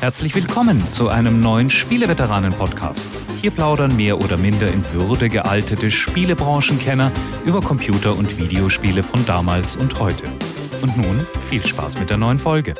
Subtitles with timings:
[0.00, 3.22] Herzlich willkommen zu einem neuen Spieleveteranen-Podcast.
[3.40, 7.10] Hier plaudern mehr oder minder in Würde gealtete Spielebranchenkenner
[7.46, 10.24] über Computer- und Videospiele von damals und heute.
[10.82, 12.74] Und nun viel Spaß mit der neuen Folge.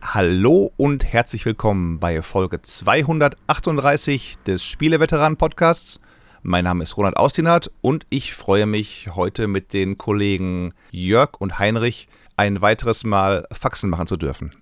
[0.00, 6.00] Hallo und herzlich willkommen bei Folge 238 des Spieleveteranen-Podcasts.
[6.42, 11.58] Mein Name ist Ronald Austinat und ich freue mich, heute mit den Kollegen Jörg und
[11.58, 12.08] Heinrich
[12.38, 14.52] ein weiteres Mal Faxen machen zu dürfen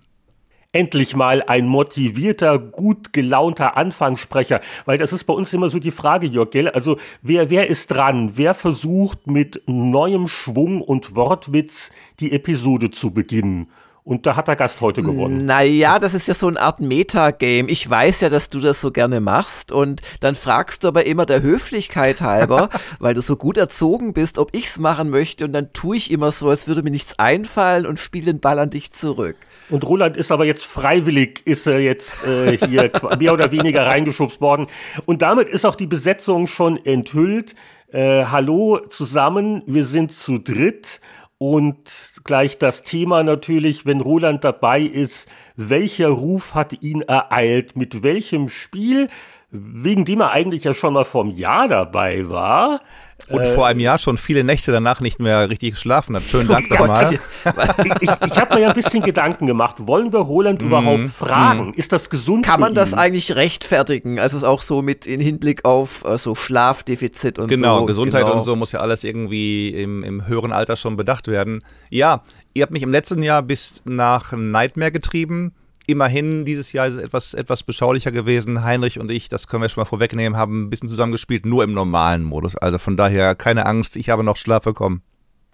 [0.75, 4.59] endlich mal ein motivierter, gut gelaunter Anfangssprecher.
[4.85, 6.67] Weil das ist bei uns immer so die Frage, Jörg, gell?
[6.67, 8.33] Also wer, wer ist dran?
[8.35, 13.67] Wer versucht mit neuem Schwung und Wortwitz die Episode zu beginnen?
[14.07, 15.47] Und da hat der Gast heute gewonnen.
[15.47, 17.67] Naja, das ist ja so eine Art Metagame.
[17.71, 19.71] Ich weiß ja, dass du das so gerne machst.
[19.71, 22.69] Und dann fragst du aber immer der Höflichkeit halber,
[22.99, 25.43] weil du so gut erzogen bist, ob ich's machen möchte.
[25.45, 28.59] Und dann tue ich immer so, als würde mir nichts einfallen und spiele den Ball
[28.59, 29.37] an dich zurück.
[29.71, 34.39] Und Roland ist aber jetzt freiwillig, ist er jetzt äh, hier mehr oder weniger reingeschubst
[34.39, 34.67] worden.
[35.07, 37.55] Und damit ist auch die Besetzung schon enthüllt.
[37.87, 41.01] Äh, hallo zusammen, wir sind zu dritt
[41.39, 41.89] und
[42.25, 48.49] gleich das Thema natürlich, wenn Roland dabei ist, welcher Ruf hat ihn ereilt, mit welchem
[48.49, 49.09] Spiel,
[49.51, 52.81] wegen dem er eigentlich ja schon mal vom Jahr dabei war.
[53.27, 56.23] Und äh, vor einem Jahr schon viele Nächte danach nicht mehr richtig geschlafen hat.
[56.23, 57.17] Schönen Dank oh nochmal.
[57.99, 59.77] ich ich habe mir ja ein bisschen Gedanken gemacht.
[59.79, 61.69] Wollen wir Roland mm, überhaupt fragen?
[61.69, 61.73] Mm.
[61.73, 62.45] Ist das gesund?
[62.45, 62.75] Kann man ihn?
[62.75, 64.19] das eigentlich rechtfertigen?
[64.19, 67.73] Also auch so mit in Hinblick auf äh, so Schlafdefizit und genau, so.
[67.73, 71.63] Genau, Gesundheit und so muss ja alles irgendwie im, im höheren Alter schon bedacht werden.
[71.89, 72.21] Ja,
[72.53, 75.53] ihr habt mich im letzten Jahr bis nach Nightmare getrieben
[75.87, 78.63] immerhin dieses Jahr ist es etwas, etwas beschaulicher gewesen.
[78.63, 81.73] Heinrich und ich, das können wir schon mal vorwegnehmen, haben ein bisschen zusammengespielt, nur im
[81.73, 82.55] normalen Modus.
[82.55, 85.01] Also von daher keine Angst, ich habe noch Schlaf bekommen.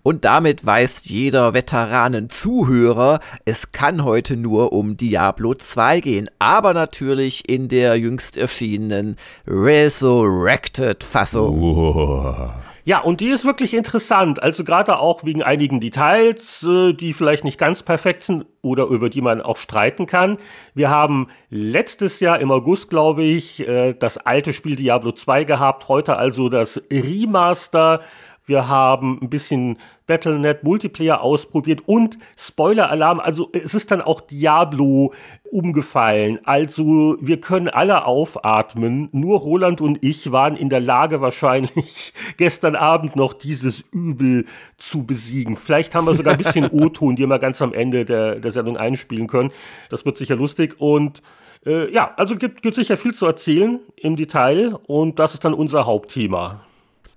[0.03, 7.47] Und damit weiß jeder Veteranen-Zuhörer, es kann heute nur um Diablo 2 gehen, aber natürlich
[7.47, 11.61] in der jüngst erschienenen Resurrected-Fassung.
[11.61, 12.55] Wow.
[12.83, 14.41] Ja, und die ist wirklich interessant.
[14.41, 19.09] Also gerade auch wegen einigen Details, äh, die vielleicht nicht ganz perfekt sind oder über
[19.09, 20.37] die man auch streiten kann.
[20.73, 25.87] Wir haben letztes Jahr im August, glaube ich, äh, das alte Spiel Diablo 2 gehabt.
[25.89, 28.01] Heute also das Remaster.
[28.45, 35.13] Wir haben ein bisschen Battlenet Multiplayer ausprobiert und Spoiler-Alarm, also es ist dann auch Diablo
[35.51, 36.39] umgefallen.
[36.43, 39.09] Also wir können alle aufatmen.
[39.11, 44.45] Nur Roland und ich waren in der Lage wahrscheinlich gestern Abend noch dieses Übel
[44.77, 45.55] zu besiegen.
[45.55, 48.77] Vielleicht haben wir sogar ein bisschen O-Ton, die wir ganz am Ende der, der Sendung
[48.77, 49.51] einspielen können.
[49.89, 51.21] Das wird sicher lustig und
[51.65, 55.53] äh, ja, also gibt, gibt sicher viel zu erzählen im Detail und das ist dann
[55.53, 56.61] unser Hauptthema.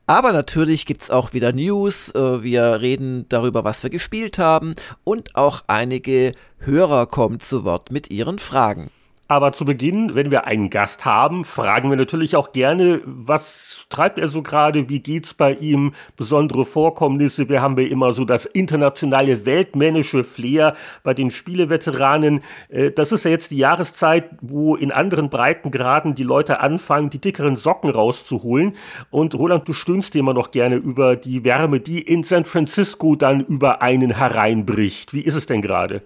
[0.06, 2.10] Aber natürlich gibt's auch wieder News.
[2.14, 4.74] Äh, wir reden darüber, was wir gespielt haben.
[5.02, 8.90] Und auch einige Hörer kommen zu Wort mit ihren Fragen.
[9.34, 14.20] Aber zu Beginn, wenn wir einen Gast haben, fragen wir natürlich auch gerne, was treibt
[14.20, 17.48] er so gerade, wie geht's bei ihm, besondere Vorkommnisse.
[17.48, 22.42] Wir haben ja immer so das internationale weltmännische Flair bei den Spieleveteranen.
[22.68, 27.20] Äh, das ist ja jetzt die Jahreszeit, wo in anderen Breitengraden die Leute anfangen, die
[27.20, 28.76] dickeren Socken rauszuholen.
[29.10, 33.40] Und Roland, du stöhnst immer noch gerne über die Wärme, die in San Francisco dann
[33.40, 35.12] über einen hereinbricht.
[35.12, 36.02] Wie ist es denn gerade?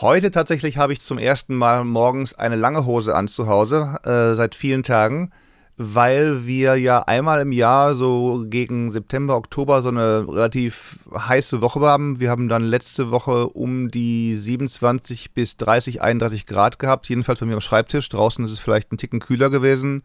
[0.00, 4.34] Heute tatsächlich habe ich zum ersten Mal morgens eine lange Hose an zu Hause, äh,
[4.34, 5.30] seit vielen Tagen,
[5.76, 11.78] weil wir ja einmal im Jahr so gegen September, Oktober so eine relativ heiße Woche
[11.82, 12.18] haben.
[12.18, 17.46] Wir haben dann letzte Woche um die 27 bis 30, 31 Grad gehabt, jedenfalls bei
[17.46, 18.08] mir am Schreibtisch.
[18.08, 20.02] Draußen ist es vielleicht ein Ticken kühler gewesen,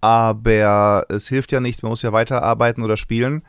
[0.00, 3.42] aber es hilft ja nichts, man muss ja weiterarbeiten oder spielen.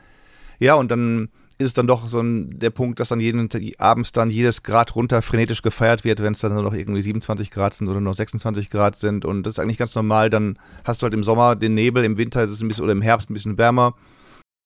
[0.58, 1.30] Ja, und dann
[1.62, 4.96] ist es dann doch so ein, der Punkt, dass dann jeden, abends dann jedes Grad
[4.96, 8.14] runter frenetisch gefeiert wird, wenn es dann nur noch irgendwie 27 Grad sind oder noch
[8.14, 9.26] 26 Grad sind.
[9.26, 10.30] Und das ist eigentlich ganz normal.
[10.30, 12.94] Dann hast du halt im Sommer den Nebel, im Winter ist es ein bisschen oder
[12.94, 13.96] im Herbst ein bisschen wärmer.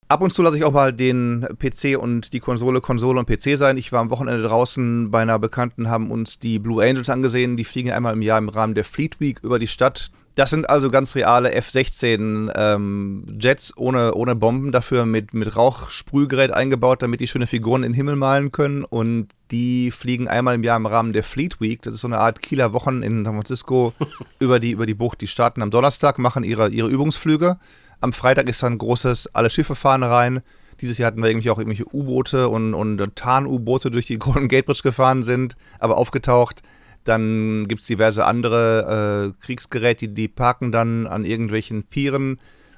[0.07, 3.57] Ab und zu lasse ich auch mal den PC und die Konsole, Konsole und PC
[3.57, 3.75] sein.
[3.77, 7.57] Ich war am Wochenende draußen bei einer Bekannten, haben uns die Blue Angels angesehen.
[7.57, 10.11] Die fliegen einmal im Jahr im Rahmen der Fleet Week über die Stadt.
[10.35, 16.53] Das sind also ganz reale F-16 ähm, Jets ohne, ohne Bomben, dafür mit, mit Rauchsprühgerät
[16.53, 18.83] eingebaut, damit die schöne Figuren in den Himmel malen können.
[18.83, 21.81] Und die fliegen einmal im Jahr im Rahmen der Fleet Week.
[21.81, 23.93] Das ist so eine Art Kieler Wochen in San Francisco
[24.39, 25.21] über die, über die Bucht.
[25.21, 27.57] Die starten am Donnerstag, machen ihre, ihre Übungsflüge.
[28.01, 30.41] Am Freitag ist dann ein großes, alle Schiffe fahren rein.
[30.81, 34.65] Dieses Jahr hatten wir irgendwie auch irgendwelche U-Boote und, und Tarn-U-Boote durch die Golden Gate
[34.65, 36.61] Bridge gefahren sind, aber aufgetaucht.
[37.05, 42.37] Dann gibt es diverse andere äh, Kriegsgeräte, die, parken dann an irgendwelchen Pieren.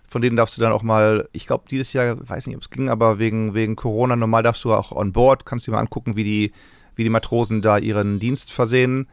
[0.10, 2.70] Von denen darfst du dann auch mal, ich glaube, dieses Jahr, weiß nicht, ob es
[2.70, 6.16] ging, aber wegen, wegen Corona, normal darfst du auch on board, kannst dir mal angucken,
[6.16, 6.52] wie die,
[6.96, 9.08] wie die Matrosen da ihren Dienst versehen.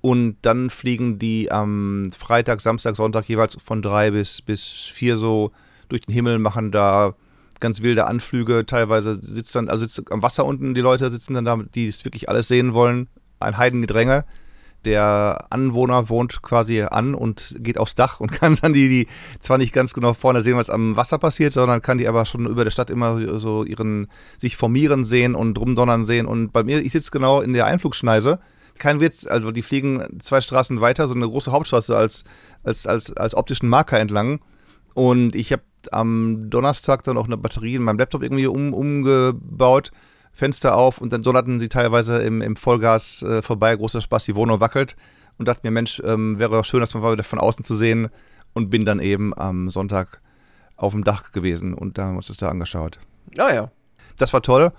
[0.00, 5.52] Und dann fliegen die am Freitag, Samstag, Sonntag jeweils von drei bis, bis vier so
[5.88, 7.14] durch den Himmel, machen da
[7.60, 8.66] ganz wilde Anflüge.
[8.66, 12.04] Teilweise sitzt dann, also sitzt am Wasser unten, die Leute sitzen dann da, die es
[12.04, 13.08] wirklich alles sehen wollen.
[13.40, 14.24] Ein Heidengedränge.
[14.86, 19.06] Der Anwohner wohnt quasi an und geht aufs Dach und kann dann die, die
[19.40, 22.46] zwar nicht ganz genau vorne sehen, was am Wasser passiert, sondern kann die aber schon
[22.46, 26.26] über der Stadt immer so ihren sich formieren sehen und rumdonnern sehen.
[26.26, 28.38] Und bei mir, ich sitze genau in der Einflugschneise.
[28.78, 32.24] Kein Witz, also die fliegen zwei Straßen weiter, so eine große Hauptstraße als,
[32.62, 34.40] als, als, als optischen Marker entlang.
[34.94, 35.62] Und ich habe
[35.92, 39.90] am Donnerstag dann auch eine Batterie in meinem Laptop irgendwie um, umgebaut,
[40.36, 44.36] Fenster auf und dann donnerten sie teilweise im, im Vollgas äh, vorbei, großer Spaß, die
[44.36, 44.94] Wohnung wackelt
[45.38, 48.08] und dachte mir, Mensch, ähm, wäre doch schön, das mal wieder von außen zu sehen
[48.52, 50.20] und bin dann eben am Sonntag
[50.76, 52.98] auf dem Dach gewesen und da haben wir uns das da angeschaut.
[53.38, 53.70] Ah ja.
[54.18, 54.72] Das war toll.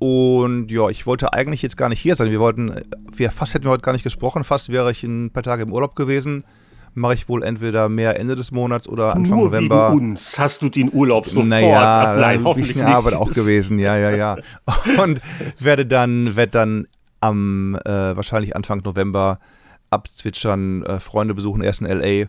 [0.00, 2.32] Und ja, ich wollte eigentlich jetzt gar nicht hier sein.
[2.32, 2.74] Wir wollten,
[3.12, 5.72] wir fast hätten wir heute gar nicht gesprochen, fast wäre ich ein paar Tage im
[5.72, 6.44] Urlaub gewesen
[6.94, 9.92] mache ich wohl entweder mehr Ende des Monats oder Anfang Nur November.
[9.92, 11.46] Wegen uns hast du den Urlaub sofort.
[11.46, 14.36] Naja, Nein, ein bisschen Arbeit auch gewesen, ja, ja, ja.
[15.02, 15.20] Und
[15.58, 16.86] werde dann, werde dann
[17.20, 19.38] am äh, wahrscheinlich Anfang November
[19.90, 22.26] abzwitschern, äh, Freunde besuchen, erst in LA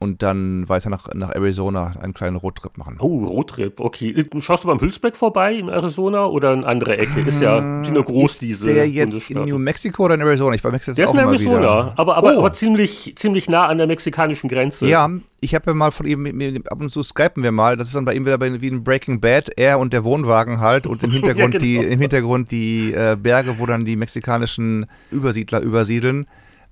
[0.00, 2.98] und dann weiter nach, nach Arizona einen kleinen Roadtrip machen.
[3.00, 4.14] Oh, Roadtrip, okay.
[4.38, 7.20] Schaust du beim Hülsbeck vorbei in Arizona oder in andere Ecke?
[7.20, 8.66] Ist ja sind ja groß ist diese.
[8.66, 10.54] Der jetzt in New Mexico oder in Arizona?
[10.54, 12.38] Ich war Mexiko Der ist in Arizona, aber, aber, oh.
[12.38, 14.86] aber ziemlich, ziemlich nah an der mexikanischen Grenze.
[14.86, 17.76] Ja, ich habe ja mal von ihm, ab und zu skypen wir mal.
[17.76, 20.60] Das ist dann bei ihm wieder bei, wie in Breaking Bad, er und der Wohnwagen
[20.60, 21.82] halt und im Hintergrund ja, genau.
[21.82, 26.26] die, im Hintergrund die äh, Berge, wo dann die mexikanischen Übersiedler übersiedeln.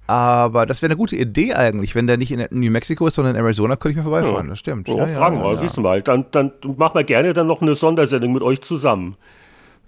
[0.06, 1.94] Aber das wäre eine gute Idee eigentlich.
[1.94, 4.46] Wenn der nicht in New Mexico ist, sondern in Arizona, könnte ich mal vorbeifahren.
[4.46, 4.50] Ja.
[4.50, 4.88] Das stimmt.
[4.88, 6.02] Ja, ja fragen wir, ja, siehst du mal.
[6.02, 9.16] Dann, dann machen wir gerne dann noch eine Sondersendung mit euch zusammen.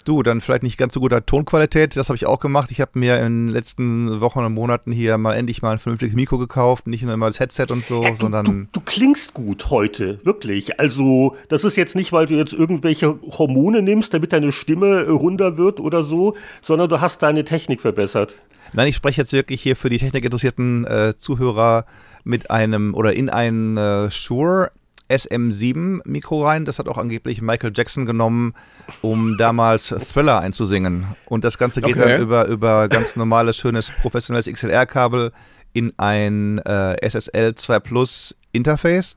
[0.08, 1.94] Du, dann vielleicht nicht ganz so guter Tonqualität.
[1.94, 2.70] Das habe ich auch gemacht.
[2.70, 6.16] Ich habe mir in den letzten Wochen und Monaten hier mal endlich mal ein vernünftiges
[6.16, 6.86] Mikro gekauft.
[6.86, 8.44] Nicht nur immer das Headset und so, ja, du, sondern.
[8.46, 10.80] Du, du, klingst gut heute, wirklich.
[10.80, 15.58] Also, das ist jetzt nicht, weil du jetzt irgendwelche Hormone nimmst, damit deine Stimme runder
[15.58, 18.34] wird oder so, sondern du hast deine Technik verbessert.
[18.72, 21.84] Nein, ich spreche jetzt wirklich hier für die technikinteressierten äh, Zuhörer
[22.24, 24.70] mit einem oder in ein äh, Shure
[25.08, 26.64] SM7 Mikro rein.
[26.64, 28.54] Das hat auch angeblich Michael Jackson genommen,
[29.02, 31.06] um damals Thriller einzusingen.
[31.26, 32.08] Und das Ganze geht okay.
[32.10, 35.32] dann über, über ganz normales, schönes, professionelles XLR-Kabel
[35.72, 39.16] in ein äh, SSL 2 Plus Interface.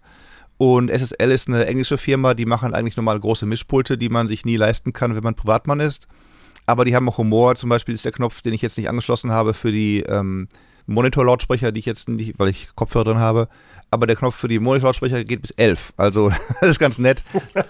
[0.57, 4.45] Und SSL ist eine englische Firma, die machen eigentlich normal große Mischpulte, die man sich
[4.45, 6.07] nie leisten kann, wenn man Privatmann ist
[6.65, 7.55] aber die haben auch Humor.
[7.55, 10.47] Zum Beispiel ist der Knopf, den ich jetzt nicht angeschlossen habe für die ähm,
[10.88, 13.47] Monitor-Lautsprecher, die ich jetzt nicht, weil ich Kopfhörer drin habe.
[13.93, 15.93] Aber der Knopf für die Monitor-Lautsprecher geht bis 11.
[15.97, 16.29] Also,
[16.61, 17.23] das ist ganz nett.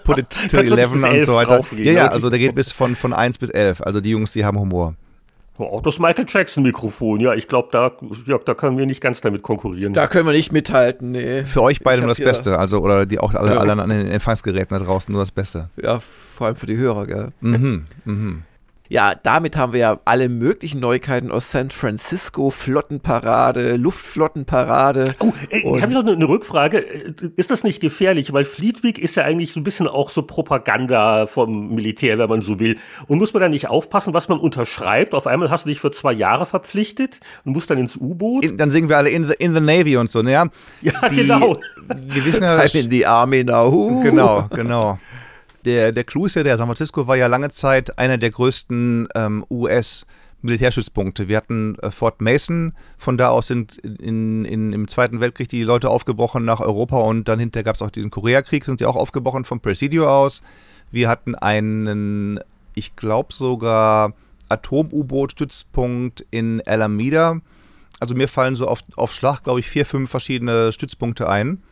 [0.04, 1.60] Put it to 11 und so weiter.
[1.76, 3.82] Ja, ja, also der geht bis von, von 1 bis 11.
[3.82, 4.94] Also die Jungs, die haben Humor.
[5.58, 7.92] Auch das Michael Jackson-Mikrofon, ja, ich glaube, da,
[8.26, 9.92] ja, da können wir nicht ganz damit konkurrieren.
[9.92, 11.44] Da können wir nicht mithalten, nee.
[11.44, 13.58] Für euch beide nur das Beste, also, oder die auch alle, ja.
[13.58, 15.68] alle an den Empfangsgeräten da draußen nur das Beste.
[15.80, 17.28] Ja, vor allem für die Hörer, gell?
[17.40, 18.42] Mhm, mhm.
[18.92, 25.14] Ja, damit haben wir ja alle möglichen Neuigkeiten aus San Francisco, Flottenparade, Luftflottenparade.
[25.18, 26.76] Oh, äh, ich habe noch eine Rückfrage.
[27.36, 28.34] Ist das nicht gefährlich?
[28.34, 32.42] Weil Fleetweek ist ja eigentlich so ein bisschen auch so Propaganda vom Militär, wenn man
[32.42, 32.76] so will.
[33.08, 35.14] Und muss man da nicht aufpassen, was man unterschreibt?
[35.14, 38.46] Auf einmal hast du dich für zwei Jahre verpflichtet und musst dann ins U-Boot.
[38.60, 40.32] Dann singen wir alle in the, in the Navy und so, ne?
[40.32, 40.46] Ja,
[40.82, 41.56] ja die, genau.
[41.88, 44.02] Wir wissen ja, I'm in the Army now.
[44.02, 44.98] Genau, genau
[45.64, 49.08] der, der Clou ist ja, der San Francisco war ja lange Zeit einer der größten
[49.14, 50.06] ähm, US-
[50.42, 51.28] Militärstützpunkte.
[51.28, 55.62] Wir hatten äh, Fort Mason, von da aus sind in, in, im Zweiten Weltkrieg die
[55.62, 58.96] Leute aufgebrochen nach Europa und dann hinterher gab es auch den Koreakrieg, sind sie auch
[58.96, 60.42] aufgebrochen vom Presidio aus.
[60.90, 62.40] Wir hatten einen,
[62.74, 64.14] ich glaube sogar
[64.48, 67.40] Atom-U-Boot-Stützpunkt in Alameda.
[68.00, 71.62] Also mir fallen so auf, auf Schlag, glaube ich, vier, fünf verschiedene Stützpunkte ein.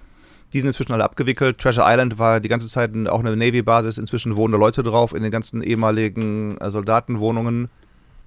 [0.52, 1.58] Die sind inzwischen alle abgewickelt.
[1.58, 3.98] Treasure Island war die ganze Zeit auch eine Navy-Basis.
[3.98, 7.68] Inzwischen wohnen da Leute drauf in den ganzen ehemaligen äh, Soldatenwohnungen.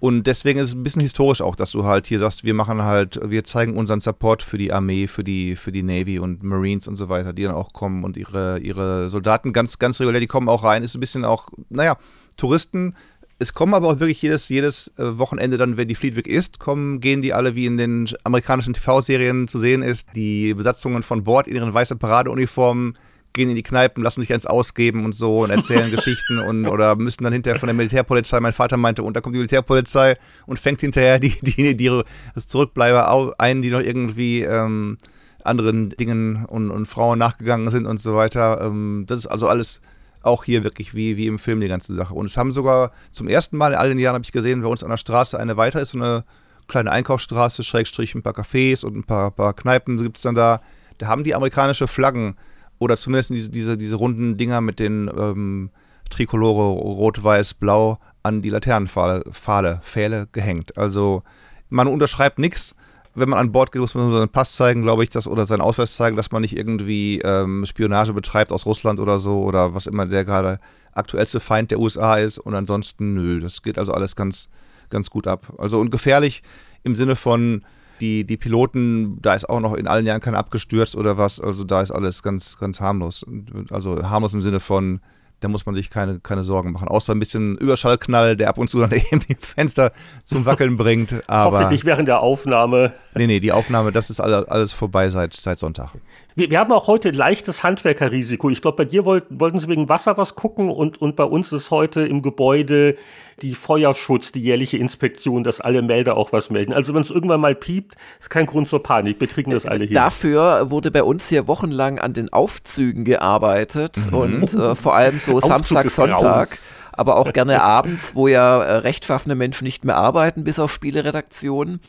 [0.03, 2.81] Und deswegen ist es ein bisschen historisch auch, dass du halt hier sagst, wir machen
[2.81, 6.89] halt, wir zeigen unseren Support für die Armee, für die, für die Navy und Marines
[6.89, 10.27] und so weiter, die dann auch kommen und ihre, ihre Soldaten ganz, ganz regulär, die
[10.27, 10.83] kommen auch rein.
[10.83, 11.95] Ist ein bisschen auch, naja,
[12.35, 12.95] Touristen
[13.43, 17.01] es kommen aber auch wirklich jedes, jedes äh, Wochenende dann, wenn die Fleetwick ist, kommen,
[17.01, 21.47] gehen die alle, wie in den amerikanischen TV-Serien zu sehen ist, die Besatzungen von Bord
[21.47, 22.97] in ihren weißen Paradeuniformen
[23.33, 26.95] gehen in die Kneipen, lassen sich eins ausgeben und so und erzählen Geschichten und oder
[26.95, 30.57] müssen dann hinterher von der Militärpolizei, mein Vater meinte, und da kommt die Militärpolizei und
[30.57, 32.01] fängt hinterher die, die, die,
[32.33, 34.97] das Zurückbleiber ein, die noch irgendwie ähm,
[35.43, 38.61] anderen Dingen und, und Frauen nachgegangen sind und so weiter.
[38.61, 39.81] Ähm, das ist also alles
[40.23, 42.13] auch hier wirklich wie, wie im Film die ganze Sache.
[42.13, 44.67] Und es haben sogar zum ersten Mal in all den Jahren, habe ich gesehen, bei
[44.67, 46.23] uns an der Straße eine weiter ist, so eine
[46.67, 50.61] kleine Einkaufsstraße, Schrägstrich, ein paar Cafés und ein paar, paar Kneipen gibt es dann da.
[50.97, 52.35] Da haben die amerikanische Flaggen
[52.79, 55.69] oder zumindest diese, diese, diese runden Dinger mit den ähm,
[56.09, 60.77] Trikolore Rot, Weiß, Blau an die Laternenpfahle, Pfahle, Pfähle gehängt.
[60.77, 61.23] Also
[61.69, 62.75] man unterschreibt nichts.
[63.15, 65.61] Wenn man an Bord geht, muss man seinen Pass zeigen, glaube ich, das, oder seinen
[65.61, 69.85] Ausweis zeigen, dass man nicht irgendwie ähm, Spionage betreibt aus Russland oder so oder was
[69.85, 70.59] immer der gerade
[70.93, 72.39] aktuellste Feind der USA ist.
[72.39, 74.49] Und ansonsten, nö, das geht also alles ganz,
[74.89, 75.53] ganz gut ab.
[75.57, 76.41] Also und gefährlich
[76.83, 77.63] im Sinne von
[78.01, 81.39] die, die Piloten, da ist auch noch in allen Jahren keiner abgestürzt oder was.
[81.39, 83.25] Also da ist alles ganz, ganz harmlos.
[83.69, 84.99] Also harmlos im Sinne von
[85.43, 86.87] da muss man sich keine, keine Sorgen machen.
[86.87, 89.91] Außer ein bisschen Überschallknall, der ab und zu dann eben die Fenster
[90.23, 91.13] zum Wackeln bringt.
[91.27, 92.93] Aber Hoffentlich während der Aufnahme.
[93.15, 95.89] Nee, nee, die Aufnahme, das ist alles, alles vorbei seit, seit Sonntag.
[96.35, 98.49] Wir, wir haben auch heute leichtes Handwerkerrisiko.
[98.49, 101.51] Ich glaube, bei dir wollt, wollten sie wegen Wasser was gucken und, und bei uns
[101.51, 102.95] ist heute im Gebäude
[103.41, 106.73] die Feuerschutz, die jährliche Inspektion, dass alle Melder auch was melden.
[106.73, 109.19] Also wenn es irgendwann mal piept, ist kein Grund zur Panik.
[109.19, 109.93] Wir kriegen das alle hin.
[109.93, 114.17] Dafür wurde bei uns hier wochenlang an den Aufzügen gearbeitet mhm.
[114.17, 116.57] und äh, vor allem so Samstag, Sonntag.
[116.91, 121.79] Aber auch gerne abends, wo ja äh, rechtschaffene Menschen nicht mehr arbeiten, bis auf Spieleredaktionen.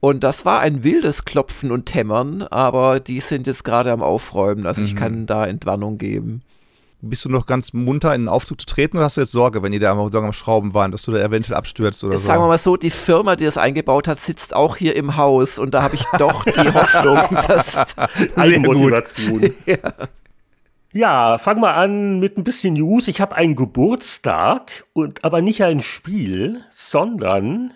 [0.00, 4.66] Und das war ein wildes Klopfen und Hämmern, aber die sind jetzt gerade am Aufräumen.
[4.66, 4.86] Also mhm.
[4.86, 6.42] ich kann da Entwarnung geben.
[7.00, 9.62] Bist du noch ganz munter in den Aufzug zu treten oder hast du jetzt Sorge,
[9.62, 12.26] wenn die da am, am Schrauben waren, dass du da eventuell abstürzt oder jetzt so?
[12.26, 15.60] Sagen wir mal so, die Firma, die das eingebaut hat, sitzt auch hier im Haus
[15.60, 17.86] und da habe ich doch die Hoffnung, dass
[18.36, 19.54] Eigenmotivation.
[19.66, 19.78] ja.
[20.92, 23.06] Ja, fang mal an mit ein bisschen News.
[23.06, 27.74] Ich habe einen Geburtstag und aber nicht ein Spiel, sondern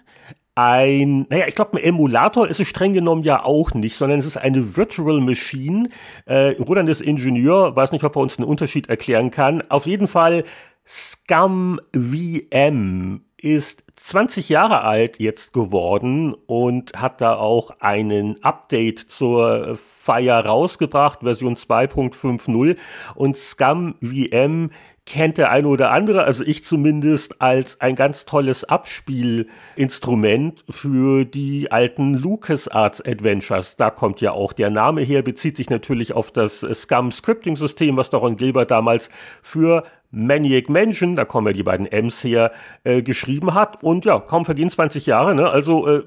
[0.62, 4.26] ein, naja, ich glaube, ein Emulator ist es streng genommen ja auch nicht, sondern es
[4.26, 5.88] ist eine Virtual Machine.
[6.26, 9.62] Äh, Roland ist Ingenieur, weiß nicht, ob er uns einen Unterschied erklären kann.
[9.68, 10.44] Auf jeden Fall
[10.86, 19.76] Scum VM ist 20 Jahre alt jetzt geworden und hat da auch einen Update zur
[19.76, 22.78] Fire rausgebracht, Version 2.50
[23.14, 24.70] und Scum VM
[25.04, 31.72] kennt der eine oder andere, also ich zumindest, als ein ganz tolles Abspielinstrument für die
[31.72, 33.76] alten LucasArts Adventures.
[33.76, 37.96] Da kommt ja auch der Name her, bezieht sich natürlich auf das Scum Scripting System,
[37.96, 39.10] was Doron Gilbert damals
[39.42, 42.52] für Maniac Mansion, da kommen ja die beiden M's her,
[42.84, 43.82] äh, geschrieben hat.
[43.82, 45.48] Und ja, kaum vergehen 20 Jahre, ne?
[45.48, 46.02] Also äh,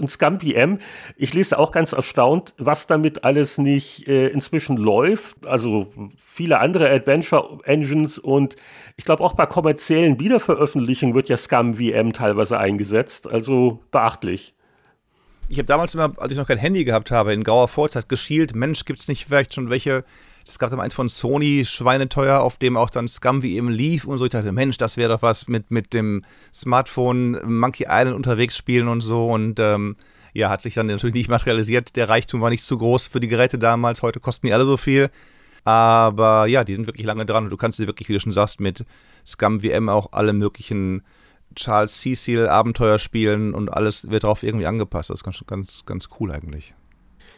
[0.00, 0.78] ein Scum PM.
[1.16, 5.44] Ich lese auch ganz erstaunt, was damit alles nicht äh, inzwischen läuft.
[5.44, 8.54] Also viele andere Adventure Engines und
[8.96, 13.28] ich glaube auch bei kommerziellen Wiederveröffentlichungen wird ja Scum VM teilweise eingesetzt.
[13.28, 14.54] Also beachtlich.
[15.48, 18.54] Ich habe damals immer, als ich noch kein Handy gehabt habe, in grauer Vorzeit geschielt,
[18.54, 20.04] Mensch, gibt es nicht vielleicht schon welche
[20.46, 24.04] es gab dann eins von Sony, schweineteuer, auf dem auch dann Scum wie eben lief
[24.04, 24.24] und so.
[24.24, 28.88] Ich dachte, Mensch, das wäre doch was mit, mit dem Smartphone Monkey Island unterwegs spielen
[28.88, 29.26] und so.
[29.26, 29.96] Und ähm,
[30.32, 31.96] ja, hat sich dann natürlich nicht materialisiert.
[31.96, 34.02] Der Reichtum war nicht zu groß für die Geräte damals.
[34.02, 35.10] Heute kosten die alle so viel.
[35.64, 38.32] Aber ja, die sind wirklich lange dran und du kannst sie wirklich, wie du schon
[38.32, 38.84] sagst, mit
[39.26, 41.02] Scum VM auch alle möglichen
[41.54, 45.10] Charles Cecil Abenteuer spielen und alles wird darauf irgendwie angepasst.
[45.10, 46.74] Das ist ganz, ganz, ganz cool eigentlich.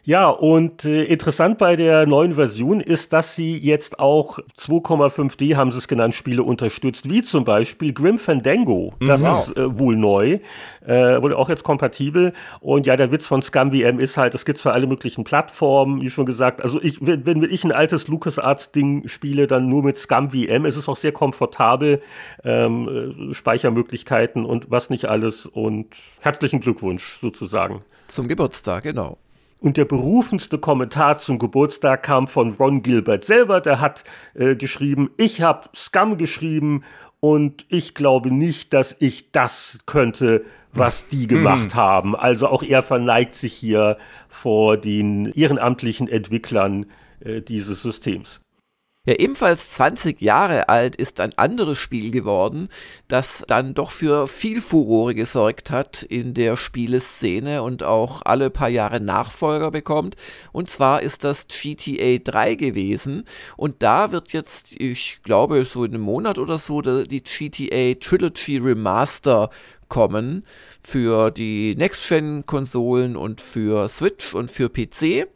[0.04, 5.70] Ja, und äh, interessant bei der neuen Version ist, dass sie jetzt auch 2,5D, haben
[5.70, 8.94] sie es genannt, Spiele unterstützt, wie zum Beispiel Grim Fandango.
[8.98, 9.26] Das mhm.
[9.26, 9.46] wow.
[9.46, 10.40] ist äh, wohl neu,
[10.84, 12.32] äh, wohl auch jetzt kompatibel.
[12.58, 16.10] Und ja, der Witz von ScumVM ist halt, es gibt's für alle möglichen Plattformen, wie
[16.10, 16.62] schon gesagt.
[16.62, 20.64] Also ich, wenn, wenn ich ein altes LucasArts-Ding spiele, dann nur mit ScumVM.
[20.64, 22.02] Es ist auch sehr komfortabel,
[22.42, 25.46] ähm, äh, Speichermöglichkeiten und was nicht alles.
[25.46, 27.82] Und herzlichen Glückwunsch sozusagen.
[28.08, 29.18] Zum Geburtstag, genau.
[29.62, 33.60] Und der berufendste Kommentar zum Geburtstag kam von Ron Gilbert selber.
[33.60, 34.02] Der hat
[34.34, 36.82] äh, geschrieben, ich habe Scum geschrieben
[37.20, 42.16] und ich glaube nicht, dass ich das könnte, was die gemacht haben.
[42.16, 46.86] Also auch er verneigt sich hier vor den ehrenamtlichen Entwicklern
[47.20, 48.40] äh, dieses Systems.
[49.04, 52.68] Ja, ebenfalls 20 Jahre alt ist ein anderes Spiel geworden,
[53.08, 58.68] das dann doch für viel Furore gesorgt hat in der Spieleszene und auch alle paar
[58.68, 60.14] Jahre Nachfolger bekommt.
[60.52, 63.24] Und zwar ist das GTA 3 gewesen.
[63.56, 68.58] Und da wird jetzt, ich glaube, so in einem Monat oder so, die GTA Trilogy
[68.58, 69.50] Remaster
[69.88, 70.46] kommen
[70.80, 75.26] für die Next-Gen-Konsolen und für Switch und für PC.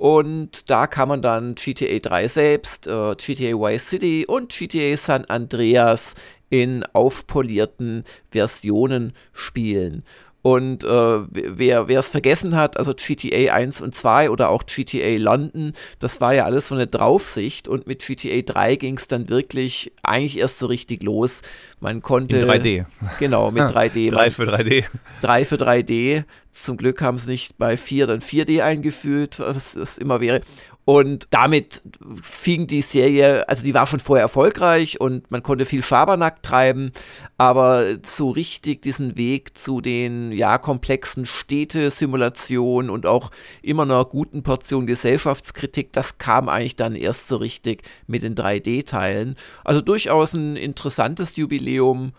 [0.00, 5.26] Und da kann man dann GTA 3 selbst, äh, GTA Vice City und GTA San
[5.26, 6.14] Andreas
[6.48, 10.02] in aufpolierten Versionen spielen.
[10.42, 15.74] Und äh, wer es vergessen hat, also GTA 1 und 2 oder auch GTA London,
[15.98, 19.92] das war ja alles so eine Draufsicht und mit GTA 3 ging es dann wirklich
[20.02, 21.42] eigentlich erst so richtig los.
[21.78, 22.38] Man konnte.
[22.38, 22.86] In 3D.
[23.18, 24.10] Genau, mit 3D.
[24.10, 24.84] 3 für 3D.
[25.20, 26.24] 3 für 3D.
[26.52, 30.40] Zum Glück haben sie nicht bei 4 dann 4D eingeführt, was es immer wäre.
[30.84, 31.82] Und damit
[32.22, 36.92] fing die Serie, also die war schon vorher erfolgreich und man konnte viel Schabernack treiben,
[37.36, 43.30] aber so richtig diesen Weg zu den ja komplexen Städte-Simulationen und auch
[43.62, 49.36] immer einer guten Portion Gesellschaftskritik, das kam eigentlich dann erst so richtig mit den 3D-Teilen.
[49.64, 52.12] Also durchaus ein interessantes Jubiläum.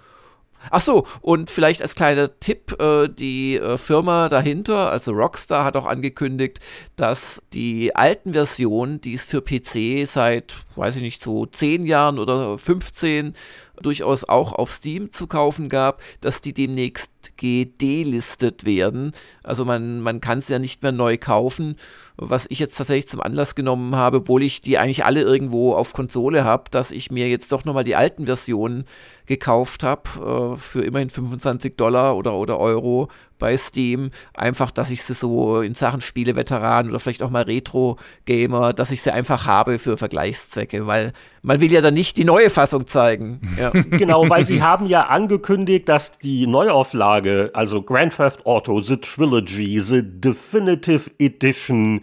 [0.69, 5.75] Ach so, und vielleicht als kleiner Tipp, äh, die äh, Firma dahinter, also Rockstar, hat
[5.75, 6.59] auch angekündigt,
[6.95, 12.19] dass die alten Versionen, die es für PC seit, weiß ich nicht, so 10 Jahren
[12.19, 13.33] oder 15
[13.81, 19.13] durchaus auch auf Steam zu kaufen gab, dass die demnächst gedelistet werden.
[19.43, 21.75] Also man, man kann es ja nicht mehr neu kaufen,
[22.17, 25.93] was ich jetzt tatsächlich zum Anlass genommen habe, obwohl ich die eigentlich alle irgendwo auf
[25.93, 28.85] Konsole habe, dass ich mir jetzt doch nochmal die alten Versionen
[29.25, 33.09] gekauft habe äh, für immerhin 25 Dollar oder, oder Euro
[33.41, 34.11] bei Steam.
[34.33, 39.01] Einfach, dass ich sie so in Sachen Spieleveteran oder vielleicht auch mal Retro-Gamer, dass ich
[39.01, 43.41] sie einfach habe für Vergleichszwecke, weil man will ja dann nicht die neue Fassung zeigen.
[43.59, 43.71] Ja.
[43.91, 49.79] Genau, weil sie haben ja angekündigt, dass die Neuauflage, also Grand Theft Auto, The Trilogy,
[49.79, 52.01] The Definitive Edition,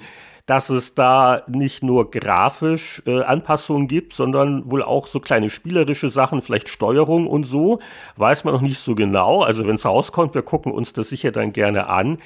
[0.48, 6.08] dass es da nicht nur grafisch äh, Anpassungen gibt, sondern wohl auch so kleine spielerische
[6.08, 7.80] Sachen, vielleicht Steuerung und so.
[8.16, 9.42] Weiß man noch nicht so genau.
[9.42, 12.16] Also wenn es rauskommt, wir gucken uns das sicher dann gerne an.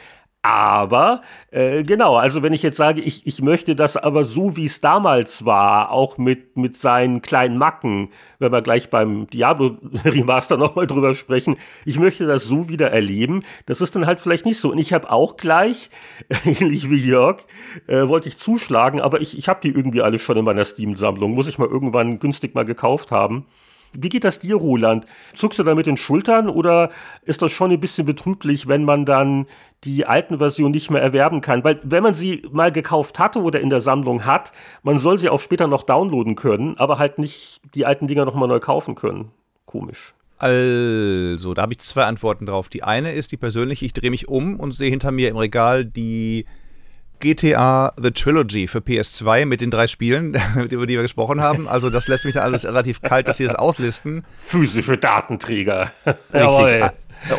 [0.44, 1.22] Aber
[1.52, 4.80] äh, genau, also wenn ich jetzt sage, ich, ich möchte das aber so, wie es
[4.80, 8.08] damals war, auch mit, mit seinen kleinen Macken,
[8.40, 13.44] wenn wir gleich beim Diablo Remaster nochmal drüber sprechen, ich möchte das so wieder erleben,
[13.66, 14.72] das ist dann halt vielleicht nicht so.
[14.72, 15.90] Und ich habe auch gleich,
[16.44, 17.38] ähnlich wie Jörg,
[17.86, 21.34] äh, wollte ich zuschlagen, aber ich, ich habe die irgendwie alle schon in meiner Steam-Sammlung,
[21.34, 23.46] muss ich mal irgendwann günstig mal gekauft haben.
[23.92, 25.06] Wie geht das dir, Roland?
[25.34, 26.90] Zuckst du da mit den Schultern oder
[27.24, 29.46] ist das schon ein bisschen betrüblich, wenn man dann
[29.84, 31.64] die alten Versionen nicht mehr erwerben kann?
[31.64, 35.28] Weil wenn man sie mal gekauft hatte oder in der Sammlung hat, man soll sie
[35.28, 39.30] auch später noch downloaden können, aber halt nicht die alten Dinger nochmal neu kaufen können.
[39.66, 40.14] Komisch.
[40.38, 42.68] Also, da habe ich zwei Antworten drauf.
[42.68, 45.84] Die eine ist die persönliche, ich drehe mich um und sehe hinter mir im Regal
[45.84, 46.46] die
[47.22, 50.34] GTA The Trilogy für PS2 mit den drei Spielen,
[50.70, 51.68] über die wir gesprochen haben.
[51.68, 54.24] Also das lässt mich dann alles relativ kalt, dass sie das auslisten.
[54.38, 55.92] Physische Datenträger.
[56.34, 56.90] Richtig.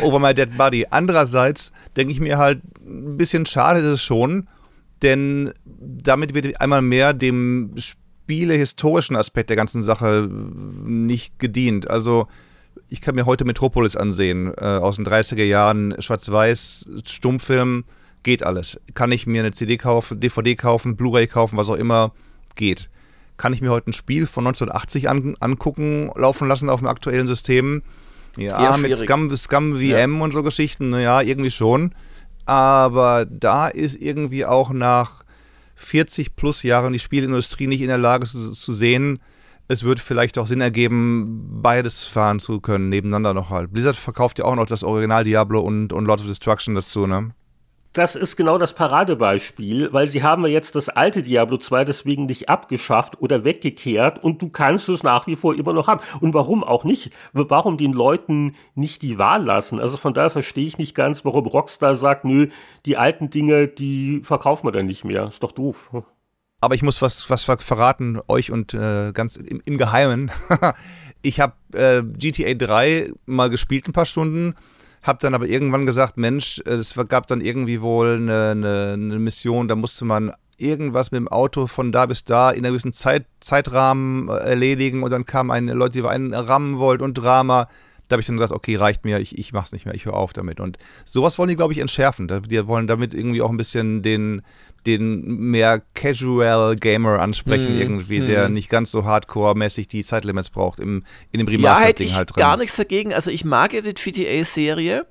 [0.02, 0.86] Over my dead body.
[0.88, 4.48] Andererseits denke ich mir halt, ein bisschen schade ist es schon,
[5.02, 11.90] denn damit wird einmal mehr dem spielehistorischen Aspekt der ganzen Sache nicht gedient.
[11.90, 12.26] Also
[12.88, 17.84] ich kann mir heute Metropolis ansehen, äh, aus den 30er Jahren, schwarz-weiß, Stummfilm,
[18.24, 18.80] geht alles.
[18.94, 22.12] Kann ich mir eine CD kaufen, DVD kaufen, Blu-ray kaufen, was auch immer,
[22.56, 22.90] geht.
[23.36, 27.26] Kann ich mir heute ein Spiel von 1980 an, angucken, laufen lassen auf dem aktuellen
[27.26, 27.82] System?
[28.36, 30.24] Ja, mit Scum, Scum VM ja.
[30.24, 31.94] und so Geschichten, naja, irgendwie schon.
[32.46, 35.24] Aber da ist irgendwie auch nach
[35.76, 39.20] 40 plus Jahren die Spielindustrie nicht in der Lage zu, zu sehen,
[39.66, 43.72] es würde vielleicht auch Sinn ergeben, beides fahren zu können, nebeneinander noch halt.
[43.72, 47.30] Blizzard verkauft ja auch noch das Original Diablo und, und Lord of Destruction dazu, ne?
[47.94, 52.26] Das ist genau das Paradebeispiel, weil sie haben ja jetzt das alte Diablo 2 deswegen
[52.26, 56.00] nicht abgeschafft oder weggekehrt und du kannst es nach wie vor immer noch haben.
[56.20, 57.12] Und warum auch nicht?
[57.32, 59.78] Warum den Leuten nicht die Wahl lassen?
[59.78, 62.48] Also von daher verstehe ich nicht ganz, warum Rockstar sagt, nö,
[62.84, 65.28] die alten Dinge, die verkaufen wir dann nicht mehr.
[65.28, 65.92] Ist doch doof.
[66.60, 70.32] Aber ich muss was, was verraten, euch und äh, ganz im, im Geheimen.
[71.22, 74.56] ich habe äh, GTA 3 mal gespielt ein paar Stunden
[75.04, 79.18] hab dann aber irgendwann gesagt, Mensch, äh, es gab dann irgendwie wohl eine, eine, eine,
[79.18, 82.92] Mission, da musste man irgendwas mit dem Auto von da bis da in einer gewissen
[82.92, 87.68] Zeit, Zeitrahmen äh, erledigen und dann kamen Leute, die einen rammen wollten und Drama.
[88.08, 90.14] Da habe ich dann gesagt, okay, reicht mir, ich, ich mach's nicht mehr, ich höre
[90.14, 90.60] auf damit.
[90.60, 92.28] Und sowas wollen die, glaube ich, entschärfen.
[92.28, 94.42] Die wollen damit irgendwie auch ein bisschen den,
[94.86, 100.80] den mehr Casual Gamer ansprechen, mm, irgendwie, der nicht ganz so hardcore-mäßig die Zeitlimits braucht
[100.80, 102.40] im, in dem Remastered-Ding ja, halt drin.
[102.40, 103.14] gar nichts dagegen.
[103.14, 105.06] Also ich mag ja die GTA-Serie.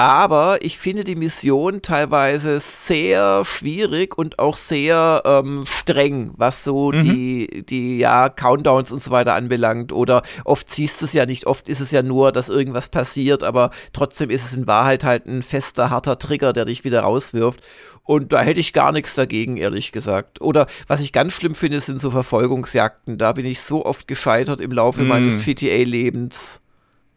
[0.00, 6.92] Aber ich finde die Mission teilweise sehr schwierig und auch sehr ähm, streng, was so
[6.92, 7.00] mhm.
[7.00, 9.92] die, die ja, Countdowns und so weiter anbelangt.
[9.92, 13.42] Oder oft siehst du es ja nicht, oft ist es ja nur, dass irgendwas passiert,
[13.42, 17.60] aber trotzdem ist es in Wahrheit halt ein fester, harter Trigger, der dich wieder rauswirft.
[18.04, 20.40] Und da hätte ich gar nichts dagegen, ehrlich gesagt.
[20.40, 23.18] Oder was ich ganz schlimm finde, sind so Verfolgungsjagden.
[23.18, 25.08] Da bin ich so oft gescheitert im Laufe mm.
[25.08, 26.60] meines GTA-Lebens.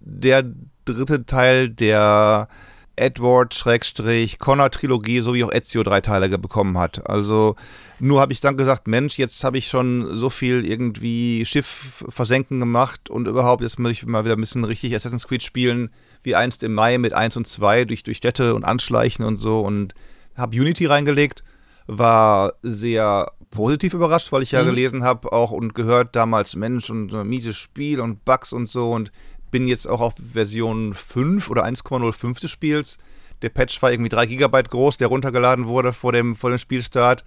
[0.00, 0.44] der
[0.86, 2.48] dritte Teil der
[2.96, 7.06] Edward-Connor-Trilogie sowie auch Ezio drei Teile bekommen hat.
[7.08, 7.56] Also
[7.98, 12.60] nur habe ich dann gesagt, Mensch, jetzt habe ich schon so viel irgendwie Schiff versenken
[12.60, 15.90] gemacht und überhaupt jetzt muss ich mal wieder ein bisschen richtig Assassin's Creed spielen,
[16.22, 19.60] wie einst im Mai mit 1 und 2 durch, durch Städte und Anschleichen und so
[19.60, 19.94] und
[20.36, 21.44] habe Unity reingelegt,
[21.86, 24.66] war sehr positiv überrascht, weil ich ja mhm.
[24.66, 28.90] gelesen habe auch und gehört damals, Mensch, und ein mieses Spiel und Bugs und so
[28.90, 29.12] und
[29.52, 32.98] bin jetzt auch auf Version 5 oder 1,05 des Spiels.
[33.42, 37.24] Der Patch war irgendwie 3 GB groß, der runtergeladen wurde vor dem, vor dem Spielstart.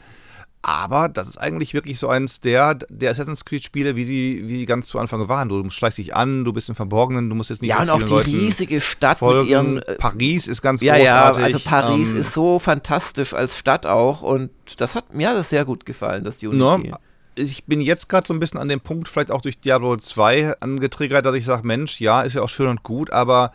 [0.61, 4.65] Aber das ist eigentlich wirklich so eins der, der Assassin's Creed-Spiele, wie sie, wie sie
[4.65, 5.47] ganz zu Anfang waren.
[5.47, 8.01] Du schleichst dich an, du bist im Verborgenen, du musst jetzt nicht Ja, und auch
[8.01, 9.41] die Leuten riesige Stadt folgen.
[9.41, 9.77] mit ihren.
[9.83, 11.39] Äh, Paris ist ganz ja, großartig.
[11.39, 14.23] Ja, also Paris ähm, ist so fantastisch als Stadt auch.
[14.23, 16.57] Und das hat mir das sehr gut gefallen, das Unity.
[16.57, 16.97] No,
[17.37, 20.59] ich bin jetzt gerade so ein bisschen an dem Punkt, vielleicht auch durch Diablo 2
[20.59, 23.51] angetriggert, dass ich sage, Mensch, ja, ist ja auch schön und gut, aber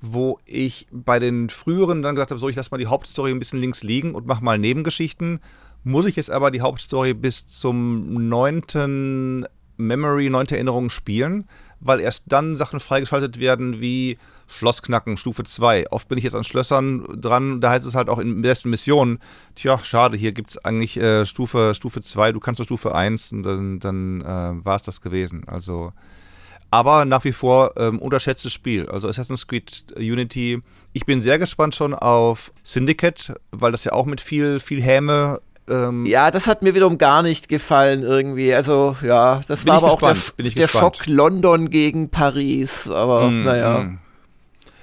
[0.00, 3.38] wo ich bei den früheren dann gesagt habe, so, ich lasse mal die Hauptstory ein
[3.38, 5.40] bisschen links liegen und mache mal Nebengeschichten,
[5.84, 11.46] muss ich jetzt aber die Hauptstory bis zum neunten Memory, neunte Erinnerung spielen,
[11.80, 14.18] weil erst dann Sachen freigeschaltet werden wie
[14.50, 15.90] Schlossknacken, Stufe 2.
[15.90, 19.18] Oft bin ich jetzt an Schlössern dran, da heißt es halt auch in besten Missionen,
[19.54, 23.32] tja, schade, hier gibt es eigentlich äh, Stufe, Stufe 2, du kannst nur Stufe 1
[23.32, 25.44] und dann, dann äh, war es das gewesen.
[25.46, 25.92] Also,
[26.70, 28.88] aber nach wie vor ähm, unterschätztes Spiel.
[28.88, 30.60] Also Assassin's Creed Unity.
[30.92, 35.40] Ich bin sehr gespannt schon auf Syndicate, weil das ja auch mit viel, viel Häme
[35.68, 38.52] ähm, ja, das hat mir wiederum gar nicht gefallen irgendwie.
[38.52, 42.88] Also ja, das war aber gespannt, auch der, der Schock London gegen Paris.
[42.88, 43.78] Aber mm, naja.
[43.78, 43.98] Mm.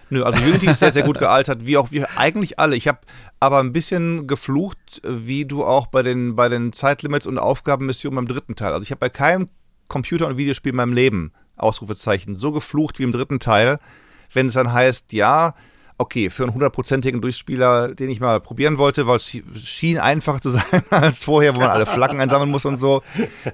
[0.10, 2.76] Nö, also Unity ist sehr, sehr gut gealtert, wie auch wir eigentlich alle.
[2.76, 3.00] Ich habe
[3.39, 8.28] aber ein bisschen geflucht, wie du auch bei den, bei den Zeitlimits und Aufgabenmissionen beim
[8.28, 8.74] dritten Teil.
[8.74, 9.50] Also ich habe bei keinem
[9.88, 13.80] Computer- und Videospiel in meinem Leben, Ausrufezeichen, so geflucht wie im dritten Teil,
[14.34, 15.56] wenn es dann heißt, ja,
[15.98, 20.50] okay, für einen hundertprozentigen Durchspieler, den ich mal probieren wollte, weil es schien einfacher zu
[20.52, 23.02] sein als vorher, wo man alle Flaggen einsammeln muss und so.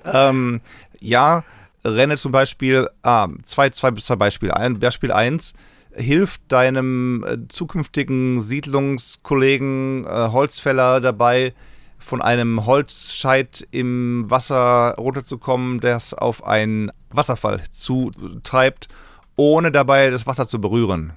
[0.06, 0.62] Ähm,
[1.00, 1.44] ja,
[1.86, 4.56] Renne zum Beispiel, ah, zwei, zwei, zwei Beispiele.
[4.56, 5.54] Ein, Beispiel 1,
[5.96, 11.54] hilft deinem äh, zukünftigen Siedlungskollegen äh, Holzfäller dabei,
[11.98, 18.90] von einem Holzscheit im Wasser runterzukommen, das auf einen Wasserfall zutreibt,
[19.36, 21.14] ohne dabei das Wasser zu berühren.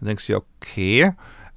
[0.00, 1.12] Dann denkst du, okay,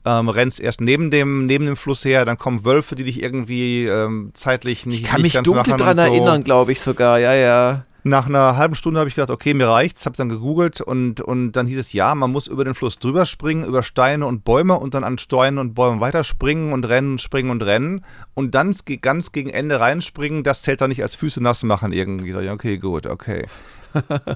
[0.06, 3.86] ähm, rennst erst neben dem, neben dem Fluss her, dann kommen Wölfe, die dich irgendwie
[3.86, 6.04] ähm, zeitlich nicht Ich kann nicht mich dunkel daran so.
[6.04, 7.86] erinnern, glaube ich sogar, ja, ja.
[8.04, 11.52] Nach einer halben Stunde habe ich gedacht, okay, mir reicht's, habe dann gegoogelt und, und
[11.52, 14.80] dann hieß es, ja, man muss über den Fluss drüber springen, über Steine und Bäume
[14.80, 19.32] und dann an Steinen und Bäumen weiterspringen und rennen, springen und rennen und dann ganz
[19.32, 22.34] gegen Ende reinspringen, das zählt dann nicht als Füße nass machen irgendwie.
[22.50, 23.46] Okay, gut, okay.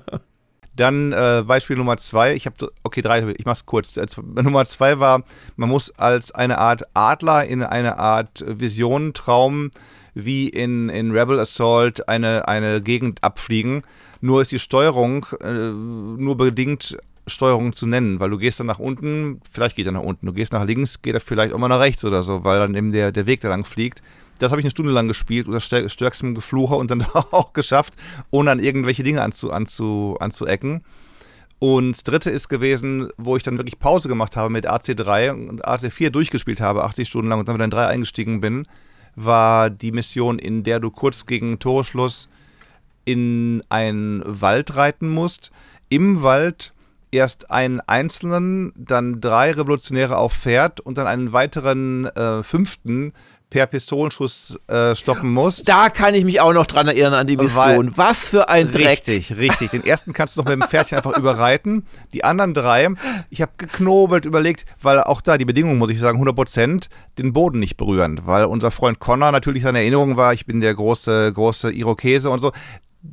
[0.76, 3.96] Dann äh, Beispiel Nummer zwei, ich habe, okay, drei, ich mach's kurz.
[3.96, 5.24] Äh, Nummer zwei war,
[5.56, 9.72] man muss als eine Art Adler in eine Art Vision, Traum,
[10.16, 13.84] wie in, in Rebel Assault eine, eine Gegend abfliegen.
[14.22, 16.98] Nur ist die Steuerung äh, nur bedingt
[17.28, 20.34] Steuerung zu nennen, weil du gehst dann nach unten, vielleicht geht er nach unten, du
[20.34, 22.92] gehst nach links, geht er vielleicht auch mal nach rechts oder so, weil dann eben
[22.92, 24.02] der, der Weg da lang fliegt.
[24.40, 27.94] Das habe ich eine Stunde lang gespielt unter stärkstem Gefluche und dann auch geschafft,
[28.32, 30.84] ohne an irgendwelche Dinge anzu, anzu, anzuecken.
[31.58, 35.66] Und das dritte ist gewesen, wo ich dann wirklich Pause gemacht habe mit AC3 und
[35.66, 38.64] AC4 durchgespielt habe, 80 Stunden lang und dann wieder in 3 eingestiegen bin,
[39.16, 42.30] war die Mission, in der du kurz gegen Torschluss
[43.06, 45.52] in einen Wald reiten musst.
[45.90, 46.74] Im Wald
[47.12, 53.14] erst einen einzelnen, dann drei Revolutionäre auf Pferd und dann einen weiteren äh, fünften
[53.50, 55.68] per Pistolenschuss äh, stoppen musst.
[55.68, 57.88] Da kann ich mich auch noch dran erinnern an die Mission.
[57.88, 58.88] Weil, Was für ein Dreck.
[58.88, 59.72] Richtig, richtig.
[59.72, 61.86] Den ersten kannst du noch mit dem Pferdchen einfach überreiten.
[62.14, 62.90] Die anderen drei,
[63.30, 67.60] ich habe geknobelt, überlegt, weil auch da die Bedingung, muss ich sagen, 100% den Boden
[67.60, 68.22] nicht berühren.
[68.26, 72.40] Weil unser Freund Connor natürlich seine Erinnerung war, ich bin der große, große Irokese und
[72.40, 72.52] so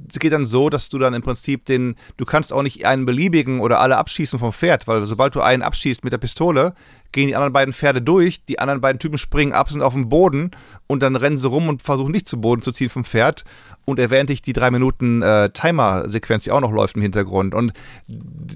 [0.08, 3.04] es geht dann so, dass du dann im Prinzip den, du kannst auch nicht einen
[3.04, 6.74] beliebigen oder alle abschießen vom Pferd, weil sobald du einen abschießt mit der Pistole,
[7.12, 10.08] gehen die anderen beiden Pferde durch, die anderen beiden Typen springen ab, sind auf dem
[10.08, 10.50] Boden
[10.86, 13.44] und dann rennen sie rum und versuchen dich zu Boden zu ziehen vom Pferd
[13.84, 17.54] und erwähnt ich die drei Minuten äh, Timer-Sequenz, die auch noch läuft im Hintergrund.
[17.54, 17.72] Und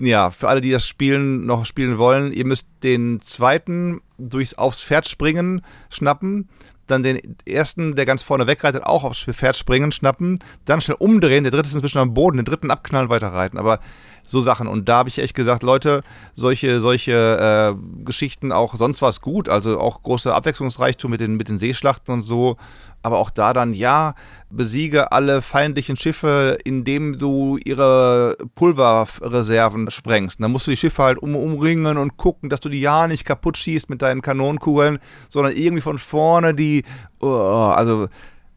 [0.00, 4.80] ja, für alle, die das spielen, noch spielen wollen, ihr müsst den zweiten durchs aufs
[4.80, 6.48] Pferd springen, schnappen,
[6.86, 11.44] dann den ersten, der ganz vorne wegreitet, auch aufs Pferd springen, schnappen, dann schnell umdrehen,
[11.44, 13.58] der dritte ist inzwischen am Boden, den dritten abknallen, weiterreiten.
[13.58, 13.80] Aber
[14.26, 14.66] so Sachen.
[14.66, 16.02] Und da habe ich echt gesagt, Leute,
[16.34, 19.48] solche, solche äh, Geschichten auch sonst was gut.
[19.48, 22.56] Also auch große Abwechslungsreichtum mit den, mit den Seeschlachten und so.
[23.02, 24.14] Aber auch da dann, ja,
[24.50, 30.38] besiege alle feindlichen Schiffe, indem du ihre Pulverreserven sprengst.
[30.38, 33.06] Und dann musst du die Schiffe halt um, umringen und gucken, dass du die ja
[33.06, 36.84] nicht kaputt schießt mit deinen Kanonenkugeln, sondern irgendwie von vorne die,
[37.20, 38.08] oh, also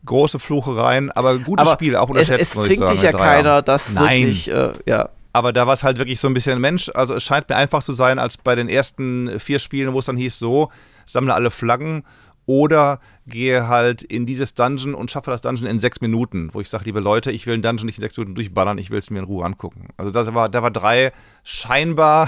[0.05, 2.93] große Fluchereien, aber gutes aber Spiel, auch unterschätzt, es, es muss ich sagen.
[2.93, 4.21] Es dich ja keiner, das Nein.
[4.21, 5.09] wirklich, äh, ja.
[5.31, 6.89] Aber da war es halt wirklich so ein bisschen Mensch.
[6.93, 10.05] Also es scheint mir einfach zu sein, als bei den ersten vier Spielen, wo es
[10.05, 10.71] dann hieß, so,
[11.05, 12.03] sammle alle Flaggen
[12.49, 16.69] oder gehe halt in dieses Dungeon und schaffe das Dungeon in sechs Minuten, wo ich
[16.69, 19.11] sage, liebe Leute, ich will ein Dungeon nicht in sechs Minuten durchballern, ich will es
[19.11, 19.89] mir in Ruhe angucken.
[19.97, 21.11] Also das war, da war drei
[21.43, 22.27] scheinbar,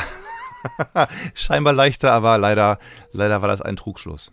[1.33, 2.77] scheinbar leichter, aber leider,
[3.11, 4.31] leider war das ein Trugschluss.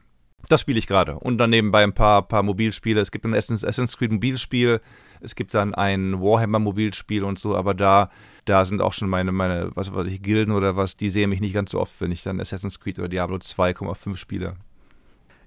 [0.50, 1.18] Das spiele ich gerade.
[1.18, 3.00] Und dann nebenbei ein paar, paar Mobilspiele.
[3.00, 4.82] Es gibt ein Assassin's Creed Mobilspiel,
[5.20, 8.10] es gibt dann ein Warhammer Mobilspiel und so, aber da
[8.48, 11.40] da sind auch schon meine, meine, was weiß ich, Gilden oder was, die sehen mich
[11.40, 14.56] nicht ganz so oft, wenn ich dann Assassin's Creed oder Diablo 2,5 spiele.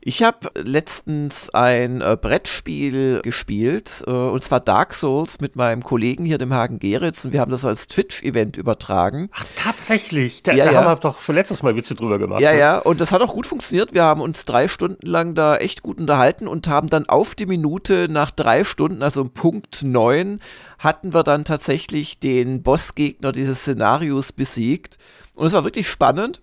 [0.03, 6.25] Ich habe letztens ein äh, Brettspiel gespielt, äh, und zwar Dark Souls mit meinem Kollegen
[6.25, 9.29] hier, dem Hagen Geritz, und wir haben das als Twitch-Event übertragen.
[9.31, 10.41] Ach, tatsächlich?
[10.41, 10.79] Da, ja, da ja.
[10.79, 12.41] haben wir doch schon letztes Mal Witze drüber gemacht.
[12.41, 12.59] Ja, ne?
[12.59, 13.93] ja, und das hat auch gut funktioniert.
[13.93, 17.45] Wir haben uns drei Stunden lang da echt gut unterhalten und haben dann auf die
[17.45, 20.39] Minute nach drei Stunden, also um Punkt neun,
[20.79, 24.97] hatten wir dann tatsächlich den Bossgegner dieses Szenarios besiegt.
[25.35, 26.41] Und es war wirklich spannend.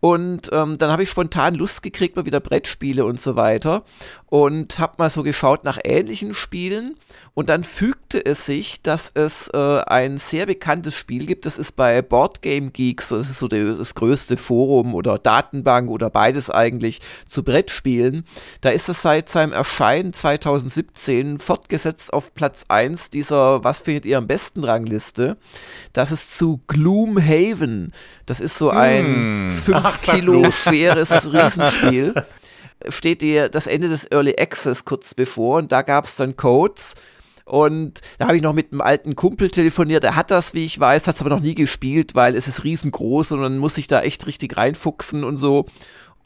[0.00, 3.84] Und ähm, dann habe ich spontan Lust gekriegt, mal wieder Brettspiele und so weiter.
[4.26, 6.96] Und habe mal so geschaut nach ähnlichen Spielen.
[7.34, 11.46] Und dann fügte es sich, dass es äh, ein sehr bekanntes Spiel gibt.
[11.46, 15.90] Das ist bei Board Game Geeks, das ist so der, das größte Forum oder Datenbank
[15.90, 18.24] oder beides eigentlich zu Brettspielen.
[18.60, 24.18] Da ist es seit seinem Erscheinen 2017 fortgesetzt auf Platz 1 dieser Was findet ihr
[24.18, 25.36] am besten Rangliste.
[25.92, 27.92] Das ist zu Gloomhaven.
[28.26, 30.02] Das ist so ein 5 mm.
[30.02, 32.14] Kilo schweres Riesenspiel.
[32.88, 36.94] Steht dir das Ende des Early Access kurz bevor und da gab es dann Codes.
[37.44, 40.80] Und da habe ich noch mit einem alten Kumpel telefoniert, der hat das, wie ich
[40.80, 43.86] weiß, hat es aber noch nie gespielt, weil es ist riesengroß und dann muss ich
[43.86, 45.66] da echt richtig reinfuchsen und so.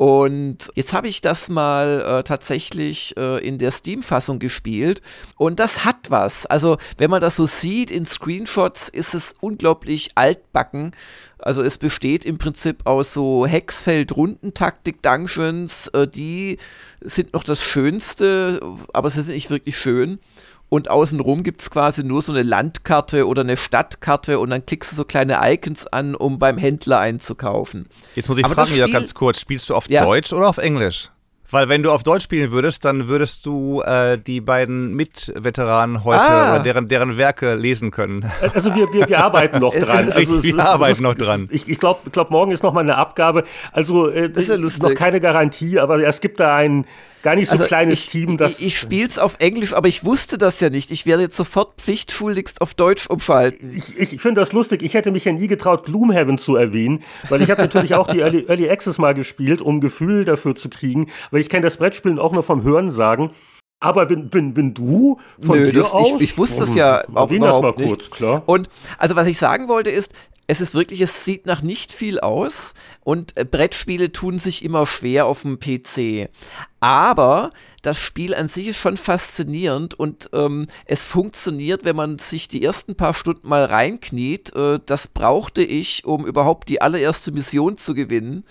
[0.00, 5.02] Und jetzt habe ich das mal äh, tatsächlich äh, in der Steam-Fassung gespielt
[5.36, 6.46] und das hat was.
[6.46, 10.92] Also wenn man das so sieht in Screenshots, ist es unglaublich altbacken.
[11.42, 16.58] Also es besteht im Prinzip aus so Hexfeld-Rundentaktik-Dungeons, äh, die
[17.00, 18.60] sind noch das Schönste,
[18.92, 20.20] aber sie sind nicht wirklich schön
[20.70, 24.92] und außenrum gibt es quasi nur so eine Landkarte oder eine Stadtkarte und dann klickst
[24.92, 27.88] du so kleine Icons an, um beim Händler einzukaufen.
[28.14, 30.04] Jetzt muss ich Aber fragen, ja ganz kurz, spielst du auf ja.
[30.04, 31.10] Deutsch oder auf Englisch?
[31.50, 36.20] Weil wenn du auf Deutsch spielen würdest, dann würdest du äh, die beiden Mitveteranen heute
[36.22, 36.54] Ah.
[36.54, 38.30] oder deren, deren Werke lesen können.
[38.54, 40.10] Also wir, wir, wir arbeiten noch dran.
[40.12, 41.48] Also es wir ist- arbeiten es ist- noch dran.
[41.50, 43.44] Ich, ich glaube, glaub, morgen ist noch mal eine Abgabe.
[43.72, 44.82] Also äh, Das ist ja lustig.
[44.82, 46.84] noch keine Garantie, aber es gibt da ein
[47.22, 50.04] gar nicht so Also kleines ich, Team, das ich, ich spiel's auf Englisch, aber ich
[50.04, 50.90] wusste das ja nicht.
[50.90, 53.74] Ich werde jetzt sofort pflichtschuldigst auf Deutsch umschalten.
[53.74, 54.82] Ich, ich finde das lustig.
[54.82, 58.20] Ich hätte mich ja nie getraut, Gloomhaven zu erwähnen, weil ich habe natürlich auch die
[58.20, 61.10] Early, Early Access mal gespielt, um Gefühl dafür zu kriegen.
[61.30, 63.30] Weil ich kenne das Brettspielen auch nur vom Hören sagen.
[63.82, 66.12] Aber wenn, wenn, wenn du von Nö, dir das, aus...
[66.16, 67.88] ich, ich wusste es ja auch Erwähne das mal überhaupt nicht.
[67.88, 68.42] kurz, klar.
[68.44, 70.12] Und also was ich sagen wollte ist,
[70.50, 74.84] es ist wirklich, es sieht nach nicht viel aus und äh, Brettspiele tun sich immer
[74.84, 76.28] schwer auf dem PC.
[76.80, 82.48] Aber das Spiel an sich ist schon faszinierend und ähm, es funktioniert, wenn man sich
[82.48, 84.52] die ersten paar Stunden mal reinkniet.
[84.56, 88.44] Äh, das brauchte ich, um überhaupt die allererste Mission zu gewinnen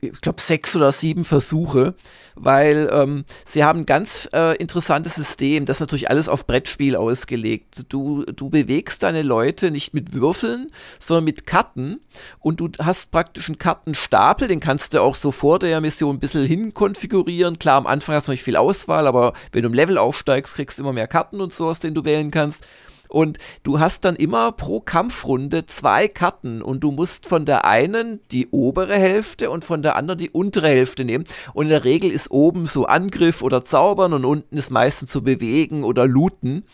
[0.00, 1.94] ich glaube, sechs oder sieben Versuche,
[2.34, 6.94] weil ähm, sie haben ein ganz äh, interessantes System, das ist natürlich alles auf Brettspiel
[6.94, 7.86] ausgelegt.
[7.88, 12.00] Du, du bewegst deine Leute nicht mit Würfeln, sondern mit Karten
[12.38, 16.20] und du hast praktisch einen Kartenstapel, den kannst du auch so vor der Mission ein
[16.20, 17.58] bisschen hinkonfigurieren.
[17.58, 20.78] Klar, am Anfang hast du nicht viel Auswahl, aber wenn du im Level aufsteigst, kriegst
[20.78, 22.64] du immer mehr Karten und so, aus denen du wählen kannst.
[23.08, 28.20] Und du hast dann immer pro Kampfrunde zwei Karten und du musst von der einen
[28.30, 31.24] die obere Hälfte und von der anderen die untere Hälfte nehmen.
[31.54, 35.22] Und in der Regel ist oben so Angriff oder Zaubern und unten ist meistens so
[35.22, 36.64] Bewegen oder Looten.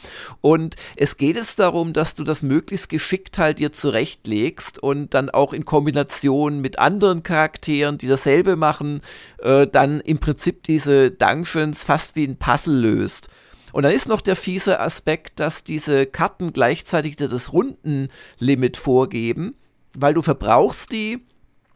[0.41, 5.31] Und es geht es darum, dass du das möglichst geschickt halt dir zurechtlegst und dann
[5.31, 9.01] auch in Kombination mit anderen Charakteren, die dasselbe machen,
[9.39, 13.29] äh, dann im Prinzip diese Dungeons fast wie ein Puzzle löst.
[13.75, 19.57] Und dann ist noch der fiese Aspekt, dass diese Karten gleichzeitig dir das Rundenlimit vorgeben,
[19.95, 21.27] weil du verbrauchst die,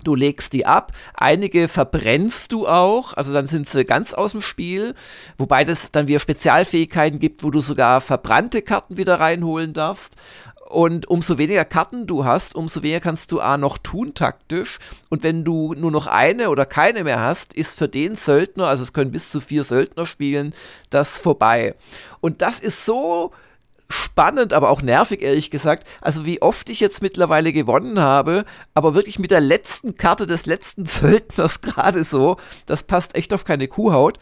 [0.05, 4.43] du legst die ab, einige verbrennst du auch, also dann sind sie ganz aus dem
[4.43, 4.95] Spiel,
[5.39, 10.15] wobei das dann wieder Spezialfähigkeiten gibt, wo du sogar verbrannte Karten wieder reinholen darfst.
[10.69, 14.79] Und umso weniger Karten du hast, umso weniger kannst du A noch tun taktisch.
[15.09, 18.83] Und wenn du nur noch eine oder keine mehr hast, ist für den Söldner, also
[18.83, 20.53] es können bis zu vier Söldner spielen,
[20.91, 21.75] das vorbei.
[22.21, 23.33] Und das ist so
[23.89, 25.89] spannend, aber auch nervig, ehrlich gesagt.
[26.03, 30.45] Also wie oft ich jetzt mittlerweile gewonnen habe, aber wirklich mit der letzten Karte des
[30.45, 34.19] letzten Söldners gerade so, das passt echt auf keine Kuhhaut.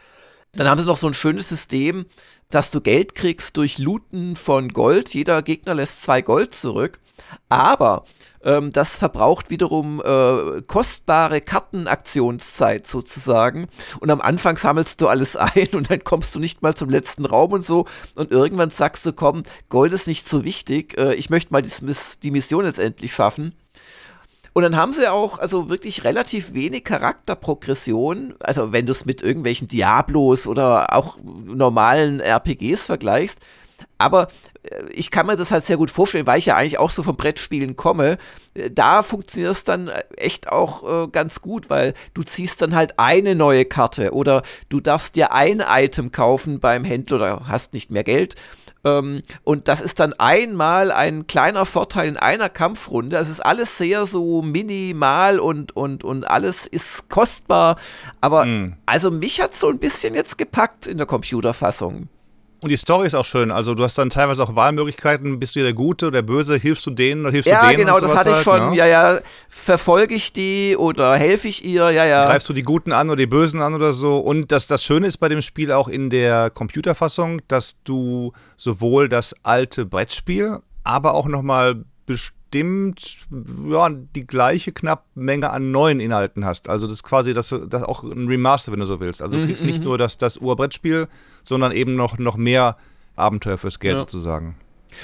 [0.53, 2.07] Dann haben sie noch so ein schönes System,
[2.51, 5.15] dass du Geld kriegst durch Looten von Gold.
[5.15, 7.01] Jeder Gegner lässt zwei Gold zurück.
[7.49, 8.05] Aber
[8.43, 13.69] ähm, das verbraucht wiederum äh, kostbare Kartenaktionszeit sozusagen.
[14.01, 17.25] Und am Anfang sammelst du alles ein und dann kommst du nicht mal zum letzten
[17.25, 17.87] Raum und so.
[18.15, 20.97] Und irgendwann sagst du, komm, Gold ist nicht so wichtig.
[20.99, 21.73] Äh, ich möchte mal die,
[22.23, 23.55] die Mission jetzt endlich schaffen.
[24.57, 28.37] Und dann haben sie auch also wirklich relativ wenig Charakterprogression.
[28.41, 33.41] Also wenn du es mit irgendwelchen Diablos oder auch normalen RPGs vergleichst.
[33.99, 34.29] Aber
[34.63, 37.03] äh, ich kann mir das halt sehr gut vorstellen, weil ich ja eigentlich auch so
[37.03, 38.17] vom Brettspielen komme.
[38.55, 42.75] Äh, Da funktioniert es dann äh, echt auch äh, ganz gut, weil du ziehst dann
[42.75, 47.75] halt eine neue Karte oder du darfst dir ein Item kaufen beim Händler oder hast
[47.75, 48.37] nicht mehr Geld.
[48.87, 53.17] Ähm, und das ist dann einmal ein kleiner Vorteil in einer Kampfrunde.
[53.17, 57.77] Es ist alles sehr so minimal und, und, und alles ist kostbar.
[58.21, 58.47] Aber
[58.87, 62.09] also mich hat so ein bisschen jetzt gepackt in der Computerfassung.
[62.67, 63.53] Und die Story ist auch schön.
[63.53, 65.39] Also du hast dann teilweise auch Wahlmöglichkeiten.
[65.39, 66.57] Bist du der Gute oder der Böse?
[66.57, 67.79] Hilfst du denen oder hilfst Ja, du denen?
[67.79, 68.71] genau, und das hatte ich halt, schon.
[68.71, 68.77] ne?
[68.77, 71.93] Ja, ja, verfolge ich die oder helfe ich ihr?
[71.93, 72.27] Ja, ja.
[72.27, 74.19] Greifst du die Guten an oder die Bösen an oder so?
[74.19, 79.09] Und das, das Schöne ist bei dem Spiel auch in der Computerfassung, dass du sowohl
[79.09, 81.85] das alte Brettspiel, aber auch nochmal
[82.63, 83.19] bestimmt
[83.69, 86.69] ja, die gleiche knapp Menge an neuen Inhalten hast.
[86.69, 89.23] Also das ist quasi das, das auch ein Remaster, wenn du so willst.
[89.23, 91.09] Also du kriegst nicht nur das, das Urbrettspiel,
[91.43, 92.77] sondern eben noch, noch mehr
[93.17, 93.99] Abenteuer fürs Geld Ja.
[94.01, 94.57] sozusagen.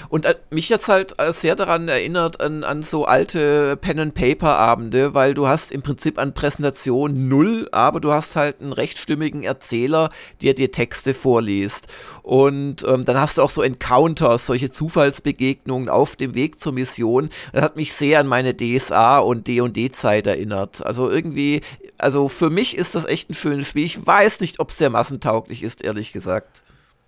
[0.08, 5.34] Und äh, mich hat's halt äh, sehr daran erinnert an, an so alte Pen-and-Paper-Abende, weil
[5.34, 10.10] du hast im Prinzip an Präsentation null, aber du hast halt einen recht stimmigen Erzähler,
[10.42, 11.88] der dir Texte vorliest.
[12.22, 17.30] Und ähm, dann hast du auch so Encounters, solche Zufallsbegegnungen auf dem Weg zur Mission.
[17.52, 20.84] Das hat mich sehr an meine DSA und D&D-Zeit erinnert.
[20.84, 21.62] Also irgendwie,
[21.98, 23.84] also für mich ist das echt ein schönes Spiel.
[23.84, 26.62] Ich weiß nicht, ob es sehr massentauglich ist, ehrlich gesagt.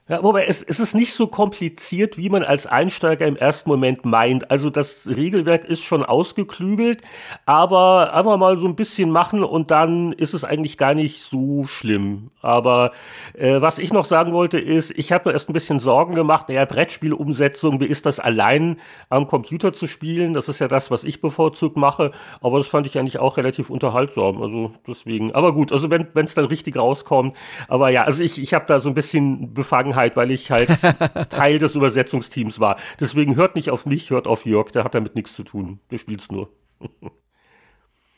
[0.06, 4.04] Ja, wobei es, es ist nicht so kompliziert, wie man als Einsteiger im ersten Moment
[4.04, 4.50] meint.
[4.50, 7.00] Also das Regelwerk ist schon ausgeklügelt,
[7.46, 11.64] aber einfach mal so ein bisschen machen und dann ist es eigentlich gar nicht so
[11.64, 12.30] schlimm.
[12.42, 12.92] Aber
[13.32, 16.50] äh, was ich noch sagen wollte ist, ich habe mir erst ein bisschen Sorgen gemacht,
[16.50, 18.76] naja, Brettspielumsetzung, wie ist das allein
[19.08, 20.34] am Computer zu spielen?
[20.34, 22.10] Das ist ja das, was ich bevorzugt mache,
[22.42, 24.42] aber das fand ich eigentlich auch relativ unterhaltsam.
[24.42, 27.34] Also deswegen, aber gut, also wenn es dann richtig rauskommt,
[27.68, 30.70] aber ja, also ich, ich habe da so ein bisschen befangen Vergangenheit, weil ich halt
[31.30, 32.76] Teil des Übersetzungsteams war.
[33.00, 35.80] Deswegen hört nicht auf mich, hört auf Jörg, der hat damit nichts zu tun.
[35.90, 36.50] Der spielt's nur.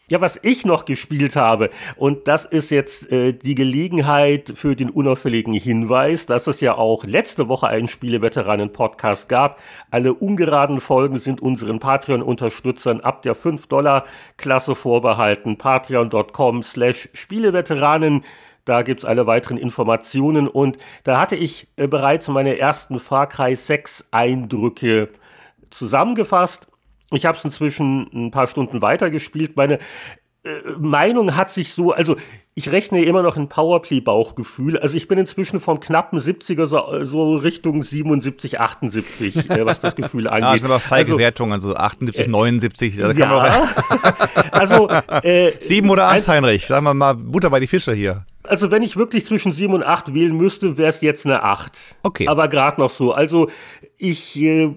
[0.09, 4.89] Ja, was ich noch gespielt habe, und das ist jetzt äh, die Gelegenheit für den
[4.89, 9.59] unauffälligen Hinweis, dass es ja auch letzte Woche einen Spieleveteranen-Podcast gab.
[9.91, 15.59] Alle ungeraden Folgen sind unseren Patreon-Unterstützern ab der 5-Dollar-Klasse vorbehalten.
[15.59, 18.23] Patreon.com slash Spieleveteranen.
[18.67, 23.55] Da gibt's alle weiteren Informationen und da hatte ich äh, bereits meine ersten Far Cry
[23.55, 25.09] 6 Eindrücke
[25.71, 26.67] zusammengefasst.
[27.13, 29.57] Ich habe es inzwischen ein paar Stunden weitergespielt.
[29.57, 29.79] Meine
[30.79, 32.17] Meinung hat sich so, also
[32.55, 34.79] ich rechne immer noch ein Powerplay-Bauchgefühl.
[34.79, 39.95] Also ich bin inzwischen vom knappen 70er so, so Richtung 77, 78, äh, was das
[39.95, 40.43] Gefühl angeht.
[40.43, 42.97] Ja, das sind aber feige also, Wertungen, so 78, äh, 79.
[42.97, 43.69] Da ja,
[44.53, 44.89] also
[45.23, 46.67] äh, sieben oder acht, Heinrich.
[46.67, 48.25] Sagen wir mal Butter bei die Fische hier.
[48.45, 51.73] Also wenn ich wirklich zwischen 7 und 8 wählen müsste, wäre es jetzt eine 8.
[52.05, 52.29] Okay.
[52.29, 53.13] Aber gerade noch so.
[53.13, 53.51] Also
[53.99, 54.75] ich äh,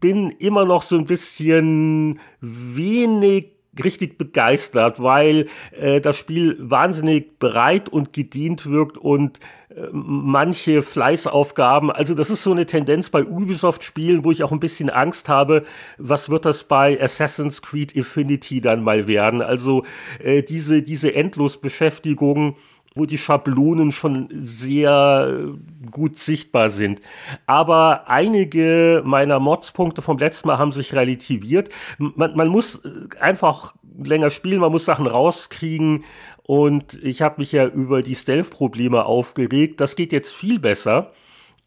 [0.00, 3.52] bin immer noch so ein bisschen wenig
[3.82, 5.46] richtig begeistert, weil
[5.78, 9.38] äh, das Spiel wahnsinnig bereit und gedient wirkt und
[9.70, 14.60] äh, manche Fleißaufgaben, also das ist so eine Tendenz bei Ubisoft-Spielen, wo ich auch ein
[14.60, 15.64] bisschen Angst habe,
[15.96, 19.40] was wird das bei Assassin's Creed Infinity dann mal werden?
[19.40, 19.84] Also
[20.22, 22.56] äh, diese, diese Endlosbeschäftigung
[22.94, 25.54] wo die Schablonen schon sehr
[25.90, 27.00] gut sichtbar sind.
[27.46, 31.70] Aber einige meiner Mods-Punkte vom letzten Mal haben sich relativiert.
[31.98, 32.82] Man, man muss
[33.20, 36.04] einfach länger spielen, man muss Sachen rauskriegen.
[36.44, 39.80] Und ich habe mich ja über die Stealth-Probleme aufgeregt.
[39.80, 41.12] Das geht jetzt viel besser.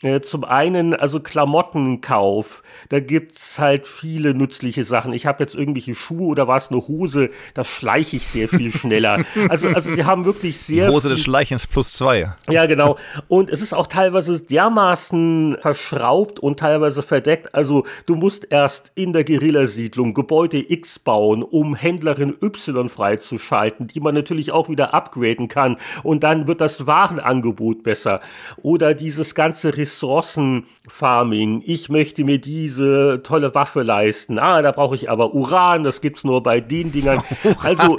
[0.05, 5.13] Äh, zum einen, also Klamottenkauf, da gibt's halt viele nützliche Sachen.
[5.13, 9.25] Ich habe jetzt irgendwelche Schuhe oder was, eine Hose, da schleiche ich sehr viel schneller.
[9.49, 10.91] also, also sie haben wirklich sehr.
[10.91, 12.31] Hose des Schleichens plus zwei.
[12.47, 12.99] Ja, genau.
[13.29, 17.55] Und es ist auch teilweise dermaßen verschraubt und teilweise verdeckt.
[17.55, 24.01] Also du musst erst in der Guerillasiedlung Gebäude X bauen, um Händlerin Y freizuschalten, die
[24.01, 25.77] man natürlich auch wieder upgraden kann.
[26.03, 28.21] Und dann wird das Warenangebot besser.
[28.61, 31.63] Oder dieses ganze Ressourcenfarming.
[31.65, 34.39] Ich möchte mir diese tolle Waffe leisten.
[34.39, 37.21] Ah, da brauche ich aber Uran, das gibt's nur bei den Dingern.
[37.61, 37.97] Also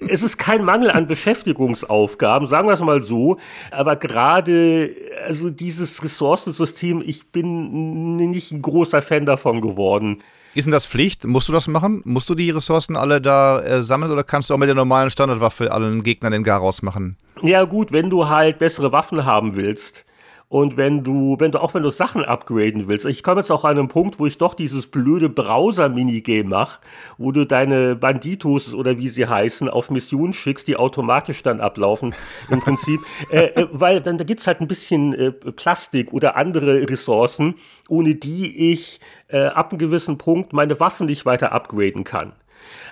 [0.00, 3.38] es ist kein Mangel an Beschäftigungsaufgaben, sagen wir es mal so.
[3.70, 4.90] Aber gerade,
[5.26, 10.22] also dieses Ressourcensystem, ich bin nicht ein großer Fan davon geworden.
[10.54, 11.24] Ist denn das Pflicht?
[11.24, 12.02] Musst du das machen?
[12.04, 15.10] Musst du die Ressourcen alle da äh, sammeln oder kannst du auch mit der normalen
[15.10, 17.16] Standardwaffe allen Gegnern den Garaus machen?
[17.42, 20.04] Ja gut, wenn du halt bessere Waffen haben willst,
[20.50, 23.64] und wenn du, wenn du auch wenn du Sachen upgraden willst, ich komme jetzt auch
[23.64, 26.80] an einen Punkt, wo ich doch dieses blöde Browser-Minigame mache,
[27.18, 32.16] wo du deine Banditos oder wie sie heißen, auf Missionen schickst, die automatisch dann ablaufen,
[32.50, 32.98] im Prinzip.
[33.30, 37.54] äh, äh, weil dann da gibt's halt ein bisschen äh, Plastik oder andere Ressourcen,
[37.88, 38.98] ohne die ich
[39.28, 42.32] äh, ab einem gewissen Punkt meine Waffen nicht weiter upgraden kann.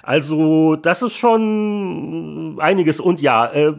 [0.05, 3.01] Also das ist schon einiges.
[3.01, 3.75] Und ja, äh,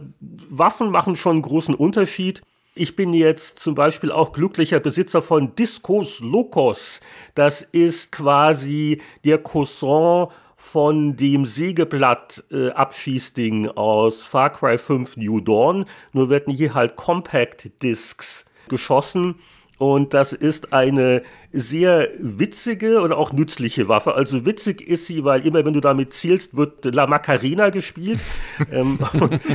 [0.50, 2.42] Waffen machen schon einen großen Unterschied.
[2.76, 7.00] Ich bin jetzt zum Beispiel auch glücklicher Besitzer von Discos Locos.
[7.34, 15.84] Das ist quasi der Cousin von dem Sägeblatt-Abschießding äh, aus Far Cry 5 New Dawn.
[16.12, 19.34] Nur werden hier halt Compact Discs geschossen
[19.80, 21.22] und das ist eine
[21.54, 24.14] sehr witzige und auch nützliche Waffe.
[24.14, 28.20] Also witzig ist sie, weil immer wenn du damit zielst, wird La Macarena gespielt.
[28.72, 28.98] ähm,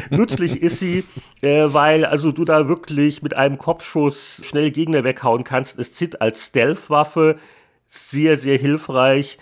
[0.09, 1.03] nützlich ist sie,
[1.41, 5.77] äh, weil also du da wirklich mit einem Kopfschuss schnell Gegner weghauen kannst.
[5.77, 7.37] Es zieht als Stealth-Waffe
[7.87, 9.37] sehr, sehr hilfreich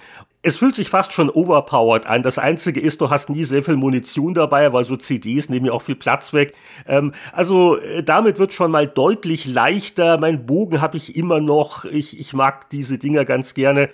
[0.46, 2.22] es fühlt sich fast schon overpowered an.
[2.22, 5.72] Das Einzige ist, du hast nie sehr viel Munition dabei, weil so CDs nehmen ja
[5.72, 6.54] auch viel Platz weg.
[6.86, 10.18] Ähm, also äh, damit wird schon mal deutlich leichter.
[10.18, 11.86] Mein Bogen habe ich immer noch.
[11.86, 13.90] Ich, ich mag diese Dinger ganz gerne.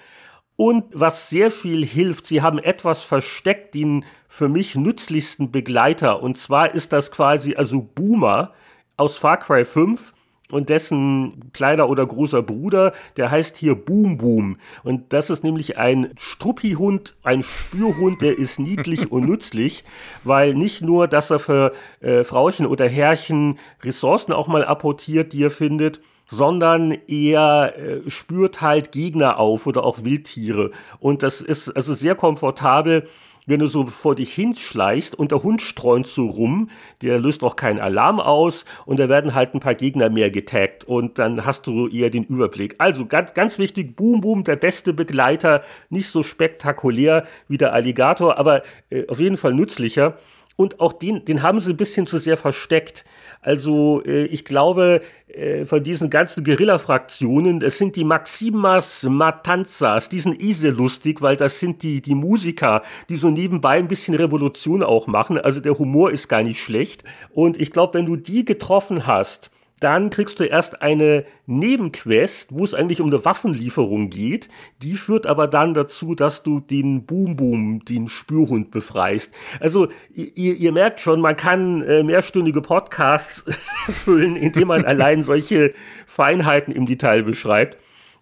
[0.55, 6.21] Und was sehr viel hilft, sie haben etwas versteckt, den für mich nützlichsten Begleiter.
[6.21, 8.53] Und zwar ist das quasi also Boomer
[8.97, 10.13] aus Far Cry 5
[10.51, 14.57] und dessen kleiner oder großer Bruder, der heißt hier Boom Boom.
[14.83, 19.83] Und das ist nämlich ein Struppihund, ein Spürhund, der ist niedlich und nützlich,
[20.23, 25.43] weil nicht nur, dass er für äh, Frauchen oder Herrchen Ressourcen auch mal apportiert, die
[25.43, 30.71] er findet, sondern er äh, spürt halt Gegner auf oder auch Wildtiere.
[30.99, 33.07] Und das ist also sehr komfortabel
[33.49, 36.69] wenn du so vor dich hinschleichst und der Hund streunt so rum,
[37.01, 40.83] der löst auch keinen Alarm aus und da werden halt ein paar Gegner mehr getaggt
[40.83, 42.75] und dann hast du eher den Überblick.
[42.77, 48.37] Also ganz, ganz wichtig, Boom Boom, der beste Begleiter, nicht so spektakulär wie der Alligator,
[48.37, 50.17] aber äh, auf jeden Fall nützlicher.
[50.55, 53.05] Und auch den, den haben sie ein bisschen zu sehr versteckt.
[53.41, 60.19] Also äh, ich glaube, äh, von diesen ganzen Guerilla-Fraktionen, das sind die Maximas Matanzas, die
[60.19, 64.83] sind eh lustig, weil das sind die, die Musiker, die so nebenbei ein bisschen Revolution
[64.83, 65.37] auch machen.
[65.37, 67.03] Also der Humor ist gar nicht schlecht.
[67.31, 72.63] Und ich glaube, wenn du die getroffen hast, dann kriegst du erst eine Nebenquest, wo
[72.63, 74.49] es eigentlich um eine Waffenlieferung geht.
[74.81, 79.33] Die führt aber dann dazu, dass du den Boom Boom, den Spürhund befreist.
[79.59, 83.45] Also ihr, ihr merkt schon, man kann äh, mehrstündige Podcasts
[84.03, 85.73] füllen, indem man allein solche
[86.07, 87.77] Feinheiten im Detail beschreibt.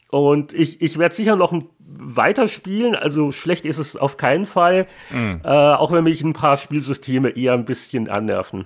[0.10, 5.42] Und ich, ich werde sicher noch weiterspielen, also schlecht ist es auf keinen Fall, mhm.
[5.44, 8.66] äh, auch wenn mich ein paar Spielsysteme eher ein bisschen annerven.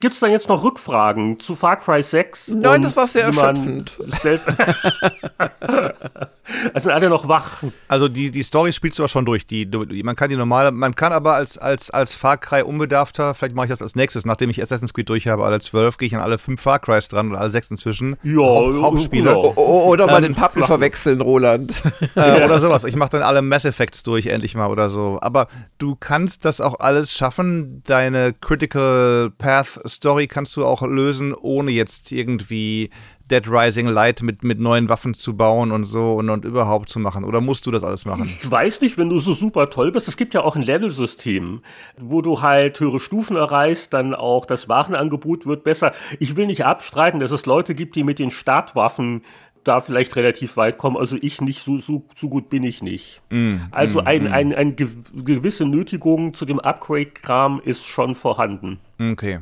[0.00, 2.48] Gibt es da jetzt noch Rückfragen zu Far Cry 6?
[2.48, 3.98] Nein, das war sehr erschöpfend.
[6.74, 7.62] also sind alle noch wach.
[7.88, 9.46] Also die, die Story spielst du auch schon durch.
[9.46, 13.34] Die, die, man kann die normale, man kann aber als, als, als Far Cry unbedarfter,
[13.34, 16.06] vielleicht mache ich das als nächstes, nachdem ich Assassin's Creed durch habe, alle zwölf, gehe
[16.06, 18.16] ich an alle fünf Far Crys dran oder alle sechs inzwischen.
[18.22, 19.34] Ja, Haupt, Hauptspieler.
[19.34, 19.54] Genau.
[19.54, 21.82] Oder mal ähm, den Publisher verwechseln, Roland.
[22.16, 22.84] Äh, oder sowas.
[22.84, 25.18] Ich mache dann alle Mass Effects durch, endlich mal oder so.
[25.20, 25.46] Aber
[25.78, 31.70] du kannst das auch alles schaffen, deine Critical Path Story kannst du auch lösen, ohne
[31.70, 32.90] jetzt irgendwie
[33.30, 36.98] Dead Rising Light mit, mit neuen Waffen zu bauen und so und, und überhaupt zu
[36.98, 37.24] machen?
[37.24, 38.24] Oder musst du das alles machen?
[38.24, 40.08] Ich weiß nicht, wenn du so super toll bist.
[40.08, 41.62] Es gibt ja auch ein Level-System,
[41.98, 45.92] wo du halt höhere Stufen erreichst, dann auch das Warenangebot wird besser.
[46.18, 49.22] Ich will nicht abstreiten, dass es Leute gibt, die mit den Startwaffen
[49.64, 50.96] da vielleicht relativ weit kommen.
[50.96, 53.20] Also ich nicht, so, so, so gut bin ich nicht.
[53.30, 54.26] Mm, also mm, ein, mm.
[54.26, 58.80] Ein, ein, eine gewisse Nötigung zu dem Upgrade-Kram ist schon vorhanden.
[58.98, 59.40] Okay.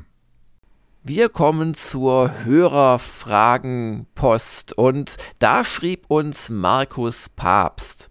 [1.09, 8.11] Wir kommen zur Hörerfragenpost und da schrieb uns Markus Papst.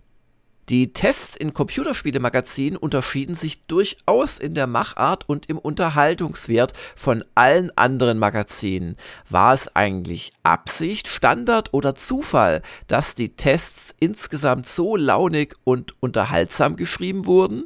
[0.70, 7.70] Die Tests in Computerspielemagazinen unterschieden sich durchaus in der Machart und im Unterhaltungswert von allen
[7.78, 8.96] anderen Magazinen.
[9.30, 16.76] War es eigentlich Absicht, Standard oder Zufall, dass die Tests insgesamt so launig und unterhaltsam
[16.76, 17.66] geschrieben wurden?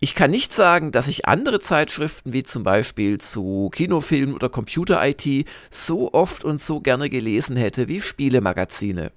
[0.00, 5.46] Ich kann nicht sagen, dass ich andere Zeitschriften wie zum Beispiel zu Kinofilmen oder Computer-IT
[5.70, 9.10] so oft und so gerne gelesen hätte wie Spielemagazine.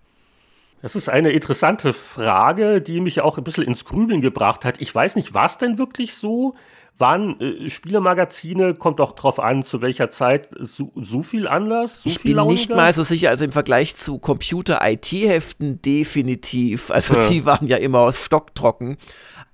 [0.81, 4.81] Das ist eine interessante Frage, die mich auch ein bisschen ins Grübeln gebracht hat.
[4.81, 6.55] Ich weiß nicht, war es denn wirklich so?
[6.97, 12.01] Waren äh, Spielemagazine, kommt auch drauf an, zu welcher Zeit, so, so viel Anlass?
[12.01, 12.53] So ich bin launiger?
[12.53, 16.89] nicht mal so sicher, also im Vergleich zu Computer-IT-Heften definitiv.
[16.89, 17.29] Also ja.
[17.29, 18.97] die waren ja immer stocktrocken.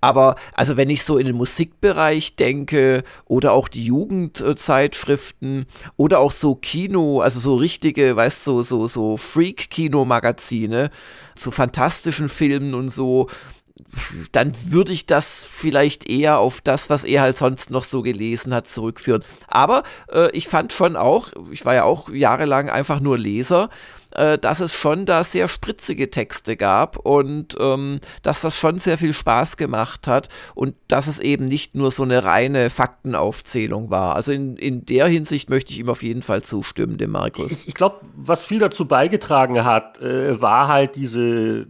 [0.08, 5.66] Aber also wenn ich so in den Musikbereich denke oder auch die Jugendzeitschriften
[5.98, 10.92] oder auch so Kino, also so richtige, weißt du, so, so, so Freak-Kino-Magazine,
[11.36, 13.28] zu fantastischen Filmen und so,
[14.32, 18.54] dann würde ich das vielleicht eher auf das, was er halt sonst noch so gelesen
[18.54, 19.26] hat, zurückführen.
[19.50, 23.70] Aber äh, ich fand schon auch, ich war ja auch jahrelang einfach nur Leser,
[24.12, 28.98] äh, dass es schon da sehr spritzige Texte gab und ähm, dass das schon sehr
[28.98, 34.16] viel Spaß gemacht hat und dass es eben nicht nur so eine reine Faktenaufzählung war.
[34.16, 37.52] Also in, in der Hinsicht möchte ich ihm auf jeden Fall zustimmen, dem Markus.
[37.52, 41.68] Ich, ich glaube, was viel dazu beigetragen hat, äh, war halt diese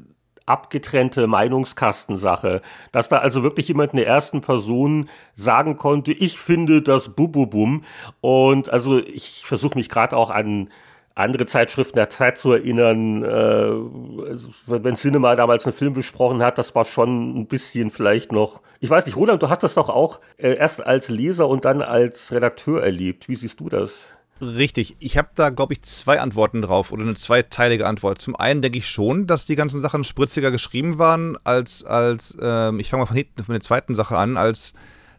[0.47, 2.61] abgetrennte Meinungskastensache,
[2.93, 7.83] dass da also wirklich jemand in der ersten Person sagen konnte, ich finde das Bububum
[8.21, 10.69] und also ich versuche mich gerade auch an
[11.17, 14.37] andere Zeitschriften der Zeit zu erinnern, äh,
[14.67, 18.61] wenn Cinema damals einen Film besprochen hat, das war schon ein bisschen vielleicht noch.
[18.79, 21.81] Ich weiß nicht, Roland, du hast das doch auch äh, erst als Leser und dann
[21.81, 23.27] als Redakteur erlebt.
[23.27, 24.13] Wie siehst du das?
[24.39, 24.95] Richtig.
[24.99, 28.21] Ich habe da, glaube ich, zwei Antworten drauf oder eine zweiteilige Antwort.
[28.21, 32.79] Zum einen denke ich schon, dass die ganzen Sachen spritziger geschrieben waren, als, als ähm,
[32.79, 34.73] ich fange mal von hinten von der zweiten Sache an, als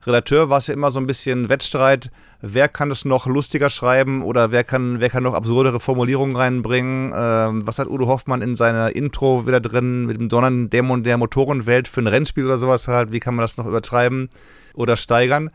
[0.07, 2.11] Redakteur war es ja immer so ein bisschen Wettstreit,
[2.41, 7.12] wer kann es noch lustiger schreiben oder wer kann, wer kann noch absurdere Formulierungen reinbringen.
[7.16, 11.16] Ähm, was hat Udo Hoffmann in seiner Intro wieder drin mit dem Donnern Dämon der
[11.16, 13.12] Motorenwelt für ein Rennspiel oder sowas halt?
[13.12, 14.28] Wie kann man das noch übertreiben
[14.74, 15.51] oder steigern?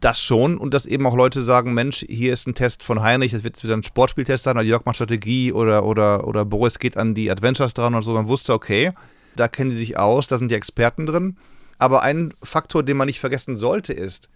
[0.00, 3.32] Das schon und dass eben auch Leute sagen, Mensch, hier ist ein Test von Heinrich,
[3.32, 6.98] das wird wieder ein Sportspieltest sein, oder Jörg macht Strategie oder, oder, oder Boris geht
[6.98, 8.12] an die Adventures dran und so.
[8.12, 8.92] Man wusste, okay,
[9.36, 11.36] da kennen die sich aus, da sind die Experten drin.
[11.78, 14.28] Aber ein Faktor, den man nicht vergessen sollte, ist,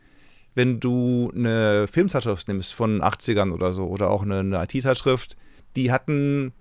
[0.59, 5.36] wenn du eine Filmzeitschrift nimmst von 80ern oder so oder auch eine, eine IT-Zeitschrift,
[5.76, 6.52] die hatten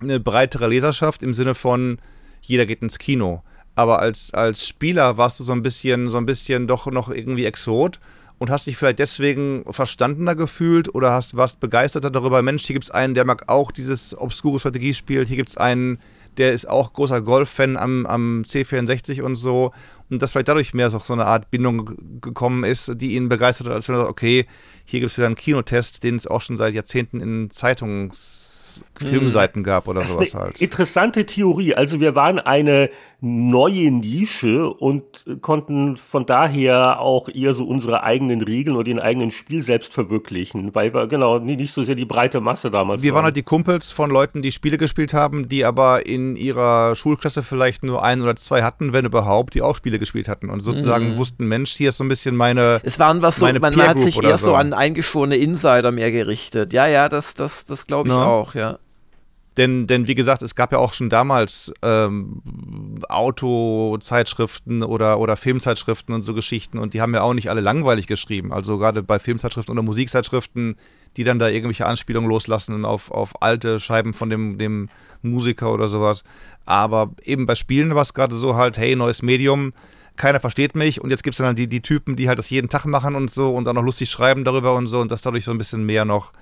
[0.00, 1.98] eine breitere Leserschaft im Sinne von
[2.40, 3.42] jeder geht ins Kino.
[3.74, 7.44] Aber als, als Spieler warst du so ein bisschen, so ein bisschen doch noch irgendwie
[7.44, 8.00] Exot
[8.38, 12.84] und hast dich vielleicht deswegen verstandener gefühlt oder hast, warst begeisterter darüber, Mensch, hier gibt
[12.84, 15.98] es einen, der mag auch dieses obskure Strategiespiel, hier gibt es einen,
[16.38, 19.72] der ist auch großer Golf-Fan am, am C64 und so.
[20.10, 23.66] Und dass vielleicht dadurch mehr so, so eine Art Bindung gekommen ist, die ihn begeistert
[23.68, 24.46] hat, als wenn er sagt, okay,
[24.84, 29.62] hier gibt es wieder einen Kinotest, den es auch schon seit Jahrzehnten in Zeitungs Filmseiten
[29.62, 30.60] gab oder sowas halt.
[30.60, 31.74] Interessante Theorie.
[31.74, 32.90] Also wir waren eine
[33.24, 35.02] neue Nische und
[35.40, 40.74] konnten von daher auch eher so unsere eigenen Regeln und den eigenen Spiel selbst verwirklichen,
[40.74, 43.90] weil wir genau nicht so sehr die breite Masse damals Wir waren halt die Kumpels
[43.90, 48.36] von Leuten, die Spiele gespielt haben, die aber in ihrer Schulklasse vielleicht nur ein oder
[48.36, 51.16] zwei hatten, wenn überhaupt, die auch Spiele gespielt hatten und sozusagen Mhm.
[51.16, 54.22] wussten, Mensch, hier ist so ein bisschen meine Es waren was so, man, hat sich
[54.22, 54.54] eher so so.
[54.54, 56.72] an eingeschworene Insider mehr gerichtet.
[56.74, 58.26] Ja, ja, das, das, das glaube ich Na?
[58.26, 58.78] auch, ja.
[59.56, 62.42] Denn, denn wie gesagt, es gab ja auch schon damals ähm,
[63.08, 68.08] Autozeitschriften oder, oder Filmzeitschriften und so Geschichten und die haben ja auch nicht alle langweilig
[68.08, 68.52] geschrieben.
[68.52, 70.76] Also gerade bei Filmzeitschriften oder Musikzeitschriften,
[71.16, 74.88] die dann da irgendwelche Anspielungen loslassen auf, auf alte Scheiben von dem, dem
[75.22, 76.24] Musiker oder sowas.
[76.64, 79.70] Aber eben bei Spielen war es gerade so halt, hey, neues Medium,
[80.16, 82.50] keiner versteht mich und jetzt gibt es dann halt die, die Typen, die halt das
[82.50, 85.22] jeden Tag machen und so und dann noch lustig schreiben darüber und so und dass
[85.22, 86.32] dadurch so ein bisschen mehr noch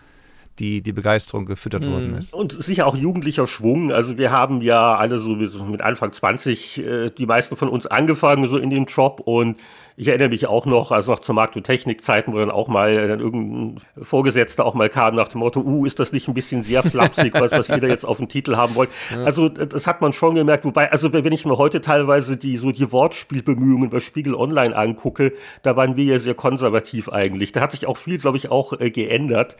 [0.59, 2.35] die, die Begeisterung gefüttert worden ist.
[2.35, 3.91] Und sicher auch jugendlicher Schwung.
[3.93, 7.69] Also wir haben ja alle so wie so mit Anfang 20, äh, die meisten von
[7.69, 9.57] uns angefangen so in dem Job und
[9.97, 12.91] ich erinnere mich auch noch, also noch zur Markt- und Technikzeiten, wo dann auch mal
[12.91, 16.35] äh, dann irgendein Vorgesetzter auch mal kam nach dem Motto, uh, ist das nicht ein
[16.35, 18.91] bisschen sehr flapsig, was, was jeder jetzt auf dem Titel haben wollt.
[19.25, 22.73] Also das hat man schon gemerkt, wobei, also wenn ich mir heute teilweise die so
[22.73, 25.33] die Wortspielbemühungen bei Spiegel Online angucke,
[25.63, 27.53] da waren wir ja sehr konservativ eigentlich.
[27.53, 29.57] Da hat sich auch viel, glaube ich, auch äh, geändert.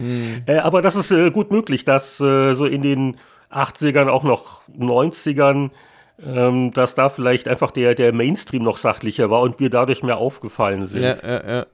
[0.47, 3.17] Äh, aber das ist äh, gut möglich, dass äh, so in den
[3.51, 5.71] 80ern, auch noch 90ern,
[6.25, 10.19] ähm, dass da vielleicht einfach der, der Mainstream noch sachlicher war und wir dadurch mehr
[10.19, 11.03] aufgefallen sind.
[11.03, 11.67] Ja, ja, ja.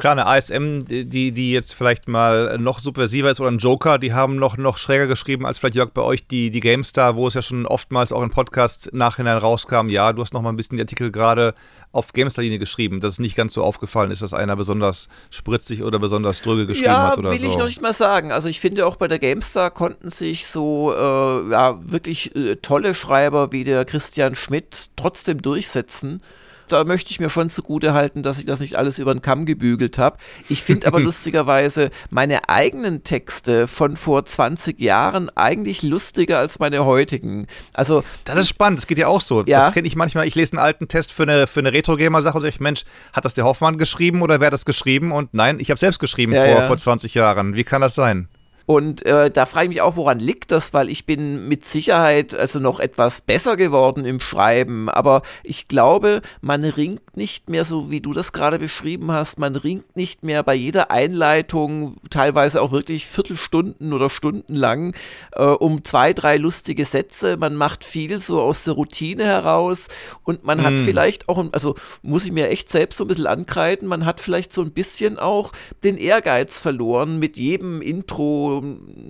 [0.00, 4.12] Klar, eine ASM, die, die jetzt vielleicht mal noch subversiver ist oder ein Joker, die
[4.12, 7.34] haben noch, noch schräger geschrieben als vielleicht Jörg bei euch die, die GameStar, wo es
[7.34, 10.76] ja schon oftmals auch in Podcasts nachhinein rauskam, ja, du hast noch mal ein bisschen
[10.76, 11.54] die Artikel gerade
[11.92, 15.98] auf GameStar-Linie geschrieben, dass es nicht ganz so aufgefallen ist, dass einer besonders spritzig oder
[15.98, 17.50] besonders dröge geschrieben ja, hat oder will so.
[17.50, 18.32] ich noch nicht mal sagen.
[18.32, 22.94] Also ich finde auch bei der GameStar konnten sich so äh, ja, wirklich äh, tolle
[22.94, 26.22] Schreiber wie der Christian Schmidt trotzdem durchsetzen.
[26.70, 29.44] Da möchte ich mir schon zugute halten, dass ich das nicht alles über den Kamm
[29.44, 30.18] gebügelt habe.
[30.48, 36.84] Ich finde aber lustigerweise meine eigenen Texte von vor 20 Jahren eigentlich lustiger als meine
[36.84, 37.46] heutigen.
[37.74, 39.44] Also Das ist spannend, das geht ja auch so.
[39.46, 39.58] Ja.
[39.58, 40.26] Das kenne ich manchmal.
[40.26, 43.34] Ich lese einen alten Test für eine, für eine Retro-Gamer-Sache und sage, Mensch, hat das
[43.34, 45.12] der Hoffmann geschrieben oder wer hat das geschrieben?
[45.12, 46.66] Und nein, ich habe selbst geschrieben Ja, vor, ja.
[46.68, 47.54] vor 20 Jahren.
[47.56, 48.28] Wie kann das sein?
[48.66, 52.34] Und äh, da frage ich mich auch, woran liegt das, weil ich bin mit Sicherheit
[52.34, 57.90] also noch etwas besser geworden im Schreiben, aber ich glaube, man ringt nicht mehr so,
[57.90, 62.72] wie du das gerade beschrieben hast, man ringt nicht mehr bei jeder Einleitung, teilweise auch
[62.72, 64.94] wirklich Viertelstunden oder Stunden lang,
[65.32, 67.36] äh, um zwei, drei lustige Sätze.
[67.36, 69.88] Man macht viel so aus der Routine heraus.
[70.24, 73.88] Und man hat vielleicht auch, also muss ich mir echt selbst so ein bisschen ankreiden,
[73.88, 75.52] man hat vielleicht so ein bisschen auch
[75.84, 78.49] den Ehrgeiz verloren, mit jedem Intro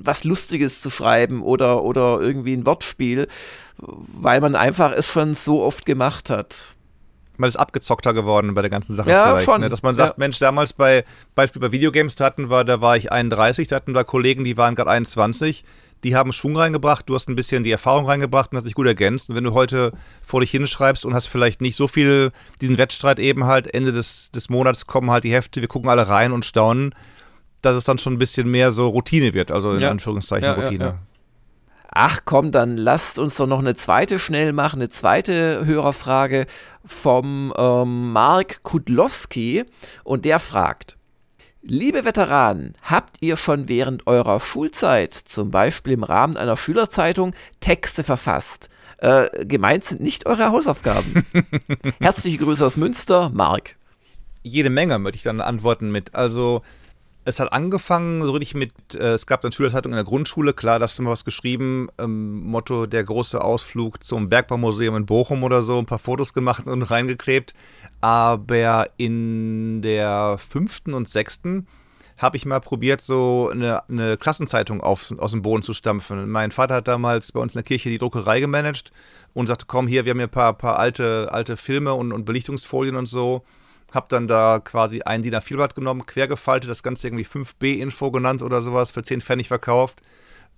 [0.03, 3.27] was Lustiges zu schreiben oder, oder irgendwie ein Wortspiel,
[3.79, 6.57] weil man einfach es schon so oft gemacht hat.
[7.37, 9.45] Man ist abgezockter geworden bei der ganzen Sache Ja, vielleicht.
[9.47, 9.61] schon.
[9.63, 9.69] Ne?
[9.71, 10.15] Dass man sagt, Ja.
[10.19, 13.95] Mensch, damals bei Beispiel bei Videogames, da hatten wir, da war ich 31, da hatten
[13.95, 15.65] wir Kollegen, die waren gerade 21,
[16.05, 18.87] die haben Schwung reingebracht, du hast ein bisschen die Erfahrung reingebracht und hast dich gut
[18.87, 19.31] ergänzt.
[19.31, 23.19] Und wenn du heute vor dich hinschreibst und hast vielleicht nicht so viel diesen Wettstreit
[23.19, 26.45] eben halt, Ende des, des Monats kommen halt die Hefte, wir gucken alle rein und
[26.45, 26.95] staunen,
[27.63, 29.91] dass es dann schon ein bisschen mehr so Routine wird, also in Ja.
[29.91, 30.85] Anführungszeichen Ja, ja, Routine.
[30.85, 30.99] ja.
[31.93, 36.47] Ach komm, dann lasst uns doch noch eine zweite schnell machen, eine zweite Hörerfrage
[36.85, 39.65] vom ähm, Mark Kudlowski
[40.05, 40.97] und der fragt,
[41.63, 48.03] Liebe Veteranen, habt ihr schon während eurer Schulzeit, zum Beispiel im Rahmen einer Schülerzeitung, Texte
[48.03, 48.71] verfasst?
[48.97, 51.27] Äh, gemeint sind nicht eure Hausaufgaben.
[52.01, 53.77] Herzliche Grüße aus Münster, Mark.
[54.43, 56.15] jede Menge, möchte ich dann antworten mit.
[56.15, 56.63] Also,
[57.31, 60.79] es hat angefangen so richtig mit, äh, es gab dann Schülerzeitung in der Grundschule, klar,
[60.79, 65.45] da hast du mal was geschrieben, ähm, Motto der große Ausflug zum Bergbaumuseum in Bochum
[65.45, 67.55] oder so, ein paar Fotos gemacht und reingeklebt.
[68.01, 71.67] Aber in der fünften und sechsten
[72.19, 76.29] habe ich mal probiert, so eine, eine Klassenzeitung auf, aus dem Boden zu stampfen.
[76.29, 78.93] Mein Vater hat damals bei uns in der Kirche die Druckerei gemanagt
[79.33, 82.25] und sagte, komm hier, wir haben hier ein paar, paar alte, alte Filme und, und
[82.25, 83.45] Belichtungsfolien und so.
[83.93, 88.61] Hab dann da quasi ein DIN A4-Blatt genommen, quergefaltet, das Ganze irgendwie 5B-Info genannt oder
[88.63, 90.01] sowas, für 10 Pfennig verkauft.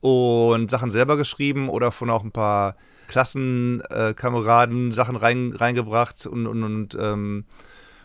[0.01, 2.77] und Sachen selber geschrieben oder von auch ein paar
[3.09, 7.45] Klassenkameraden Sachen rein, reingebracht und, und, und ähm,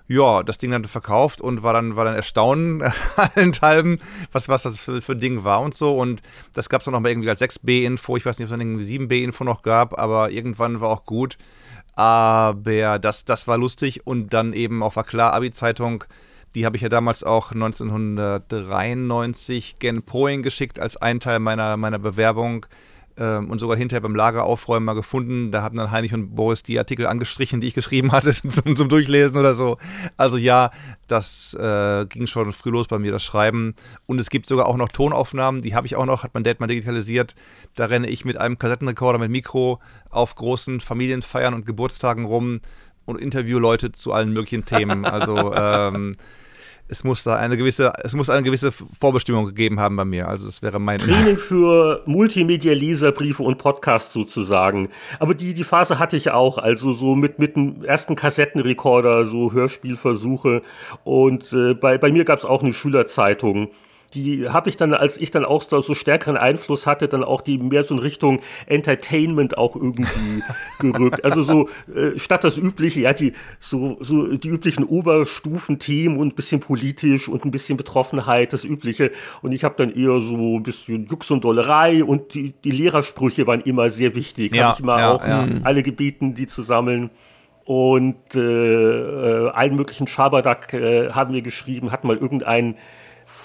[0.08, 2.84] ja, das Ding dann verkauft und war dann, war dann erstaunt
[3.16, 4.00] allenthalben,
[4.32, 5.98] was, was das für, für ein Ding war und so.
[5.98, 6.22] Und
[6.54, 8.16] das gab es dann noch mal irgendwie als 6b-Info.
[8.16, 11.38] Ich weiß nicht, ob es dann irgendwie 7b-Info noch gab, aber irgendwann war auch gut.
[11.98, 16.04] Aber das, das war lustig und dann eben auch war klar, Abi-Zeitung,
[16.54, 21.98] die habe ich ja damals auch 1993 Gen Poing geschickt als ein Teil meiner, meiner
[21.98, 22.68] Bewerbung
[23.18, 25.52] ähm, und sogar hinterher beim Lager aufräumen mal gefunden.
[25.52, 28.90] Da haben dann Heinrich und Boris die Artikel angestrichen, die ich geschrieben hatte zum, zum
[28.90, 29.78] Durchlesen oder so.
[30.18, 30.72] Also ja,
[31.08, 33.76] das äh, ging schon früh los bei mir, das Schreiben.
[34.06, 36.60] Und es gibt sogar auch noch Tonaufnahmen, die habe ich auch noch, hat mein Dad
[36.60, 37.36] mal digitalisiert.
[37.76, 42.60] Da renne ich mit einem Kassettenrekorder mit Mikro auf großen Familienfeiern und Geburtstagen rum
[43.06, 45.06] und interview Leute zu allen möglichen Themen.
[45.06, 46.18] Also ähm,
[46.90, 50.28] es muss da eine gewisse, es muss eine gewisse Vorbestimmung gegeben haben bei mir.
[50.28, 54.90] Also das wäre mein Training für Multimedia-Leserbriefe und Podcasts sozusagen.
[55.20, 59.52] Aber die, die Phase hatte ich auch, also so mit, mit dem ersten Kassettenrekorder, so
[59.52, 60.62] Hörspielversuche.
[61.04, 63.70] Und äh, bei, bei mir gab es auch eine Schülerzeitung
[64.14, 67.42] die habe ich dann, als ich dann auch so, so stärkeren Einfluss hatte, dann auch
[67.42, 70.44] die mehr so in Richtung Entertainment auch irgendwie
[70.80, 71.26] gerückt.
[71.26, 76.36] Also so äh, statt das übliche, ja, die so so die üblichen Oberstufenthemen und ein
[76.36, 79.12] bisschen politisch und ein bisschen Betroffenheit, das übliche.
[79.42, 83.48] Und ich habe dann eher so ein bisschen Jux und Dollerei und die, die Lehrersprüche
[83.48, 84.56] waren immer sehr wichtig.
[84.56, 85.48] Ja, habe ich mal ja, auch ja.
[85.64, 87.10] alle gebeten, die zu sammeln
[87.68, 92.76] und äh, äh, allen möglichen Schabernack äh, haben wir geschrieben, hat mal irgendein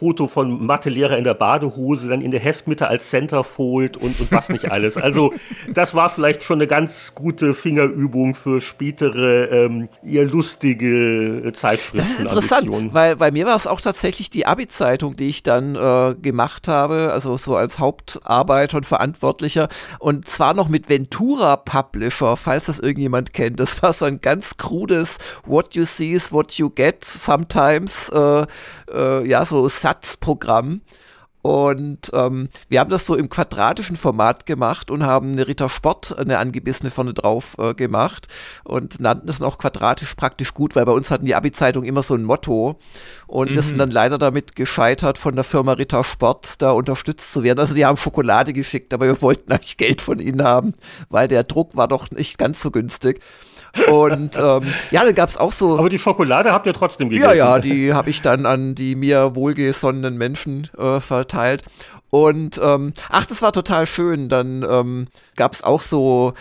[0.02, 4.48] Foto von Mathelehrer in der Badehose, dann in der Heftmitte als Centerfold und, und was
[4.48, 4.96] nicht alles.
[4.96, 5.32] Also
[5.72, 11.98] das war vielleicht schon eine ganz gute Fingerübung für spätere, ähm, eher lustige Zeitschriften.
[11.98, 15.76] Das ist interessant, weil bei mir war es auch tatsächlich die Abi-Zeitung, die ich dann
[15.76, 19.68] äh, gemacht habe, also so als Hauptarbeiter und Verantwortlicher
[20.00, 23.60] und zwar noch mit Ventura Publisher, falls das irgendjemand kennt.
[23.60, 28.46] Das war so ein ganz krudes What you see is what you get sometimes, äh,
[28.92, 30.82] äh, ja, so Satzprogramm.
[31.44, 36.16] Und ähm, wir haben das so im quadratischen Format gemacht und haben eine Ritter Sport,
[36.16, 38.28] eine angebissene vorne drauf äh, gemacht
[38.62, 42.14] und nannten es noch quadratisch praktisch gut, weil bei uns hatten die Abi-Zeitung immer so
[42.14, 42.78] ein Motto
[43.26, 43.54] und mhm.
[43.54, 47.58] wir sind dann leider damit gescheitert, von der Firma Ritter Sport da unterstützt zu werden.
[47.58, 50.74] Also die haben Schokolade geschickt, aber wir wollten eigentlich Geld von ihnen haben,
[51.08, 53.20] weil der Druck war doch nicht ganz so günstig.
[53.90, 55.78] Und ähm, ja, dann gab es auch so.
[55.78, 57.30] Aber die Schokolade habt ihr trotzdem gegessen.
[57.30, 61.64] Ja, ja, die habe ich dann an die mir wohlgesonnenen Menschen äh, verteilt.
[62.10, 64.28] Und ähm, ach, das war total schön.
[64.28, 66.34] Dann ähm, gab es auch so,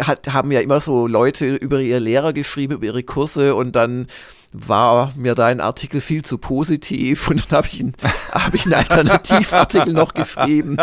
[0.00, 4.06] hat, haben ja immer so Leute über ihre Lehrer geschrieben, über ihre Kurse und dann
[4.52, 7.84] war mir dein Artikel viel zu positiv und dann habe ich,
[8.32, 10.78] hab ich einen Alternativartikel noch geschrieben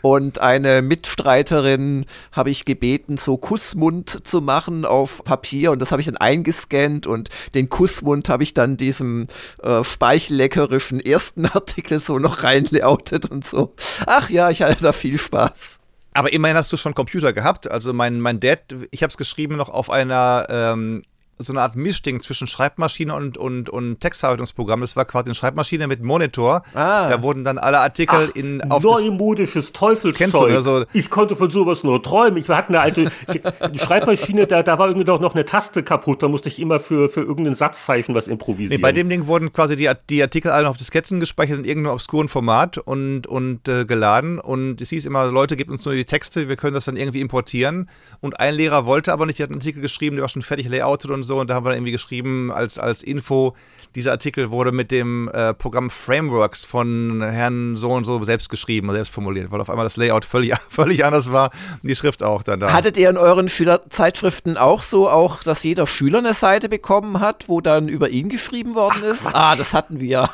[0.00, 6.00] und eine Mitstreiterin habe ich gebeten, so Kussmund zu machen auf Papier und das habe
[6.00, 9.26] ich dann eingescannt und den Kussmund habe ich dann diesem
[9.62, 13.74] äh, speichelleckerischen ersten Artikel so noch reinlautet und so.
[14.06, 15.80] Ach ja, ich hatte da viel Spaß.
[16.12, 17.70] Aber immerhin hast du schon Computer gehabt.
[17.70, 18.60] Also mein, mein Dad,
[18.90, 21.02] ich habe es geschrieben noch auf einer ähm,
[21.44, 24.80] so eine Art Mischding zwischen Schreibmaschine und, und, und Textverarbeitungsprogramm.
[24.80, 26.62] Das war quasi eine Schreibmaschine mit Monitor.
[26.74, 27.08] Ah.
[27.08, 30.30] Da wurden dann alle Artikel Ach, in auf neumodisches Teufelszeug.
[30.30, 32.38] Du, also ich konnte von sowas nur träumen.
[32.38, 36.22] Ich hatte eine alte ich, Schreibmaschine, da, da war irgendwie doch noch eine Taste kaputt.
[36.22, 38.76] Da musste ich immer für, für irgendein Satzzeichen was improvisieren.
[38.76, 41.94] Nee, bei dem Ding wurden quasi die, die Artikel alle auf Disketten gespeichert in irgendeinem
[41.94, 44.38] obskuren Format und, und äh, geladen.
[44.38, 47.20] Und es hieß immer, Leute, gebt uns nur die Texte, wir können das dann irgendwie
[47.20, 47.88] importieren.
[48.20, 50.68] Und ein Lehrer wollte aber nicht, der hat einen Artikel geschrieben, der war schon fertig
[50.68, 53.54] layoutet und so so und da haben wir irgendwie geschrieben als, als Info,
[53.94, 58.90] dieser Artikel wurde mit dem äh, Programm Frameworks von Herrn so und so selbst geschrieben,
[58.92, 61.50] selbst formuliert, weil auf einmal das Layout völlig, völlig anders war
[61.82, 62.72] und die Schrift auch dann da.
[62.72, 67.48] Hattet ihr in euren Schülerzeitschriften auch so, auch, dass jeder Schüler eine Seite bekommen hat,
[67.48, 69.22] wo dann über ihn geschrieben worden Ach, ist?
[69.22, 69.34] Quatsch.
[69.34, 70.28] Ah, das hatten wir.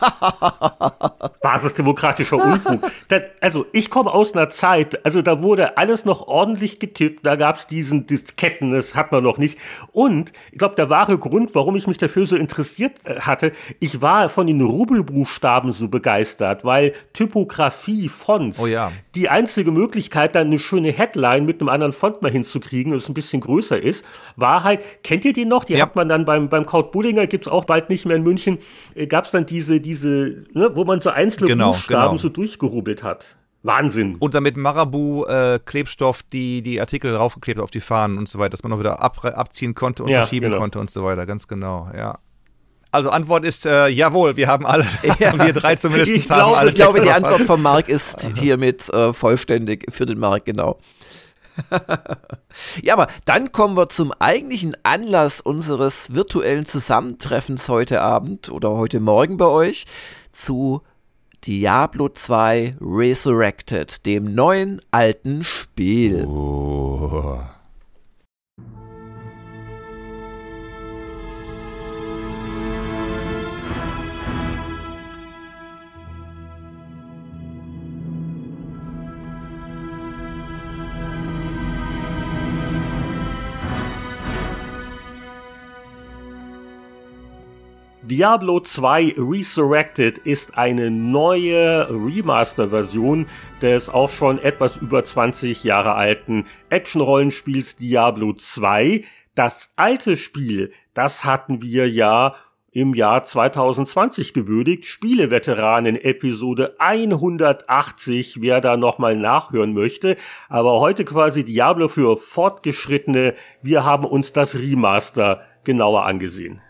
[1.43, 2.91] Basisdemokratischer Unfug.
[3.09, 7.37] Das, also ich komme aus einer Zeit, also da wurde alles noch ordentlich getippt, da
[7.37, 9.59] gab es diesen Disketten, das hat man noch nicht.
[9.93, 14.03] Und ich glaube, der wahre Grund, warum ich mich dafür so interessiert äh, hatte, ich
[14.03, 18.93] war von den Rubelbuchstaben so begeistert, weil Typografie, Fonts, oh ja.
[19.15, 23.15] die einzige Möglichkeit, dann eine schöne Headline mit einem anderen Font mal hinzukriegen, das ein
[23.15, 24.05] bisschen größer ist,
[24.37, 25.65] war halt, kennt ihr den noch?
[25.65, 25.83] Die ja.
[25.83, 28.59] hat man dann beim, beim Kaut Bullinger, gibt's auch bald nicht mehr in München,
[28.95, 32.19] äh, gab's dann diese, diese, ne, wo man so einzelne genau, Buchstaben genau.
[32.19, 33.37] so durchgerubbelt hat.
[33.67, 34.17] Wahnsinn.
[34.19, 38.63] Und damit Marabu-Klebstoff äh, die, die Artikel draufgeklebt auf die Fahnen und so weiter, dass
[38.63, 40.59] man noch wieder ab, abziehen konnte und ja, verschieben genau.
[40.59, 42.19] konnte und so weiter, ganz genau, ja.
[42.93, 44.87] Also Antwort ist äh, jawohl, wir haben alle,
[45.19, 45.39] Ja.
[45.45, 47.11] wir drei zumindest Ich haben glaube- alle Ich glaube, die.
[47.11, 50.79] Antwort von Marc ist hiermit äh, vollständig für den Marc, genau.
[52.83, 59.01] ja, aber dann kommen wir zum eigentlichen Anlass unseres virtuellen Zusammentreffens heute Abend oder heute
[59.01, 59.87] Morgen bei euch
[60.33, 60.83] zu
[61.47, 66.25] Diablo 2 Resurrected, dem neuen alten Spiel.
[66.27, 67.41] Oh.
[88.09, 93.27] Diablo 2 Resurrected ist eine neue Remaster-Version
[93.63, 99.03] des auch schon etwas über 20 Jahre alten Action-Rollenspiels Diablo 2.
[99.35, 102.37] Das alte Spiel, das hatten wir ja
[102.71, 104.85] im Jahr 2020 gewürdigt.
[104.85, 110.17] Spieleveteranen Episode 180, wer da nochmal nachhören möchte.
[110.49, 113.35] Aber heute quasi Diablo für Fortgeschrittene.
[113.63, 116.61] Wir haben uns das Remaster genauer angesehen.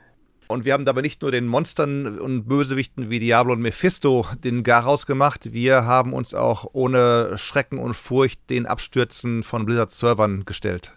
[0.48, 4.62] Und wir haben dabei nicht nur den Monstern und Bösewichten wie Diablo und Mephisto den
[4.62, 10.92] Garaus gemacht, wir haben uns auch ohne Schrecken und Furcht den Abstürzen von Blizzard-Servern gestellt.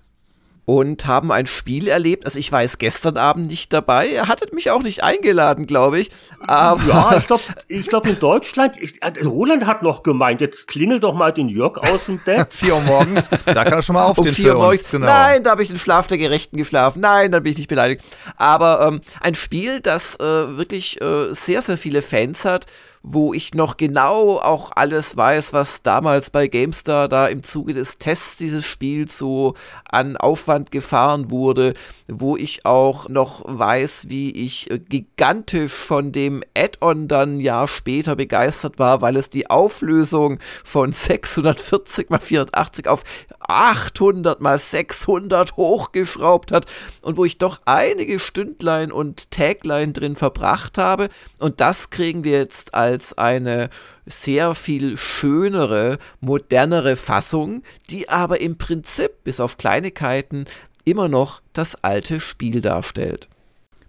[0.69, 2.25] Und haben ein Spiel erlebt.
[2.25, 4.07] Also ich war jetzt gestern Abend nicht dabei.
[4.07, 6.11] Ihr hattet mich auch nicht eingeladen, glaube ich.
[6.45, 10.67] Aber Ja, ich glaube, ich glaub in Deutschland, ich, äh, Roland hat noch gemeint, jetzt
[10.67, 12.47] klingel doch mal den Jörg aus dem Bett.
[12.53, 14.81] 4 Uhr morgens, da kann er schon mal um aufstehen vier für morgens.
[14.81, 14.91] uns.
[14.91, 15.07] Genau.
[15.07, 16.99] Nein, da habe ich den Schlaf der Gerechten geschlafen.
[17.01, 18.03] Nein, dann bin ich nicht beleidigt.
[18.37, 20.23] Aber ähm, ein Spiel, das äh,
[20.55, 22.67] wirklich äh, sehr, sehr viele Fans hat,
[23.01, 27.97] wo ich noch genau auch alles weiß, was damals bei GameStar da im Zuge des
[27.97, 29.55] Tests dieses Spiels so
[29.89, 31.73] an Aufwand gefahren wurde,
[32.07, 38.15] wo ich auch noch weiß, wie ich gigantisch von dem Add-on dann ein Jahr später
[38.15, 43.03] begeistert war, weil es die Auflösung von 640 mal 480 auf
[43.49, 46.65] 800 mal 600 hochgeschraubt hat
[47.01, 52.37] und wo ich doch einige Stündlein und Tagline drin verbracht habe und das kriegen wir
[52.37, 53.69] jetzt als eine
[54.05, 60.45] sehr viel schönere, modernere Fassung, die aber im Prinzip bis auf Kleinigkeiten
[60.85, 63.29] immer noch das alte Spiel darstellt.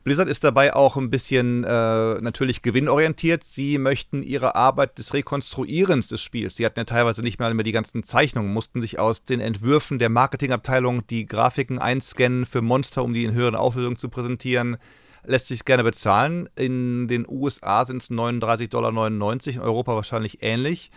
[0.02, 3.44] Blizzard ist dabei auch ein bisschen äh, natürlich gewinnorientiert.
[3.44, 6.56] Sie möchten ihre Arbeit des Rekonstruierens des Spiels.
[6.56, 9.98] Sie hatten ja teilweise nicht mal mehr die ganzen Zeichnungen, mussten sich aus den Entwürfen
[9.98, 14.78] der Marketingabteilung die Grafiken einscannen für Monster, um die in höheren Auflösungen zu präsentieren.
[15.24, 16.48] Lässt sich gerne bezahlen.
[16.56, 19.22] In den USA sind es 39,99 Dollar, in
[19.60, 20.90] Europa wahrscheinlich ähnlich.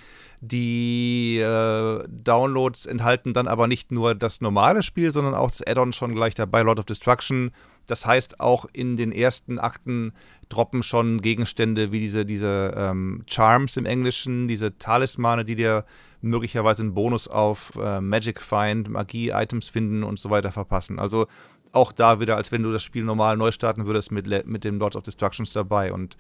[0.46, 5.94] Die äh, Downloads enthalten dann aber nicht nur das normale Spiel, sondern auch das Add-on
[5.94, 7.52] schon gleich dabei, Lord of Destruction.
[7.88, 10.12] Das heißt, auch in den ersten Akten
[10.50, 15.86] droppen schon Gegenstände wie diese, diese ähm, Charms im Englischen, diese Talismane, die dir
[16.22, 21.00] möglicherweise einen Bonus auf äh, Magic Find, Magie-Items finden und so weiter verpassen.
[21.00, 21.28] Also
[21.74, 24.80] auch da wieder, als wenn du das Spiel normal neu starten würdest mit, mit dem
[24.80, 25.92] Lords of Destructions dabei.
[25.92, 26.16] Und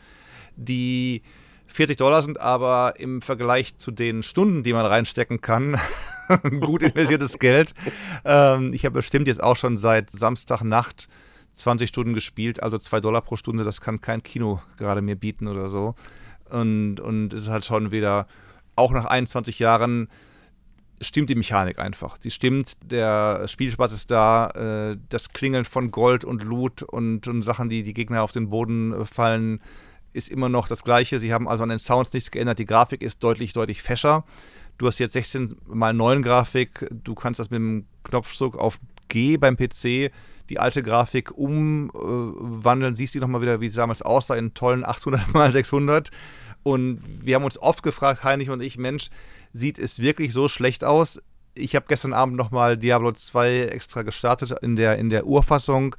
[0.56, 1.22] die
[1.68, 5.80] 40 Dollar sind aber im Vergleich zu den Stunden, die man reinstecken kann,
[6.60, 7.74] gut investiertes Geld.
[8.26, 11.08] Ähm, ich habe bestimmt jetzt auch schon seit Samstagnacht
[11.54, 15.47] 20 Stunden gespielt, also 2 Dollar pro Stunde, das kann kein Kino gerade mir bieten
[15.47, 15.95] oder so.
[16.49, 18.28] Und, und es ist halt schon wieder,
[18.76, 20.10] auch nach 21 Jahren,
[21.08, 22.18] stimmt die Mechanik einfach.
[22.20, 24.49] Sie stimmt, der Spielspaß ist da,
[24.91, 28.49] äh, das Klingeln von Gold und Loot und, und Sachen, die die Gegner auf den
[28.49, 29.62] Boden äh, fallen,
[30.14, 31.20] ist immer noch das gleiche.
[31.20, 32.60] Sie haben also an den Sounds nichts geändert.
[32.60, 34.24] Die Grafik ist deutlich, deutlich fescher.
[34.78, 36.88] Du hast jetzt 16 mal 9 Grafik.
[36.91, 40.12] Du kannst das mit dem Knopfdruck auf G beim PC
[40.49, 42.95] die alte Grafik umwandeln.
[42.95, 46.12] Siehst du nochmal wieder, wie sie damals aussah, in tollen 800 mal 600.
[46.64, 49.10] Und wir haben uns oft gefragt, Heinrich und ich, Mensch,
[49.54, 51.22] sieht es wirklich so schlecht aus?
[51.56, 55.95] Ich habe gestern Abend nochmal Diablo 2 extra gestartet in der, in der Urfassung.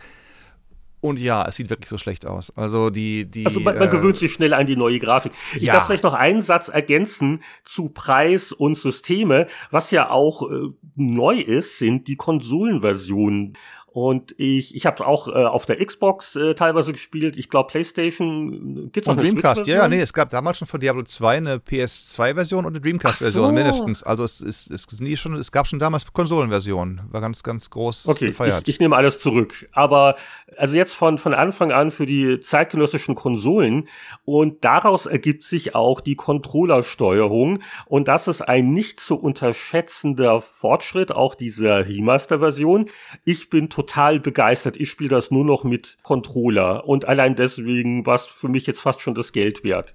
[1.05, 2.51] Und ja, es sieht wirklich so schlecht aus.
[2.57, 3.45] Also die, die.
[3.45, 5.33] Also man, man äh, gewöhnt sich schnell an die neue Grafik.
[5.55, 5.75] Ich ja.
[5.75, 9.47] darf vielleicht noch einen Satz ergänzen zu Preis und Systeme.
[9.71, 13.53] Was ja auch äh, neu ist, sind die Konsolenversionen.
[13.95, 17.37] Und ich, ich habe es auch äh, auf der Xbox äh, teilweise gespielt.
[17.37, 20.81] Ich glaube, PlayStation gibt's noch Und Dreamcast, ja, ja, nee, es gab damals schon von
[20.81, 23.53] Diablo 2 eine PS2-Version und eine Dreamcast-Version so.
[23.53, 24.03] mindestens.
[24.03, 27.03] Also es, ist, es, ist nie schon, es gab schon damals Konsolenversionen.
[27.13, 28.63] War ganz, ganz groß Okay, gefeiert.
[28.65, 29.69] ich, ich nehme alles zurück.
[29.71, 30.17] Aber
[30.59, 33.89] Also jetzt von, von Anfang an für die zeitgenössischen Konsolen
[34.25, 41.13] und daraus ergibt sich auch die Controllersteuerung und das ist ein nicht zu unterschätzender Fortschritt
[41.13, 42.91] auch dieser Remaster-Version.
[43.25, 43.84] Ich bin total
[44.23, 44.77] begeistert.
[44.77, 48.81] Ich spiele das nur noch mit Controller und allein deswegen war es für mich jetzt
[48.81, 49.95] fast schon das Geld wert.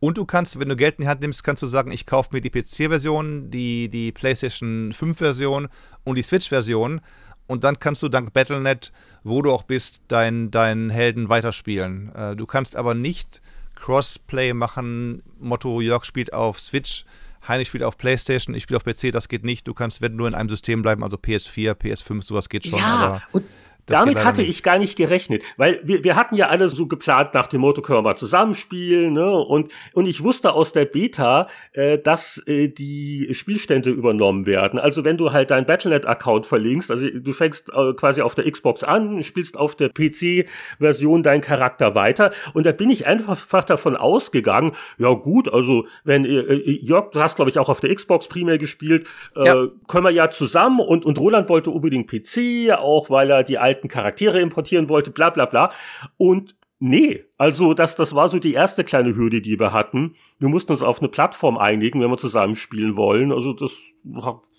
[0.00, 2.30] Und du kannst, wenn du Geld in die Hand nimmst, kannst du sagen, ich kaufe
[2.32, 5.68] mir die PC-Version, die, die PlayStation 5-Version
[6.04, 7.00] und die Switch-Version
[7.46, 8.92] und dann kannst du dank Battlenet,
[9.24, 12.14] wo du auch bist, deinen dein Helden weiterspielen.
[12.14, 13.40] Äh, du kannst aber nicht
[13.74, 17.04] Crossplay machen, Motto Jörg spielt auf Switch,
[17.48, 19.66] Heinrich spielt auf Playstation, ich spiele auf PC, das geht nicht.
[19.68, 22.78] Du kannst, wenn nur in einem System bleiben, also PS4, PS5, sowas geht schon.
[22.78, 23.44] Ja, und
[23.86, 24.50] Damit hatte nicht.
[24.50, 27.82] ich gar nicht gerechnet, weil wir, wir hatten ja alle so geplant nach dem Motto,
[27.82, 29.30] können wir mal zusammenspielen, ne?
[29.30, 34.80] Und, und ich wusste aus der Beta, äh, dass äh, die Spielstände übernommen werden.
[34.80, 38.82] Also wenn du halt deinen Battlenet-Account verlinkst, also du fängst äh, quasi auf der Xbox
[38.82, 42.32] an, spielst auf der PC-Version deinen Charakter weiter.
[42.54, 47.20] Und da bin ich einfach davon ausgegangen, ja gut, also wenn äh, äh Jörg, du
[47.20, 49.06] hast glaube ich auch auf der Xbox primär gespielt,
[49.36, 49.66] äh, ja.
[49.86, 53.75] können wir ja zusammen und, und Roland wollte unbedingt PC, auch weil er die alten
[53.76, 55.72] alten Charaktere importieren wollte, bla bla bla.
[56.16, 60.14] Und nee, also das, das war so die erste kleine Hürde, die wir hatten.
[60.38, 63.32] Wir mussten uns auf eine Plattform einigen, wenn wir zusammen spielen wollen.
[63.32, 63.72] Also das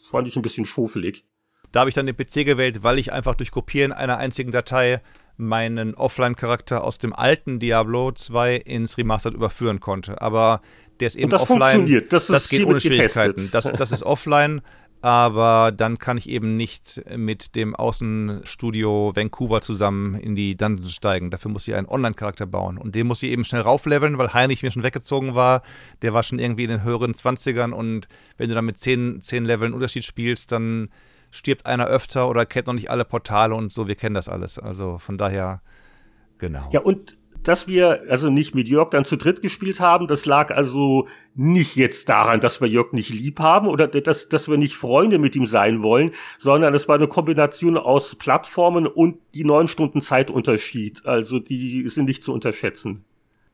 [0.10, 1.26] fand ich ein bisschen schofelig.
[1.72, 5.02] Da habe ich dann den PC gewählt, weil ich einfach durch Kopieren einer einzigen Datei
[5.40, 10.20] meinen Offline-Charakter aus dem alten Diablo 2 ins Remastered überführen konnte.
[10.22, 10.62] Aber
[11.00, 11.60] der ist eben Und das offline.
[11.60, 12.14] Funktioniert.
[12.14, 13.50] Das, das geht ohne Schwierigkeiten.
[13.52, 14.62] Das, das ist offline
[15.08, 21.32] aber dann kann ich eben nicht mit dem Außenstudio Vancouver zusammen in die Dungeons steigen.
[21.32, 24.64] Dafür muss ich einen Online-Charakter bauen und den muss ich eben schnell raufleveln, weil Heinrich
[24.64, 25.62] mir schon weggezogen war.
[26.02, 29.46] Der war schon irgendwie in den höheren 20ern und wenn du dann mit 10, 10
[29.46, 30.90] Leveln Unterschied spielst, dann
[31.32, 33.88] stirbt einer öfter oder kennt noch nicht alle Portale und so.
[33.88, 34.60] Wir kennen das alles.
[34.60, 35.62] Also von daher,
[36.38, 36.68] genau.
[36.74, 37.16] Ja, und
[37.48, 40.08] dass wir also nicht mit Jörg dann zu dritt gespielt haben.
[40.08, 44.50] Das lag also nicht jetzt daran, dass wir Jörg nicht lieb haben oder dass, dass
[44.50, 49.20] wir nicht Freunde mit ihm sein wollen, sondern es war eine Kombination aus Plattformen und
[49.34, 51.06] die neun Stunden Zeitunterschied.
[51.06, 53.06] Also die sind nicht zu unterschätzen.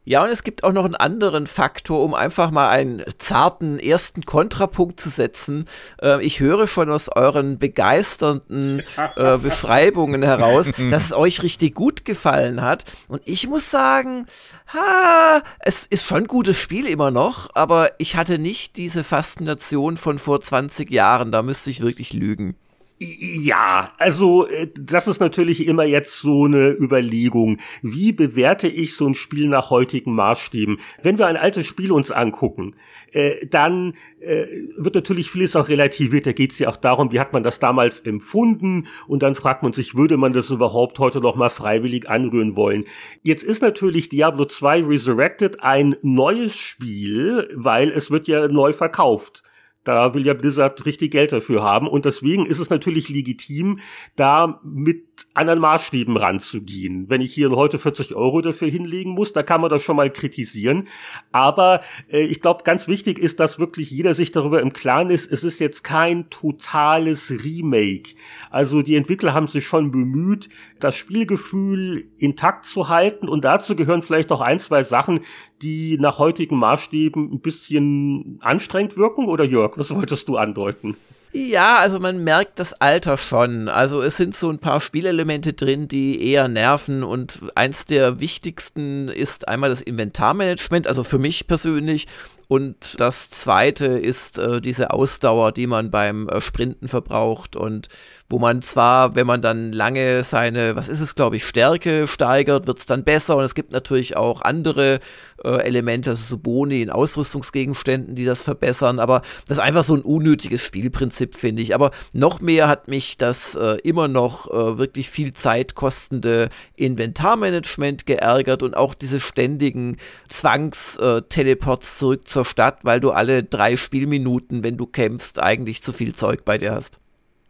[0.06, 4.24] Ja, und es gibt auch noch einen anderen Faktor, um einfach mal einen zarten ersten
[4.24, 5.66] Kontrapunkt zu setzen.
[6.02, 8.82] Äh, ich höre schon aus euren begeisternden
[9.16, 12.84] äh, Beschreibungen heraus, dass es euch richtig gut gefallen hat.
[13.08, 14.28] Und ich muss sagen,
[14.74, 19.96] ha, es ist schon ein gutes Spiel immer noch, aber ich hatte nicht diese Faszination
[19.96, 21.32] von vor 20 Jahren.
[21.32, 22.58] Da müsste ich wirklich lügen.
[23.04, 27.58] Ja, also äh, das ist natürlich immer jetzt so eine Überlegung.
[27.82, 30.80] Wie bewerte ich so ein Spiel nach heutigen Maßstäben?
[31.02, 32.76] Wenn wir ein altes Spiel uns angucken,
[33.12, 34.46] äh, dann äh,
[34.78, 36.26] wird natürlich vieles auch relativiert.
[36.26, 38.88] Da geht es ja auch darum, wie hat man das damals empfunden?
[39.08, 42.86] Und dann fragt man sich, würde man das überhaupt heute noch mal freiwillig anrühren wollen?
[43.22, 49.44] Jetzt ist natürlich Diablo 2 Resurrected ein neues Spiel, weil es wird ja neu verkauft.
[49.84, 51.88] Da will ja Blizzard richtig Geld dafür haben.
[51.88, 53.80] Und deswegen ist es natürlich legitim,
[54.16, 57.10] da mit anderen Maßstäben ranzugehen.
[57.10, 60.12] Wenn ich hier heute 40 Euro dafür hinlegen muss, da kann man das schon mal
[60.12, 60.88] kritisieren.
[61.32, 65.32] Aber äh, ich glaube, ganz wichtig ist, dass wirklich jeder sich darüber im Klaren ist,
[65.32, 68.16] es ist jetzt kein totales Remake.
[68.52, 70.50] Also die Entwickler haben sich schon bemüht,
[70.80, 75.22] das Spielgefühl intakt zu halten und dazu gehören vielleicht auch ein, zwei Sachen,
[75.62, 79.26] die nach heutigen Maßstäben ein bisschen anstrengend wirken.
[79.26, 80.96] Oder Jörg, was wolltest du andeuten?
[81.36, 83.68] Ja, also man merkt das Alter schon.
[83.68, 87.04] Also es sind so ein paar Spielelemente drin, die eher nerven.
[87.04, 92.08] Und eins der wichtigsten ist einmal das Inventarmanagement, also für mich persönlich.
[92.48, 97.56] Und das zweite ist äh, diese Ausdauer, die man beim äh, Sprinten verbraucht.
[97.56, 97.88] Und
[98.34, 102.66] wo man zwar, wenn man dann lange seine, was ist es, glaube ich, Stärke steigert,
[102.66, 105.02] wird es dann besser und es gibt natürlich auch andere
[105.44, 109.94] äh, Elemente, also so Boni in Ausrüstungsgegenständen, die das verbessern, aber das ist einfach so
[109.94, 111.76] ein unnötiges Spielprinzip, finde ich.
[111.76, 118.08] Aber noch mehr hat mich das äh, immer noch äh, wirklich viel Zeit kostende Inventarmanagement
[118.08, 119.98] geärgert und auch diese ständigen
[120.30, 126.16] Zwangsteleports zurück zur Stadt, weil du alle drei Spielminuten, wenn du kämpfst, eigentlich zu viel
[126.16, 127.03] Zeug bei dir hast.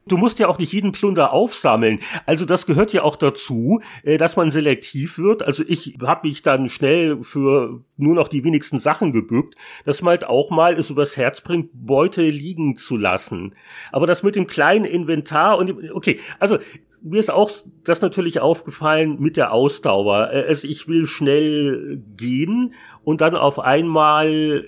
[0.06, 2.00] Du musst ja auch nicht jeden Plunder aufsammeln.
[2.26, 5.44] Also das gehört ja auch dazu, äh, dass man selektiv wird.
[5.44, 10.12] Also ich habe mich dann schnell für nur noch die wenigsten Sachen gebückt, dass man
[10.12, 13.56] halt auch mal es übers Herz bringt, Beute liegen zu lassen.
[13.92, 16.58] Aber das mit dem kleinen Inventar und okay, also
[17.02, 17.52] mir ist auch
[17.84, 20.30] das natürlich aufgefallen mit der Ausdauer.
[20.32, 22.74] Also ich will schnell gehen
[23.04, 24.66] und dann auf einmal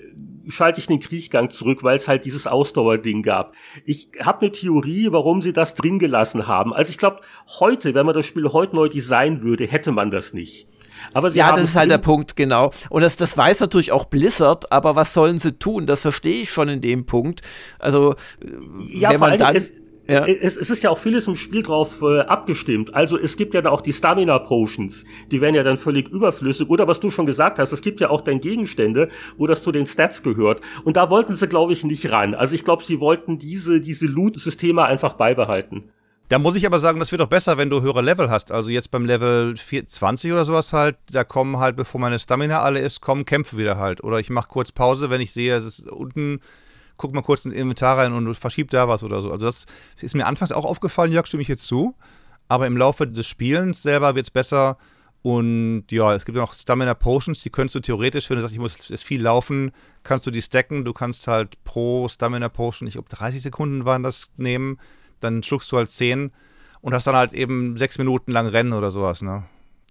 [0.48, 3.54] schalte ich den Kriechgang zurück, weil es halt dieses Ausdauerding gab.
[3.84, 6.72] Ich habe eine Theorie, warum sie das drin gelassen haben.
[6.72, 7.20] Also ich glaube,
[7.60, 10.66] heute, wenn man das Spiel heute neu designen würde, hätte man das nicht.
[11.12, 12.70] Aber ja, das ist halt der Punkt, genau.
[12.88, 15.86] Und das, das weiß natürlich auch Blizzard, aber was sollen sie tun?
[15.86, 17.42] Das verstehe ich schon in dem Punkt.
[17.78, 18.14] Also,
[18.92, 19.56] ja, wenn man dann.
[19.56, 19.72] Es,
[20.08, 20.24] ja.
[20.24, 22.94] Es, es, ist ja auch vieles im Spiel drauf äh, abgestimmt.
[22.94, 26.68] Also es gibt ja da auch die Stamina Potions, die werden ja dann völlig überflüssig.
[26.68, 29.72] Oder was du schon gesagt hast, es gibt ja auch dann Gegenstände, wo das zu
[29.72, 30.60] den Stats gehört.
[30.84, 32.34] Und da wollten sie, glaube ich, nicht ran.
[32.34, 35.90] Also ich glaube, sie wollten diese, diese Loot-Systeme einfach beibehalten.
[36.28, 38.50] Da muss ich aber sagen, das wird doch besser, wenn du höhere Level hast.
[38.50, 42.80] Also jetzt beim Level 20 oder sowas halt, da kommen halt, bevor meine Stamina alle
[42.80, 44.02] ist, kommen Kämpfe wieder halt.
[44.02, 46.40] Oder ich mache kurz Pause, wenn ich sehe, es ist unten,
[46.96, 49.30] guck mal kurz ins Inventar rein und verschiebt da was oder so.
[49.30, 49.66] Also das
[50.00, 51.94] ist mir anfangs auch aufgefallen, Jörg, stimme ich jetzt zu.
[52.48, 54.78] Aber im Laufe des Spielens selber wird es besser.
[55.22, 58.60] Und ja, es gibt noch Stamina Potions, die könntest du theoretisch, wenn du sagst, ich
[58.60, 59.72] muss jetzt viel laufen,
[60.04, 60.84] kannst du die stacken.
[60.84, 64.78] Du kannst halt pro Stamina Potion, ich glaube 30 Sekunden waren das, nehmen
[65.20, 66.30] dann schluckst du halt 10
[66.80, 69.44] und hast dann halt eben sechs Minuten lang Rennen oder sowas, ne?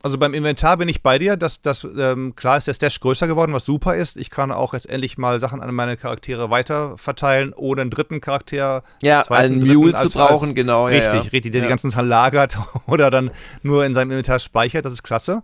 [0.06, 3.26] Also beim Inventar bin ich bei dir, dass das ähm, klar ist der Stash größer
[3.26, 4.18] geworden, was super ist.
[4.18, 8.22] Ich kann auch jetzt endlich mal Sachen an meine Charaktere weiter verteilen, ohne einen dritten
[8.22, 10.86] Charakter, ja, einen Mule zu brauchen, als, genau.
[10.86, 11.22] Richtig, ja, ja.
[11.22, 11.66] richtig, der ja.
[11.66, 13.32] die ganzen Sachen lagert oder dann
[13.64, 14.86] nur in seinem Inventar speichert.
[14.86, 15.42] Das ist klasse.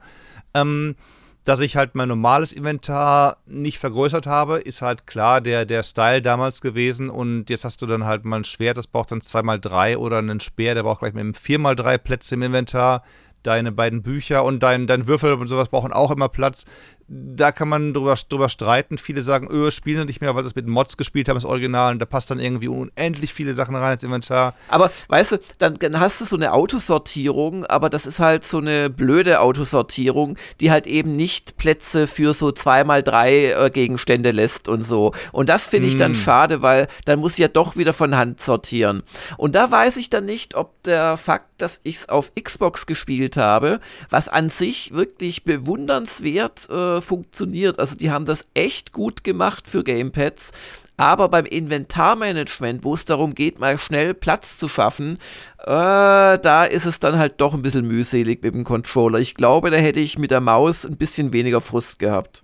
[0.53, 0.95] Ähm,
[1.43, 6.21] dass ich halt mein normales Inventar nicht vergrößert habe, ist halt klar der, der Style
[6.21, 7.09] damals gewesen.
[7.09, 10.39] Und jetzt hast du dann halt mal ein Schwert, das braucht dann 2x3 oder einen
[10.39, 13.01] Speer, der braucht gleich mit einem 4x3 Plätze im Inventar.
[13.43, 16.65] Deine beiden Bücher und dein, dein Würfel und sowas brauchen auch immer Platz
[17.13, 18.97] da kann man drüber, drüber streiten.
[18.97, 21.43] Viele sagen, öh, spielen sie nicht mehr, weil sie es mit Mods gespielt haben, das
[21.43, 21.91] Original.
[21.91, 24.53] Und da passt dann irgendwie unendlich viele Sachen rein ins Inventar.
[24.69, 28.59] Aber weißt du, dann, dann hast du so eine Autosortierung, aber das ist halt so
[28.59, 34.69] eine blöde Autosortierung, die halt eben nicht Plätze für so zweimal drei äh, Gegenstände lässt
[34.69, 35.13] und so.
[35.33, 36.15] Und das finde ich dann mm.
[36.15, 39.03] schade, weil dann muss ich ja doch wieder von Hand sortieren.
[39.35, 43.35] Und da weiß ich dann nicht, ob der Fakt, dass ich es auf Xbox gespielt
[43.35, 47.79] habe, was an sich wirklich bewundernswert äh, funktioniert.
[47.79, 50.51] Also die haben das echt gut gemacht für Gamepads.
[50.97, 55.17] Aber beim Inventarmanagement, wo es darum geht, mal schnell Platz zu schaffen,
[55.57, 59.19] äh, da ist es dann halt doch ein bisschen mühselig mit dem Controller.
[59.19, 62.43] Ich glaube, da hätte ich mit der Maus ein bisschen weniger Frust gehabt.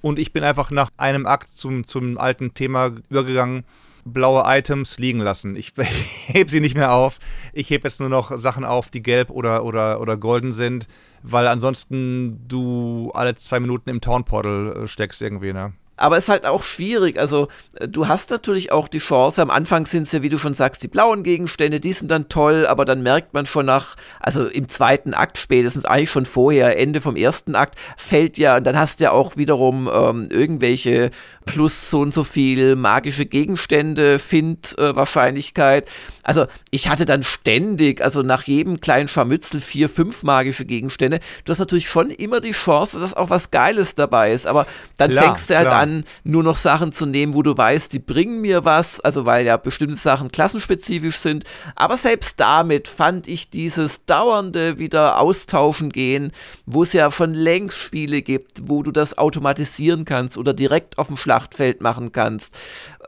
[0.00, 3.64] Und ich bin einfach nach einem Akt zum, zum alten Thema übergegangen
[4.04, 5.56] blaue Items liegen lassen.
[5.56, 5.72] Ich
[6.26, 7.18] hebe sie nicht mehr auf.
[7.52, 10.86] Ich hebe jetzt nur noch Sachen auf, die gelb oder, oder, oder golden sind,
[11.22, 15.72] weil ansonsten du alle zwei Minuten im Town Portal äh, steckst irgendwie, ne?
[16.02, 17.16] Aber es ist halt auch schwierig.
[17.18, 17.46] Also,
[17.78, 19.40] äh, du hast natürlich auch die Chance.
[19.40, 22.28] Am Anfang sind es ja, wie du schon sagst, die blauen Gegenstände, die sind dann
[22.28, 26.76] toll, aber dann merkt man schon nach, also im zweiten Akt spätestens, eigentlich schon vorher,
[26.76, 31.10] Ende vom ersten Akt, fällt ja, und dann hast du ja auch wiederum ähm, irgendwelche
[31.44, 35.86] plus so und so viel magische Gegenstände, Find-Wahrscheinlichkeit.
[35.86, 35.90] Äh,
[36.24, 41.20] also ich hatte dann ständig, also nach jedem kleinen Scharmützel vier, fünf magische Gegenstände.
[41.44, 44.46] Du hast natürlich schon immer die Chance, dass auch was Geiles dabei ist.
[44.46, 44.66] Aber
[44.98, 45.80] dann klar, fängst du halt klar.
[45.80, 45.91] an,
[46.24, 49.00] nur noch Sachen zu nehmen, wo du weißt, die bringen mir was.
[49.00, 51.44] Also weil ja bestimmte Sachen klassenspezifisch sind.
[51.76, 56.32] Aber selbst damit fand ich dieses dauernde wieder austauschen gehen,
[56.66, 61.08] wo es ja schon längst Spiele gibt, wo du das automatisieren kannst oder direkt auf
[61.08, 62.54] dem Schlachtfeld machen kannst.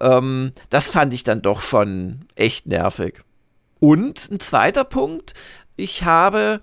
[0.01, 3.23] Ähm, das fand ich dann doch schon echt nervig.
[3.81, 5.35] Und ein zweiter Punkt,
[5.77, 6.61] ich habe,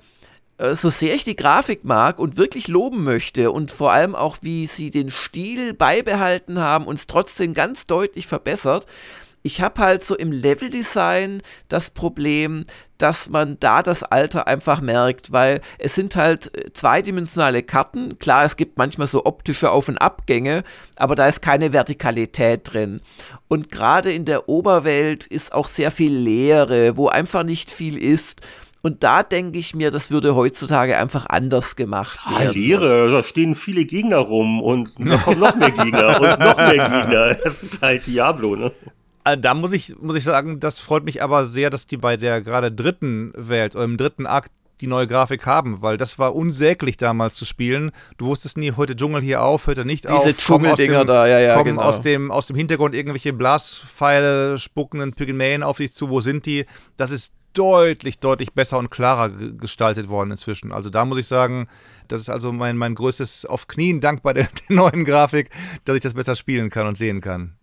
[0.74, 4.68] so sehr ich die Grafik mag und wirklich loben möchte und vor allem auch, wie
[4.68, 8.86] sie den Stil beibehalten haben und es trotzdem ganz deutlich verbessert,
[9.43, 12.66] ich habe halt so im Leveldesign das Problem,
[12.99, 18.20] dass man da das Alter einfach merkt, weil es sind halt äh, zweidimensionale Karten.
[18.20, 20.64] Klar, es gibt manchmal so optische Auf- und Abgänge,
[20.95, 23.01] aber da ist keine Vertikalität drin.
[23.47, 28.41] Und gerade in der Oberwelt ist auch sehr viel Leere, wo einfach nicht viel ist.
[28.84, 32.47] Und da denke ich mir, das würde heutzutage einfach anders gemacht ah, werden.
[32.49, 36.57] Ah, Leere, da stehen viele Gegner rum und da kommen noch mehr Gegner und noch
[36.57, 37.36] mehr Gegner.
[37.36, 38.71] Das ist halt Diablo, ne?
[39.23, 42.17] Äh, da muss ich, muss ich sagen, das freut mich aber sehr, dass die bei
[42.17, 44.51] der gerade dritten Welt oder im dritten Akt
[44.82, 47.91] die neue Grafik haben, weil das war unsäglich damals zu spielen.
[48.17, 50.23] Du wusstest nie, heute Dschungel hier auf, heute nicht Diese auf.
[50.23, 51.84] Diese Dschungeldinger da, ja, ja, kommen genau.
[51.84, 56.65] aus dem, aus dem Hintergrund irgendwelche Blaspfeile, spuckenden Pygmäen auf dich zu, wo sind die?
[56.97, 60.72] Das ist deutlich, deutlich besser und klarer gestaltet worden inzwischen.
[60.72, 61.68] Also da muss ich sagen,
[62.08, 65.49] das ist also mein, mein größtes auf Knien Dank bei der, der neuen Grafik,
[65.86, 67.58] dass ich das besser spielen kann und sehen kann.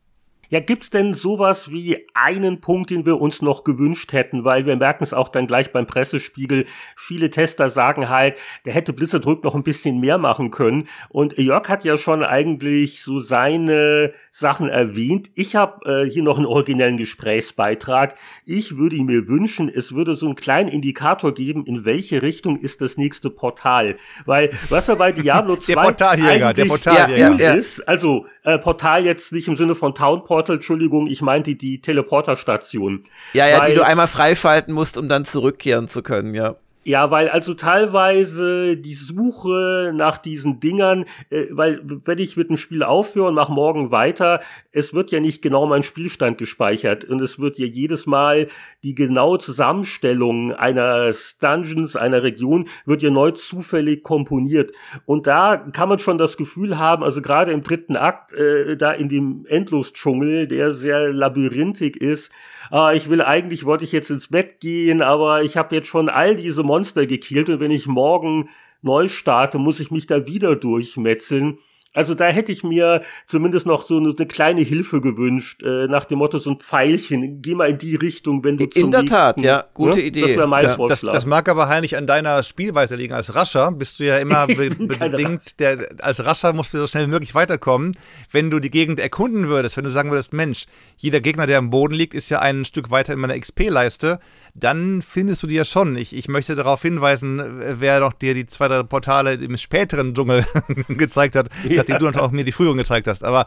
[0.51, 4.45] Ja, gibt's denn sowas wie einen Punkt, den wir uns noch gewünscht hätten?
[4.45, 6.65] Weil wir merken es auch dann gleich beim Pressespiegel.
[6.97, 10.89] Viele Tester sagen halt, der hätte Blizzard noch ein bisschen mehr machen können.
[11.11, 15.31] Und Jörg hat ja schon eigentlich so seine Sachen erwähnt.
[15.35, 18.15] Ich habe äh, hier noch einen originellen Gesprächsbeitrag.
[18.47, 22.81] Ich würde mir wünschen, es würde so einen kleinen Indikator geben, in welche Richtung ist
[22.81, 23.97] das nächste Portal.
[24.25, 27.19] Weil, was er bei Diablo 2 der Portaljäger, der Portaljäger.
[27.19, 27.53] Ja, ja, ja.
[27.53, 31.81] ist, also äh, Portal jetzt nicht im Sinne von Town Portal, Entschuldigung, ich meinte die
[31.81, 33.03] Teleporterstation.
[33.33, 36.55] Ja, ja, die du einmal freischalten musst, um dann zurückkehren zu können, ja.
[36.89, 42.57] Ja, weil also teilweise die Suche nach diesen Dingern, äh, weil wenn ich mit dem
[42.57, 44.41] Spiel aufhöre und mache morgen weiter,
[44.73, 48.49] es wird ja nicht genau mein Spielstand gespeichert und es wird ja jedes Mal
[48.83, 54.73] die genaue Zusammenstellung eines Dungeons, einer Region, wird ja neu zufällig komponiert.
[55.05, 58.93] Und da kann man schon das Gefühl haben, also gerade im dritten Akt, äh, da
[58.93, 62.33] in dem Endlos-Dschungel, der sehr labyrinthig ist,
[62.73, 66.09] äh, ich will eigentlich, wollte ich jetzt ins Bett gehen, aber ich habe jetzt schon
[66.09, 68.49] all diese Monster gekillt und wenn ich morgen
[68.83, 71.59] neu starte, muss ich mich da wieder durchmetzeln.
[71.95, 76.05] Also da hätte ich mir zumindest noch so eine, eine kleine Hilfe gewünscht, äh, nach
[76.05, 78.91] dem Motto so ein Pfeilchen, geh mal in die Richtung, wenn du in zum In
[78.91, 80.05] der nächsten, Tat, ja, gute ne?
[80.05, 80.21] Idee.
[80.21, 83.15] Das wäre mein da, das, das, mag aber Heinrich an deiner Spielweise liegen.
[83.15, 87.07] Als Rascher bist du ja immer be bedingt, der, als Rascher musst du so schnell
[87.07, 87.97] wie möglich weiterkommen.
[88.31, 90.67] Wenn du die Gegend erkunden würdest, wenn du sagen würdest, Mensch,
[90.99, 94.21] jeder Gegner, der am Boden liegt, ist ja ein Stück weiter in meiner XP-Leiste,
[94.59, 95.97] dann findest du die ja schon.
[95.97, 97.41] Ich, ich möchte darauf hinweisen,
[97.81, 100.45] wer noch dir die zwei, drei Portale im späteren Dschungel
[100.89, 103.25] gezeigt hat, ja nachdem du auch mir die früheren gezeigt hast.
[103.25, 103.47] Aber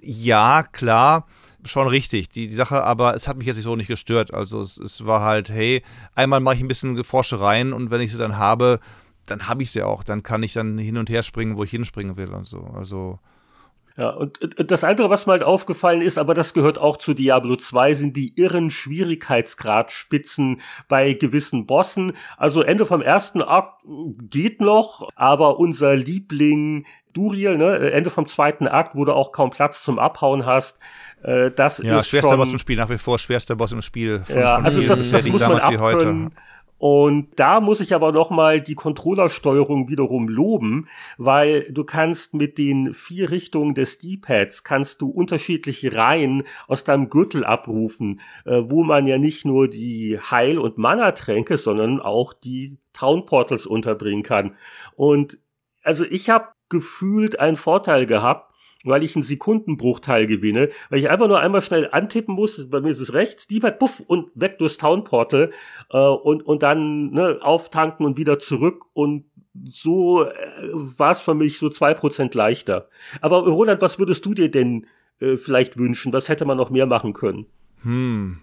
[0.00, 1.26] ja, klar,
[1.64, 4.32] schon richtig, die, die Sache, aber es hat mich jetzt so nicht gestört.
[4.32, 5.82] Also es, es war halt, hey,
[6.14, 8.80] einmal mache ich ein bisschen Forschereien und wenn ich sie dann habe,
[9.26, 10.04] dann habe ich sie auch.
[10.04, 12.62] Dann kann ich dann hin und her springen, wo ich hinspringen will und so.
[12.74, 13.18] Also
[13.96, 17.54] ja, und das andere, was mir halt aufgefallen ist, aber das gehört auch zu Diablo
[17.54, 22.12] 2, sind die irren Schwierigkeitsgradspitzen bei gewissen Bossen.
[22.36, 23.84] Also Ende vom ersten Akt
[24.30, 29.50] geht noch, aber unser Liebling Duriel, ne, Ende vom zweiten Akt, wo du auch kaum
[29.50, 30.78] Platz zum Abhauen hast,
[31.22, 33.82] äh, das ja, ist schwerster schon, Boss im Spiel, nach wie vor schwerster Boss im
[33.82, 34.24] Spiel.
[34.26, 36.32] Von, ja, von also das, das muss man abkönnen.
[36.86, 40.86] Und da muss ich aber noch mal die Controllersteuerung wiederum loben,
[41.16, 47.08] weil du kannst mit den vier Richtungen des D-Pads kannst du unterschiedliche Reihen aus deinem
[47.08, 52.76] Gürtel abrufen, äh, wo man ja nicht nur die Heil- und Mana-Tränke, sondern auch die
[52.92, 54.54] Town Portals unterbringen kann.
[54.94, 55.38] Und
[55.84, 58.53] also ich habe gefühlt einen Vorteil gehabt,
[58.84, 62.90] weil ich einen Sekundenbruchteil gewinne, weil ich einfach nur einmal schnell antippen muss, bei mir
[62.90, 65.50] ist es rechts, die hat puff und weg durchs Town Portal
[65.90, 69.24] äh, und, und dann ne, auftanken und wieder zurück und
[69.70, 70.32] so äh,
[70.72, 72.88] war es für mich so zwei Prozent leichter.
[73.20, 74.86] Aber Roland, was würdest du dir denn
[75.20, 76.12] äh, vielleicht wünschen?
[76.12, 77.46] Was hätte man noch mehr machen können?
[77.82, 78.40] Hm.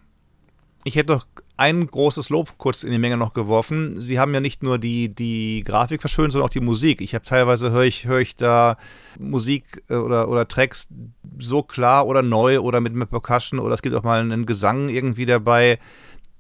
[0.83, 1.25] Ich hätte noch
[1.61, 3.99] ein großes Lob kurz in die Menge noch geworfen.
[3.99, 7.01] Sie haben ja nicht nur die, die Grafik verschönt, sondern auch die Musik.
[7.01, 8.77] Ich habe teilweise höre ich, hör ich da
[9.19, 10.87] Musik äh, oder, oder Tracks
[11.37, 14.89] so klar oder neu oder mit, mit Percussion oder es gibt auch mal einen Gesang
[14.89, 15.77] irgendwie dabei,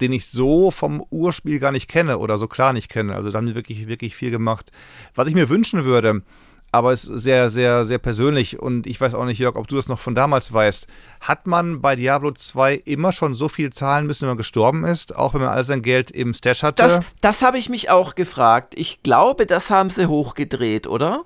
[0.01, 3.13] den ich so vom Urspiel gar nicht kenne oder so klar nicht kenne.
[3.13, 4.71] Also da haben die wirklich, wirklich viel gemacht.
[5.13, 6.23] Was ich mir wünschen würde,
[6.71, 9.87] aber ist sehr, sehr, sehr persönlich und ich weiß auch nicht, Jörg, ob du das
[9.87, 10.87] noch von damals weißt.
[11.19, 15.15] Hat man bei Diablo 2 immer schon so viel zahlen müssen, wenn man gestorben ist,
[15.15, 16.83] auch wenn man all sein Geld im Stash hatte?
[16.83, 18.73] Das, das habe ich mich auch gefragt.
[18.77, 21.25] Ich glaube, das haben sie hochgedreht, oder?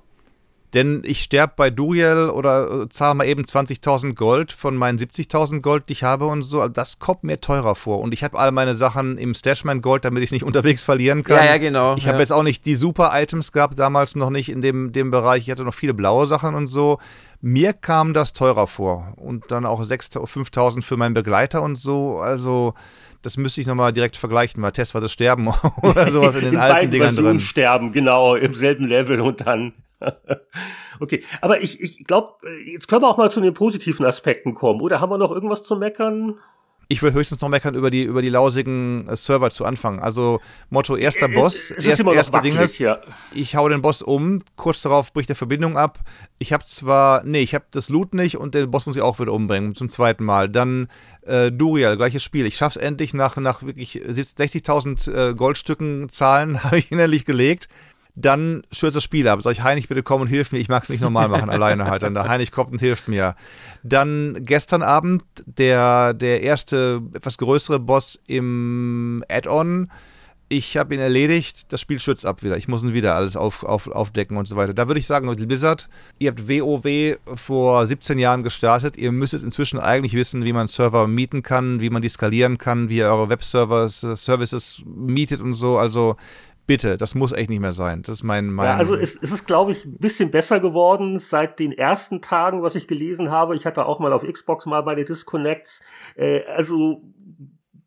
[0.75, 5.61] Denn ich sterbe bei Duriel oder äh, zahle mal eben 20.000 Gold von meinen 70.000
[5.61, 6.67] Gold, die ich habe und so.
[6.67, 8.01] Das kommt mir teurer vor.
[8.01, 10.83] Und ich habe all meine Sachen im Stash mein Gold, damit ich es nicht unterwegs
[10.83, 11.37] verlieren kann.
[11.37, 11.95] Ja, ja, genau.
[11.95, 12.19] Ich habe ja.
[12.23, 15.43] jetzt auch nicht die Super-Items gehabt, damals noch nicht in dem, dem Bereich.
[15.43, 16.99] Ich hatte noch viele blaue Sachen und so.
[17.39, 19.13] Mir kam das teurer vor.
[19.15, 22.17] Und dann auch 5.000 für meinen Begleiter und so.
[22.17, 22.73] Also
[23.21, 25.47] das müsste ich nochmal direkt vergleichen, weil Test war das Sterben
[25.81, 27.39] oder sowas in den in alten Dingern drin.
[27.39, 29.73] sterben, genau, im selben Level und dann
[30.99, 32.33] okay, aber ich, ich glaube,
[32.65, 34.81] jetzt können wir auch mal zu den positiven Aspekten kommen.
[34.81, 36.39] Oder haben wir noch irgendwas zu meckern?
[36.87, 39.99] Ich will höchstens noch meckern über die, über die lausigen äh, Server zu Anfang.
[39.99, 40.39] Also
[40.69, 43.01] Motto erster äh, Boss, es erst, erste Ding ist, ja.
[43.33, 45.99] ich hau den Boss um, kurz darauf bricht der Verbindung ab.
[46.37, 49.19] Ich habe zwar, nee, ich habe das Loot nicht und den Boss muss ich auch
[49.19, 50.47] wieder umbringen, zum zweiten Mal.
[50.47, 50.87] Dann
[51.23, 52.45] äh, Duriel, gleiches Spiel.
[52.45, 57.67] Ich schaff's endlich nach, nach wirklich 60.000 äh, Goldstücken Zahlen, habe ich innerlich gelegt
[58.15, 59.41] dann stürzt das Spiel ab.
[59.41, 60.59] Sag ich, Heinrich, bitte komm und hilf mir.
[60.59, 62.03] Ich mag es nicht normal machen, alleine halt.
[62.03, 63.35] Dann der Heinrich kommt und hilft mir.
[63.83, 69.91] Dann gestern Abend der, der erste, etwas größere Boss im Add-on.
[70.47, 72.55] ich habe ihn erledigt, das Spiel stürzt ab wieder.
[72.55, 74.73] Ich muss ihn wieder alles auf, auf, aufdecken und so weiter.
[74.73, 78.95] Da würde ich sagen, Blizzard, ihr habt WoW vor 17 Jahren gestartet.
[78.95, 82.87] Ihr müsstet inzwischen eigentlich wissen, wie man Server mieten kann, wie man die skalieren kann,
[82.87, 85.77] wie ihr eure Webservers, äh, Services mietet und so.
[85.77, 86.15] Also
[86.65, 88.01] bitte, das muss echt nicht mehr sein.
[88.03, 88.47] Das ist mein.
[88.47, 92.21] mein ja, also es, es ist, glaube ich, ein bisschen besser geworden seit den ersten
[92.21, 93.55] Tagen, was ich gelesen habe.
[93.55, 95.81] Ich hatte auch mal auf Xbox mal bei den Disconnects.
[96.15, 97.01] Äh, also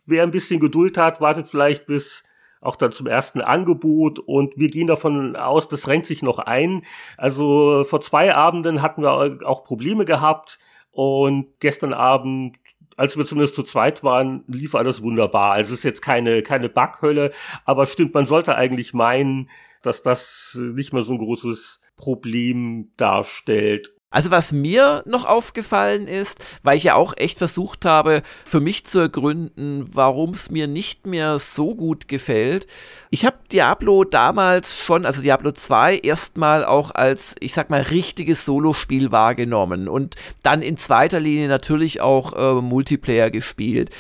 [0.07, 2.25] wer ein bisschen Geduld hat, wartet vielleicht bis
[2.61, 6.83] auch dann zum ersten Angebot und wir gehen davon aus, das rennt sich noch ein.
[7.17, 10.59] Also vor zwei Abenden hatten wir auch Probleme gehabt
[10.91, 12.57] und gestern Abend
[12.99, 15.53] als wir zumindest zu zweit waren, lief alles wunderbar.
[15.53, 17.33] Also es ist jetzt keine, keine Backhölle,
[17.65, 19.49] aber stimmt, man sollte eigentlich meinen,
[19.83, 23.95] dass das nicht mehr so ein großes Problem darstellt.
[24.11, 28.87] Also was mir noch aufgefallen ist, weil ich ja auch echt versucht habe, für mich
[28.87, 32.67] zu ergründen, warum es mir nicht mehr so gut gefällt.
[33.11, 38.47] Ich habe Diablo damals schon, also Diablo 2, erstmal auch als, ich sag mal, richtiges
[38.47, 43.91] Solospiel wahrgenommen und dann in zweiter Linie natürlich auch äh, Multiplayer gespielt.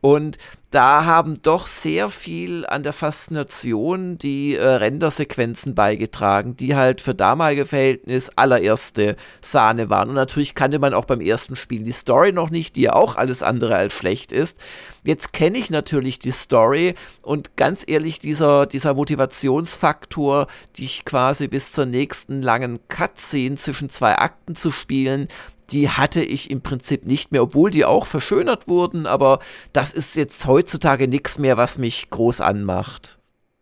[0.00, 0.38] Und
[0.70, 7.14] da haben doch sehr viel an der Faszination die äh, Rendersequenzen beigetragen, die halt für
[7.14, 10.10] damalige Verhältnis allererste Sahne waren.
[10.10, 13.16] Und natürlich kannte man auch beim ersten Spiel die Story noch nicht, die ja auch
[13.16, 14.58] alles andere als schlecht ist.
[15.04, 21.72] Jetzt kenne ich natürlich die Story und ganz ehrlich, dieser, dieser Motivationsfaktor, dich quasi bis
[21.72, 25.28] zur nächsten langen Cutscene zwischen zwei Akten zu spielen,
[25.70, 29.38] die hatte ich im Prinzip nicht mehr, obwohl die auch verschönert wurden, aber
[29.72, 33.18] das ist jetzt heutzutage nichts mehr, was mich groß anmacht.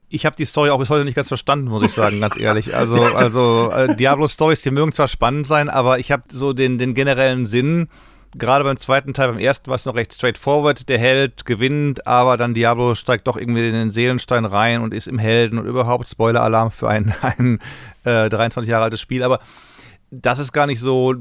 [0.09, 2.77] Ich habe die Story auch bis heute nicht ganz verstanden, muss ich sagen, ganz ehrlich.
[2.77, 6.95] Also, also äh, Diablo-Stories, die mögen zwar spannend sein, aber ich habe so den, den
[6.95, 7.89] generellen Sinn,
[8.39, 12.37] gerade beim zweiten Teil, beim ersten war es noch recht straightforward, der Held gewinnt, aber
[12.37, 16.09] dann Diablo steigt doch irgendwie in den Seelenstein rein und ist im Helden und überhaupt
[16.09, 17.61] Spoiler-Alarm für ein, ein
[18.05, 19.41] äh, 23 Jahre altes Spiel, aber
[20.11, 21.15] das ist gar nicht so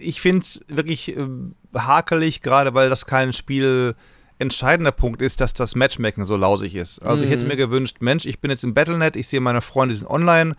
[0.00, 1.26] ich finde es wirklich äh,
[1.74, 3.94] hakelig, gerade weil das kein Spiel
[4.38, 7.00] entscheidender Punkt ist, dass das Matchmaking so lausig ist.
[7.00, 7.24] Also mhm.
[7.24, 7.48] ich hätte mhm.
[7.50, 10.54] mir gewünscht, Mensch, ich bin jetzt im Battlenet, ich sehe meine Freunde sind online,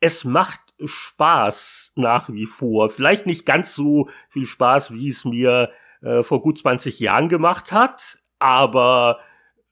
[0.00, 2.90] es macht Spaß nach wie vor.
[2.90, 5.70] Vielleicht nicht ganz so viel Spaß, wie es mir
[6.02, 9.18] äh, vor gut 20 Jahren gemacht hat, aber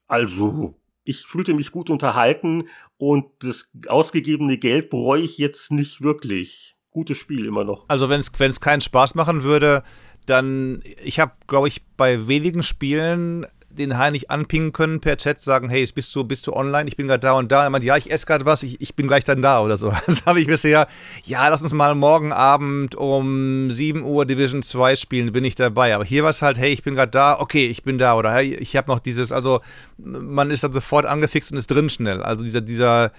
[0.06, 0.74] also
[1.04, 6.76] ich fühlte mich gut unterhalten und das ausgegebene Geld bereue ich jetzt nicht wirklich.
[6.90, 7.84] Gutes Spiel immer noch.
[7.88, 9.82] Also wenn es keinen Spaß machen würde,
[10.26, 13.46] dann ich habe glaube ich bei wenigen Spielen
[13.78, 16.88] den Heinrich anpingen können per Chat, sagen, hey, bist du, bist du online?
[16.88, 17.64] Ich bin gerade da und da.
[17.64, 19.92] Er meint, ja, ich esse gerade was, ich, ich bin gleich dann da oder so.
[20.06, 20.86] Das habe ich bisher,
[21.24, 25.94] ja, lass uns mal morgen Abend um 7 Uhr Division 2 spielen, bin ich dabei.
[25.94, 28.16] Aber hier war es halt, hey, ich bin gerade da, okay, ich bin da.
[28.16, 29.60] Oder hey, ich habe noch dieses, also
[29.96, 32.22] man ist dann sofort angefixt und ist drin schnell.
[32.22, 33.12] Also dieser, dieser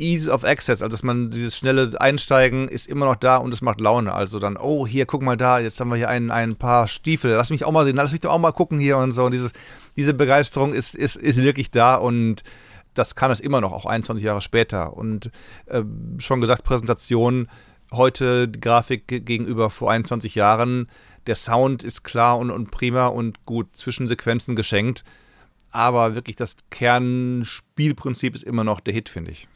[0.00, 3.62] Ease of Access, also dass man dieses schnelle Einsteigen ist immer noch da und es
[3.62, 4.12] macht Laune.
[4.12, 7.32] Also dann, oh, hier, guck mal da, jetzt haben wir hier ein, ein paar Stiefel,
[7.32, 9.24] lass mich auch mal sehen, lass mich doch auch mal gucken hier und so.
[9.24, 9.52] Und dieses,
[9.96, 12.42] diese Begeisterung ist, ist, ist wirklich da und
[12.94, 14.96] das kann es immer noch, auch 21 Jahre später.
[14.96, 15.30] Und
[15.66, 15.82] äh,
[16.18, 17.48] schon gesagt, Präsentation,
[17.92, 20.88] heute Grafik gegenüber vor 21 Jahren,
[21.26, 25.04] der Sound ist klar und, und prima und gut Zwischensequenzen geschenkt.
[25.70, 29.46] Aber wirklich das Kernspielprinzip ist immer noch der Hit, finde ich.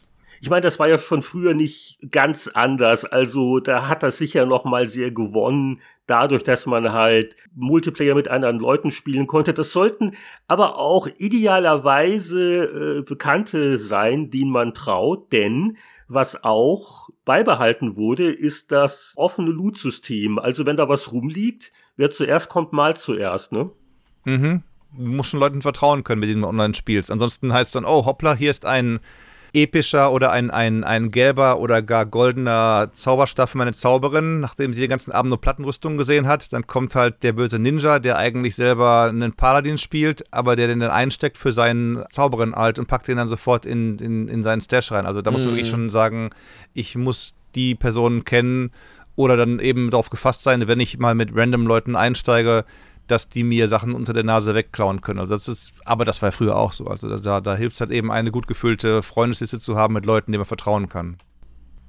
[0.41, 3.05] Ich meine, das war ja schon früher nicht ganz anders.
[3.05, 8.29] Also da hat das sicher noch mal sehr gewonnen, dadurch, dass man halt Multiplayer mit
[8.29, 9.55] anderen Leuten spielen konnte.
[9.55, 10.13] Das sollten
[10.49, 15.77] aber auch idealerweise äh, Bekannte sein, denen man traut, denn
[16.09, 20.39] was auch beibehalten wurde, ist das offene Loot-System.
[20.39, 23.71] Also wenn da was rumliegt, wer zuerst kommt, mal zuerst, ne?
[24.25, 24.63] Mhm.
[24.97, 27.11] Du musst schon Leuten vertrauen können, mit denen du online spielst.
[27.11, 29.01] Ansonsten heißt dann, oh hoppla, hier ist ein
[29.55, 34.81] epischer oder ein, ein, ein gelber oder gar goldener Zauberstab für meine Zauberin, nachdem sie
[34.81, 36.53] den ganzen Abend nur Plattenrüstungen gesehen hat.
[36.53, 40.81] Dann kommt halt der böse Ninja, der eigentlich selber einen Paladin spielt, aber der den
[40.81, 44.61] dann einsteckt für seinen Zauberin alt und packt den dann sofort in, in, in seinen
[44.61, 45.07] Stash rein.
[45.07, 45.77] Also da muss man wirklich mhm.
[45.77, 46.31] schon sagen,
[46.73, 48.73] ich muss die Personen kennen
[49.17, 52.65] oder dann eben darauf gefasst sein, wenn ich mal mit random Leuten einsteige,
[53.07, 55.19] dass die mir Sachen unter der Nase wegklauen können.
[55.19, 56.87] Also das ist, aber das war früher auch so.
[56.87, 60.33] Also da, da hilft es halt eben, eine gut gefüllte Freundesliste zu haben mit Leuten,
[60.33, 61.19] denen man vertrauen kann.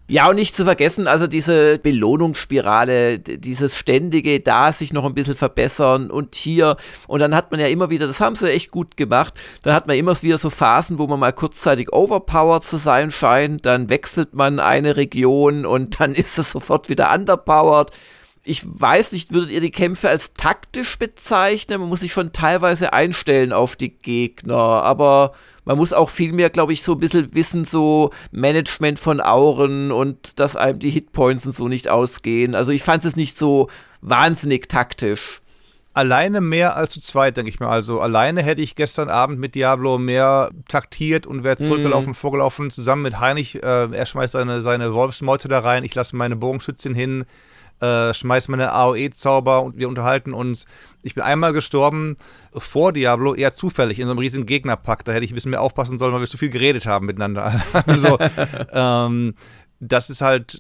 [0.08, 5.34] Ja, und nicht zu vergessen, also diese Belohnungsspirale, dieses ständige da sich noch ein bisschen
[5.34, 6.78] verbessern und hier.
[7.08, 9.34] Und dann hat man ja immer wieder, das haben sie echt gut gemacht,
[9.64, 13.66] dann hat man immer wieder so Phasen, wo man mal kurzzeitig overpowered zu sein scheint,
[13.66, 17.90] dann wechselt man eine Region und dann ist es sofort wieder underpowered
[18.46, 21.82] ich weiß nicht, würdet ihr die Kämpfe als taktisch bezeichnen?
[21.82, 25.34] Man muss sich schon teilweise einstellen auf die Gegner, aber
[25.66, 29.92] man muss auch viel mehr, glaube ich, so ein bisschen wissen, so Management von Auren
[29.92, 32.54] und dass einem die Hitpoints und so nicht ausgehen.
[32.54, 33.70] Also ich fand es nicht so
[34.02, 35.42] wahnsinnig taktisch.
[35.96, 37.70] Alleine mehr als zu zweit, denke ich mir.
[37.70, 42.16] Also alleine hätte ich gestern Abend mit Diablo mehr taktiert und wäre zurückgelaufen, mm.
[42.16, 43.64] vorgelaufen, zusammen mit Heinrich.
[43.64, 47.26] Äh, er schmeißt seine, seine Wolfsmeute da rein, ich lasse meine Bogenschützin hin
[47.82, 50.66] äh, schmeiß meine AOE-Zauber und wir unterhalten uns.
[51.04, 52.18] Ich bin einmal gestorben
[52.54, 55.06] vor Diablo, eher zufällig, in so einem riesigen Gegnerpack.
[55.06, 57.62] Da hätte ich ein bisschen mehr aufpassen sollen, weil wir zu viel geredet haben miteinander.
[57.86, 58.18] also,
[58.72, 59.36] ähm,
[59.80, 60.60] das ist halt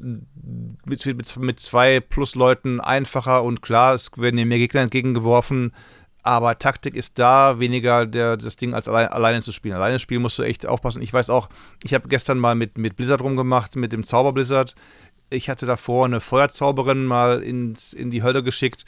[0.86, 5.72] mit, mit, mit zwei plus Leuten einfacher und klar, es werden dir mehr Gegner entgegengeworfen.
[6.26, 9.76] Aber Taktik ist da weniger der, das Ding als allein, alleine zu spielen.
[9.76, 11.04] Alleine spielen musst du echt aufpassen.
[11.04, 11.50] Ich weiß auch,
[11.84, 14.74] ich habe gestern mal mit, mit Blizzard rumgemacht, mit dem Zauber Blizzard
[15.30, 18.86] ich hatte davor eine Feuerzauberin mal ins, in die Hölle geschickt.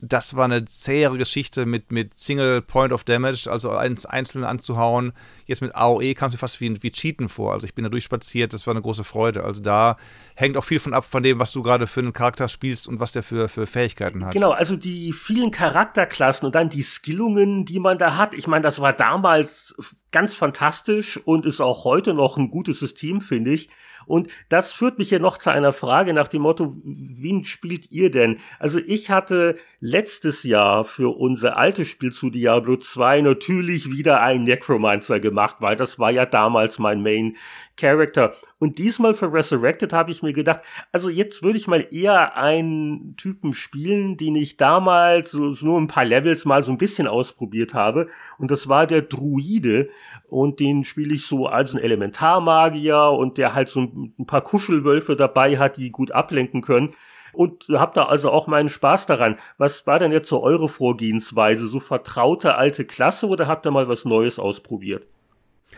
[0.00, 5.12] Das war eine zähere Geschichte mit, mit Single Point of Damage, also eins einzeln anzuhauen.
[5.46, 7.52] Jetzt mit AOE kam es mir fast wie, wie Cheaten vor.
[7.52, 9.42] Also ich bin da durchspaziert, das war eine große Freude.
[9.42, 9.96] Also da
[10.36, 13.00] hängt auch viel von ab von dem, was du gerade für einen Charakter spielst und
[13.00, 14.34] was der für, für Fähigkeiten hat.
[14.34, 18.34] Genau, also die vielen Charakterklassen und dann die Skillungen, die man da hat.
[18.34, 19.74] Ich meine, das war damals
[20.12, 23.68] ganz fantastisch und ist auch heute noch ein gutes System, finde ich.
[24.08, 28.10] Und das führt mich hier noch zu einer Frage nach dem Motto, wen spielt ihr
[28.10, 28.38] denn?
[28.58, 34.44] Also ich hatte letztes Jahr für unser altes Spiel zu Diablo 2 natürlich wieder einen
[34.44, 37.36] Necromancer gemacht, weil das war ja damals mein Main
[37.78, 38.34] Character.
[38.58, 40.60] Und diesmal für Resurrected habe ich mir gedacht,
[40.92, 45.86] also jetzt würde ich mal eher einen Typen spielen, den ich damals so, nur ein
[45.86, 48.08] paar Levels mal so ein bisschen ausprobiert habe.
[48.36, 49.88] Und das war der Druide.
[50.28, 55.16] Und den spiele ich so als ein Elementarmagier und der halt so ein, paar Kuschelwölfe
[55.16, 56.94] dabei hat, die gut ablenken können
[57.32, 59.36] und habt da also auch meinen Spaß daran.
[59.58, 61.68] Was war denn jetzt so eure Vorgehensweise?
[61.68, 65.06] So vertraute alte Klasse oder habt ihr mal was Neues ausprobiert?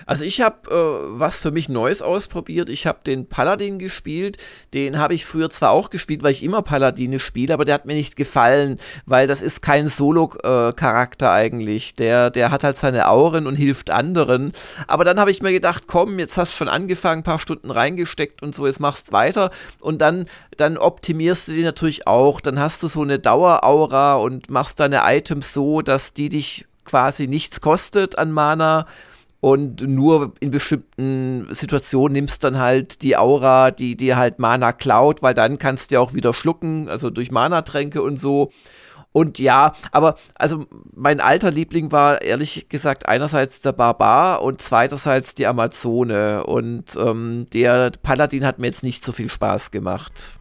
[0.07, 2.69] Also ich habe äh, was für mich Neues ausprobiert.
[2.69, 4.39] Ich habe den Paladin gespielt.
[4.75, 7.87] Den habe ich früher zwar auch gespielt, weil ich immer Paladine spiele, aber der hat
[7.87, 11.95] mir nicht gefallen, weil das ist kein Solo-Charakter äh, eigentlich.
[11.95, 14.53] Der, der hat halt seine Auren und hilft anderen.
[14.87, 17.71] Aber dann habe ich mir gedacht, komm, jetzt hast du schon angefangen, ein paar Stunden
[17.71, 19.51] reingesteckt und so, jetzt machst weiter.
[19.81, 22.41] Und dann, dann optimierst du die natürlich auch.
[22.41, 27.29] Dann hast du so eine Daueraura und machst deine Items so, dass die dich quasi
[27.29, 28.87] nichts kostet an Mana
[29.41, 35.23] und nur in bestimmten Situationen nimmst dann halt die Aura, die dir halt Mana klaut,
[35.23, 38.51] weil dann kannst du ja auch wieder schlucken, also durch Mana-Tränke und so.
[39.13, 45.35] Und ja, aber also mein alter Liebling war ehrlich gesagt einerseits der Barbar und zweiterseits
[45.35, 46.45] die Amazone.
[46.45, 50.40] Und ähm, der Paladin hat mir jetzt nicht so viel Spaß gemacht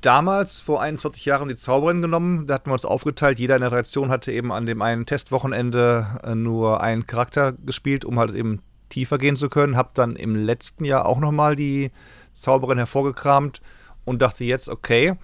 [0.00, 2.46] damals, vor 41 Jahren, die Zauberin genommen.
[2.46, 3.38] Da hatten wir uns aufgeteilt.
[3.38, 8.04] Jeder in der Redaktion hatte eben an dem einen Testwochenende äh, nur einen Charakter gespielt,
[8.04, 9.76] um halt eben tiefer gehen zu können.
[9.76, 11.90] Hab dann im letzten Jahr auch nochmal die
[12.34, 13.60] Zauberin hervorgekramt
[14.04, 15.14] und dachte jetzt, okay,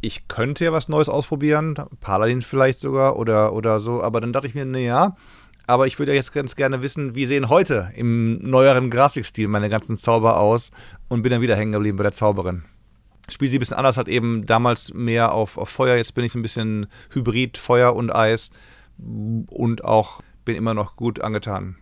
[0.00, 1.76] ich könnte ja was Neues ausprobieren.
[2.00, 4.02] Paladin vielleicht sogar oder, oder so.
[4.02, 5.16] Aber dann dachte ich mir, naja,
[5.66, 9.70] aber ich würde ja jetzt ganz gerne wissen, wie sehen heute im neueren Grafikstil meine
[9.70, 10.72] ganzen Zauber aus
[11.08, 12.64] und bin dann wieder hängen geblieben bei der Zauberin
[13.30, 16.34] spielt sie ein bisschen anders, hat eben damals mehr auf, auf Feuer, jetzt bin ich
[16.34, 18.50] ein bisschen Hybrid, Feuer und Eis
[18.98, 21.76] und auch bin immer noch gut angetan.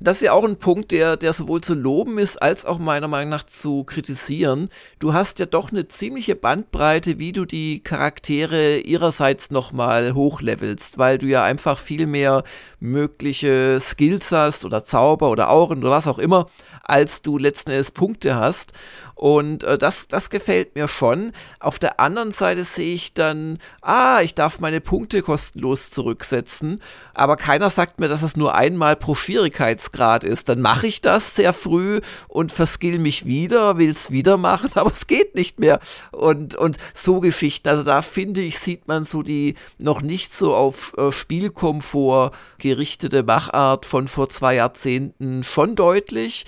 [0.00, 3.08] das ist ja auch ein Punkt, der, der sowohl zu loben ist, als auch meiner
[3.08, 4.68] Meinung nach zu kritisieren.
[5.00, 11.18] Du hast ja doch eine ziemliche Bandbreite, wie du die Charaktere ihrerseits nochmal hochlevelst, weil
[11.18, 12.44] du ja einfach viel mehr
[12.78, 16.46] mögliche Skills hast oder Zauber oder Auren oder was auch immer,
[16.84, 18.72] als du letzten Endes Punkte hast.
[19.18, 21.32] Und äh, das, das gefällt mir schon.
[21.58, 26.80] Auf der anderen Seite sehe ich dann, ah, ich darf meine Punkte kostenlos zurücksetzen,
[27.14, 30.48] aber keiner sagt mir, dass es nur einmal pro Schwierigkeitsgrad ist.
[30.48, 34.92] Dann mache ich das sehr früh und verskill mich wieder, will es wieder machen, aber
[34.92, 35.80] es geht nicht mehr.
[36.12, 40.54] Und, und so Geschichten, also da finde ich, sieht man so die noch nicht so
[40.54, 46.44] auf äh, Spielkomfort gerichtete Machart von vor zwei Jahrzehnten schon deutlich.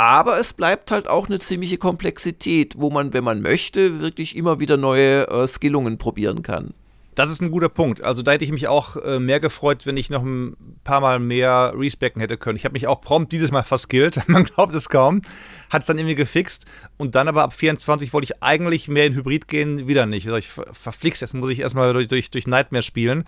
[0.00, 4.58] Aber es bleibt halt auch eine ziemliche Komplexität, wo man, wenn man möchte, wirklich immer
[4.58, 6.72] wieder neue äh, Skillungen probieren kann.
[7.14, 8.02] Das ist ein guter Punkt.
[8.02, 11.18] Also da hätte ich mich auch äh, mehr gefreut, wenn ich noch ein paar Mal
[11.18, 12.56] mehr respecken hätte können.
[12.56, 14.22] Ich habe mich auch prompt dieses Mal verskillt.
[14.26, 15.20] Man glaubt es kaum.
[15.68, 16.64] Hat es dann irgendwie gefixt.
[16.96, 20.24] Und dann aber ab 24 wollte ich eigentlich mehr in Hybrid gehen, wieder nicht.
[20.24, 23.24] Also ich verflixt, jetzt muss ich erstmal durch, durch, durch Nightmare spielen.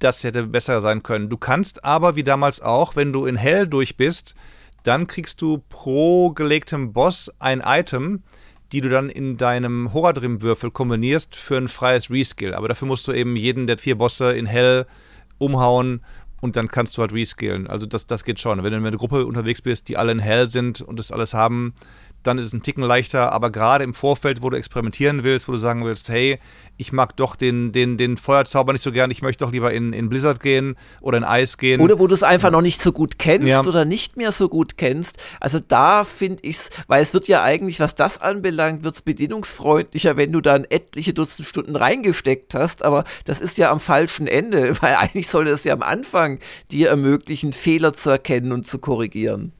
[0.00, 1.28] Das hätte besser sein können.
[1.28, 4.34] Du kannst aber, wie damals auch, wenn du in Hell durch bist,
[4.82, 8.22] dann kriegst du pro gelegtem Boss ein Item,
[8.72, 12.54] die du dann in deinem Horadrim-Würfel kombinierst für ein freies Reskill.
[12.54, 14.86] Aber dafür musst du eben jeden der vier Bosse in Hell
[15.38, 16.02] umhauen
[16.40, 17.66] und dann kannst du halt reskillen.
[17.66, 18.62] Also das, das geht schon.
[18.62, 21.34] Wenn du in einer Gruppe unterwegs bist, die alle in Hell sind und das alles
[21.34, 21.74] haben,
[22.22, 23.32] dann ist es ein Ticken leichter.
[23.32, 26.38] Aber gerade im Vorfeld, wo du experimentieren willst, wo du sagen willst, hey,
[26.80, 29.92] ich mag doch den, den, den Feuerzauber nicht so gern, ich möchte doch lieber in,
[29.92, 31.80] in Blizzard gehen oder in Eis gehen.
[31.80, 33.60] Oder wo du es einfach noch nicht so gut kennst ja.
[33.60, 35.18] oder nicht mehr so gut kennst.
[35.40, 39.02] Also da finde ich es, weil es wird ja eigentlich, was das anbelangt, wird es
[39.02, 44.26] bedienungsfreundlicher, wenn du dann etliche Dutzend Stunden reingesteckt hast, aber das ist ja am falschen
[44.26, 46.38] Ende, weil eigentlich sollte es ja am Anfang
[46.70, 49.52] dir ermöglichen, Fehler zu erkennen und zu korrigieren.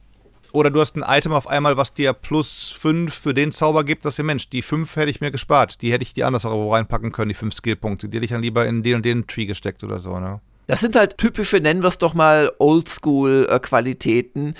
[0.51, 4.05] Oder du hast ein Item auf einmal, was dir plus 5 für den Zauber gibt,
[4.05, 5.81] dass der Mensch, die 5 hätte ich mir gespart.
[5.81, 8.09] Die hätte ich dir anders auch reinpacken können, die 5 Skillpunkte.
[8.09, 10.41] Die hätte ich dann lieber in den und den Tree gesteckt oder so, ne?
[10.67, 14.55] Das sind halt typische, nennen wir es doch mal, Oldschool-Qualitäten,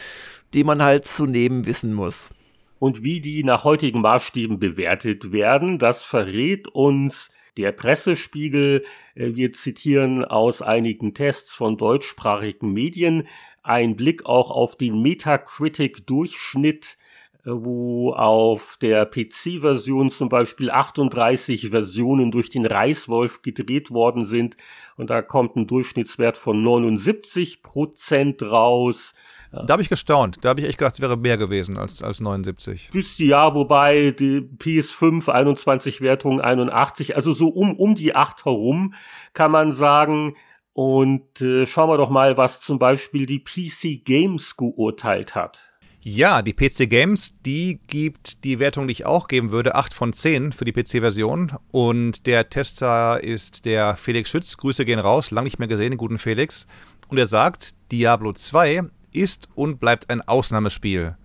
[0.54, 2.32] die man halt zu nehmen wissen muss.
[2.80, 8.84] Und wie die nach heutigen Maßstäben bewertet werden, das verrät uns der Pressespiegel.
[9.16, 13.28] Äh, wir zitieren aus einigen Tests von deutschsprachigen Medien
[13.64, 16.98] ein Blick auch auf den Metacritic-Durchschnitt,
[17.46, 24.58] äh, wo auf der PC-Version zum Beispiel 38 Versionen durch den Reißwolf gedreht worden sind.
[24.98, 29.14] Und da kommt ein Durchschnittswert von 79 Prozent raus.
[29.52, 30.38] Da habe ich gestaunt.
[30.42, 32.90] Da habe ich echt gedacht, es wäre mehr gewesen als, als 79.
[32.94, 38.94] Bis ja, wobei die PS5 21 Wertung 81, also so um, um die 8 herum
[39.34, 40.38] kann man sagen,
[40.74, 45.62] und äh, schauen wir doch mal, was zum Beispiel die PC Games geurteilt hat.
[46.04, 50.14] Ja, die PC Games, die gibt die Wertung, die ich auch geben würde, 8 von
[50.14, 51.52] 10 für die PC-Version.
[51.72, 54.58] Und der Tester ist der Felix Schütz.
[54.58, 56.66] Grüße gehen raus, lang nicht mehr gesehen, den guten Felix.
[57.10, 58.82] Und er sagt, Diablo 2
[59.14, 61.18] ist und bleibt ein Ausnahmespiel.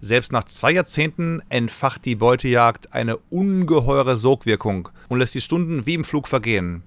[0.00, 5.94] Selbst nach zwei Jahrzehnten entfacht die Beutejagd eine ungeheure Sogwirkung und lässt die Stunden wie
[5.94, 6.84] im Flug vergehen.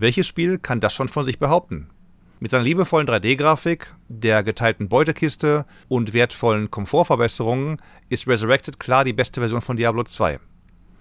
[0.00, 1.90] Welches Spiel kann das schon von sich behaupten?
[2.38, 9.42] Mit seiner liebevollen 3D-Grafik, der geteilten Beutekiste und wertvollen Komfortverbesserungen ist Resurrected klar die beste
[9.42, 10.40] Version von Diablo 2.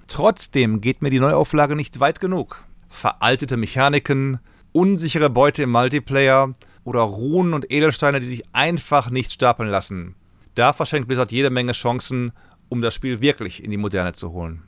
[0.07, 2.65] Trotzdem geht mir die Neuauflage nicht weit genug.
[2.89, 4.39] Veraltete Mechaniken,
[4.73, 6.51] unsichere Beute im Multiplayer
[6.83, 10.15] oder Runen und Edelsteine, die sich einfach nicht stapeln lassen.
[10.55, 12.33] Da verschenkt Blizzard jede Menge Chancen,
[12.67, 14.63] um das Spiel wirklich in die Moderne zu holen.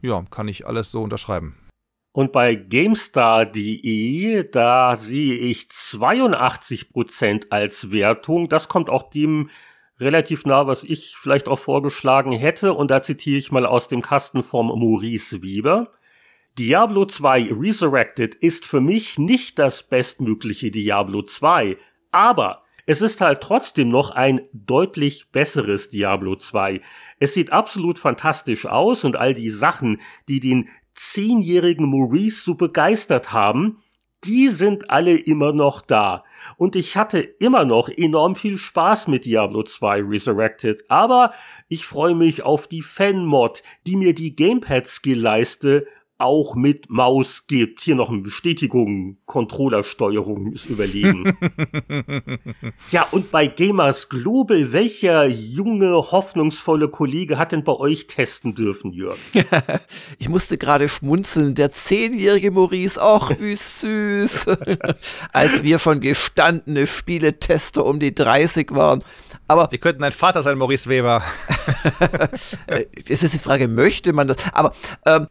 [0.00, 1.67] Ja, kann ich alles so unterschreiben.
[2.18, 8.48] Und bei GameStar.de, da sehe ich 82% als Wertung.
[8.48, 9.50] Das kommt auch dem
[10.00, 12.72] relativ nah, was ich vielleicht auch vorgeschlagen hätte.
[12.74, 15.92] Und da zitiere ich mal aus dem Kasten vom Maurice Weber.
[16.58, 21.76] Diablo 2 Resurrected ist für mich nicht das bestmögliche Diablo 2,
[22.10, 26.80] aber es ist halt trotzdem noch ein deutlich besseres Diablo 2.
[27.20, 30.68] Es sieht absolut fantastisch aus und all die Sachen, die den
[30.98, 33.82] zehnjährigen Maurice so begeistert haben,
[34.24, 36.24] die sind alle immer noch da.
[36.56, 41.32] Und ich hatte immer noch enorm viel Spaß mit Diablo 2 Resurrected, aber
[41.68, 45.86] ich freue mich auf die Fan-Mod, die mir die Gamepad-Skill-Leiste
[46.18, 47.80] auch mit Maus gibt.
[47.82, 51.38] Hier noch eine Bestätigung, Controllersteuerung ist überlegen.
[52.90, 58.92] ja, und bei Gamers Global, welcher junge, hoffnungsvolle Kollege hat denn bei euch testen dürfen,
[58.92, 59.16] Jörg?
[60.18, 64.46] ich musste gerade schmunzeln, der zehnjährige Maurice, ach wie süß.
[65.32, 69.04] Als wir schon gestandene Spieletester um die 30 waren.
[69.46, 71.22] Aber die könnten ein Vater sein, Maurice Weber.
[73.08, 74.36] es ist die Frage, möchte man das?
[74.52, 74.74] Aber
[75.06, 75.26] ähm,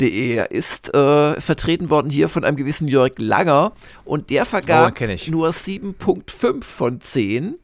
[0.00, 3.72] gamersglobal.de ist äh, vertreten worden hier von einem gewissen Jörg Langer
[4.04, 7.58] und der vergab oh, nur 7.5 von 10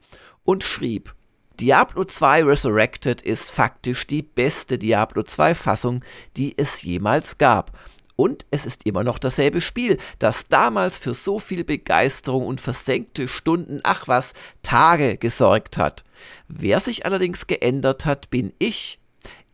[0.45, 1.15] und schrieb,
[1.59, 6.05] Diablo 2 Resurrected ist faktisch die beste Diablo 2 Fassung,
[6.37, 7.73] die es jemals gab.
[8.15, 13.29] Und es ist immer noch dasselbe Spiel, das damals für so viel Begeisterung und versenkte
[13.29, 14.33] Stunden, ach was,
[14.63, 16.05] Tage gesorgt hat.
[16.49, 18.99] Wer sich allerdings geändert hat, bin ich.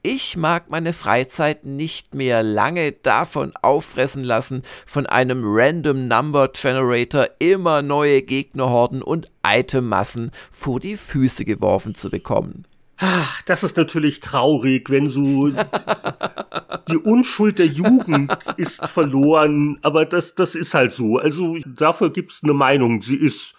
[0.05, 7.29] Ich mag meine Freizeit nicht mehr lange davon auffressen lassen, von einem Random Number Generator
[7.39, 12.65] immer neue Gegnerhorden und Itemmassen vor die Füße geworfen zu bekommen.
[12.97, 15.51] Ach, das ist natürlich traurig, wenn so
[16.89, 21.19] die Unschuld der Jugend ist verloren, aber das, das ist halt so.
[21.19, 23.03] Also dafür gibt's eine Meinung.
[23.03, 23.55] Sie ist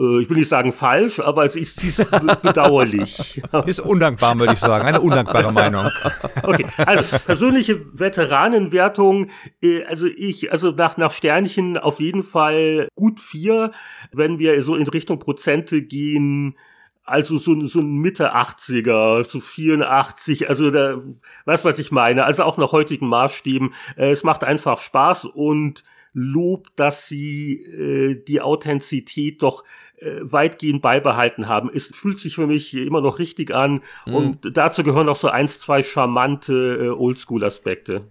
[0.00, 2.08] ich will nicht sagen falsch, aber sie ist, ist
[2.42, 3.42] bedauerlich.
[3.66, 4.86] Ist undankbar, würde ich sagen.
[4.86, 5.90] Eine undankbare Meinung.
[6.42, 9.30] Okay, also persönliche Veteranenwertung,
[9.60, 13.72] äh, also ich, also nach, nach Sternchen auf jeden Fall gut vier.
[14.12, 16.56] Wenn wir so in Richtung Prozente gehen,
[17.04, 21.02] also so, so ein Mitte 80er, so 84, also da,
[21.44, 23.74] weißt was ich meine, also auch nach heutigen Maßstäben.
[23.96, 25.82] Äh, es macht einfach Spaß und
[26.14, 29.87] Lob, dass sie äh, die Authentizität doch äh,
[30.20, 31.70] weitgehend beibehalten haben.
[31.72, 34.14] Es fühlt sich für mich immer noch richtig an mhm.
[34.14, 38.02] und dazu gehören noch so eins, zwei charmante äh, Oldschool-Aspekte.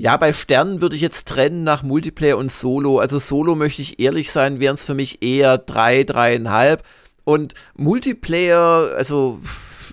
[0.00, 2.98] Ja, bei Sternen würde ich jetzt trennen nach Multiplayer und Solo.
[2.98, 6.84] Also Solo möchte ich ehrlich sein, wären es für mich eher drei, dreieinhalb.
[7.24, 9.40] Und Multiplayer, also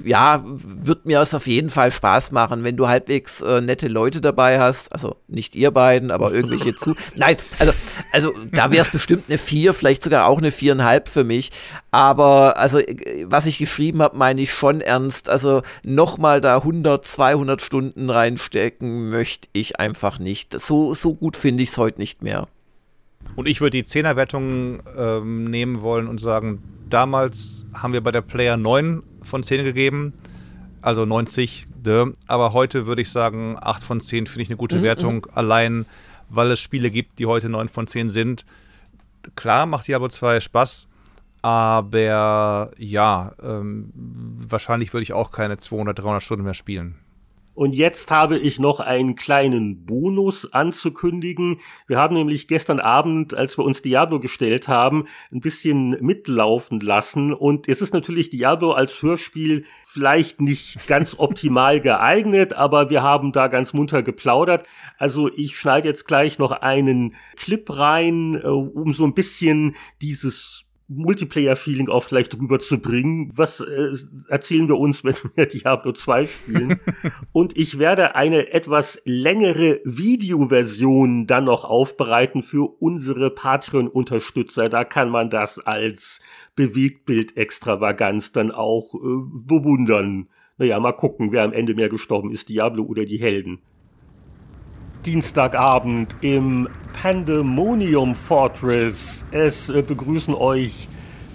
[0.04, 4.22] ja, wird mir es auf jeden Fall Spaß machen, wenn du halbwegs äh, nette Leute
[4.22, 4.92] dabei hast.
[4.94, 6.96] Also nicht ihr beiden, aber irgendwelche zu.
[7.16, 7.74] Nein, also,
[8.12, 11.52] also da wäre es bestimmt eine vier, vielleicht sogar auch eine viereinhalb für mich.
[11.92, 12.80] Aber also,
[13.24, 15.30] was ich geschrieben habe, meine ich schon ernst.
[15.30, 20.60] Also nochmal da 100, 200 Stunden reinstecken möchte ich einfach nicht.
[20.60, 22.48] So, so gut finde ich es heute nicht mehr.
[23.36, 28.22] Und ich würde die Zehnerwertung ähm, nehmen wollen und sagen, damals haben wir bei der
[28.22, 30.14] Player 9 von 10 gegeben,
[30.82, 31.68] also 90,
[32.28, 35.32] aber heute würde ich sagen, 8 von 10 finde ich eine gute mhm, Wertung, mhm.
[35.34, 35.86] allein
[36.30, 38.46] weil es Spiele gibt, die heute 9 von 10 sind.
[39.36, 40.88] Klar macht Diablo 2 Spaß,
[41.42, 46.96] aber ja, ähm, wahrscheinlich würde ich auch keine 200, 300 Stunden mehr spielen.
[47.56, 51.61] Und jetzt habe ich noch einen kleinen Bonus anzukündigen.
[51.88, 57.34] Wir haben nämlich gestern Abend, als wir uns Diablo gestellt haben, ein bisschen mitlaufen lassen.
[57.34, 63.32] Und es ist natürlich Diablo als Hörspiel vielleicht nicht ganz optimal geeignet, aber wir haben
[63.32, 64.68] da ganz munter geplaudert.
[64.98, 70.65] Also ich schneide jetzt gleich noch einen Clip rein, äh, um so ein bisschen dieses
[70.88, 73.32] Multiplayer-Feeling auch vielleicht rüberzubringen.
[73.36, 73.94] Was äh,
[74.30, 76.80] erzählen wir uns, wenn wir Diablo 2 spielen?
[77.32, 84.70] Und ich werde eine etwas längere Videoversion dann noch aufbereiten für unsere Patreon-Unterstützer.
[84.70, 86.22] Da kann man das als
[86.56, 88.98] Bewegtbild-Extravaganz dann auch äh,
[89.34, 90.30] bewundern.
[90.57, 93.60] Naja, mal gucken, wer am Ende mehr gestorben ist, Diablo oder die Helden.
[95.06, 96.68] Dienstagabend im
[96.99, 99.23] Pandemonium Fortress.
[99.32, 100.88] Es äh, begrüßen euch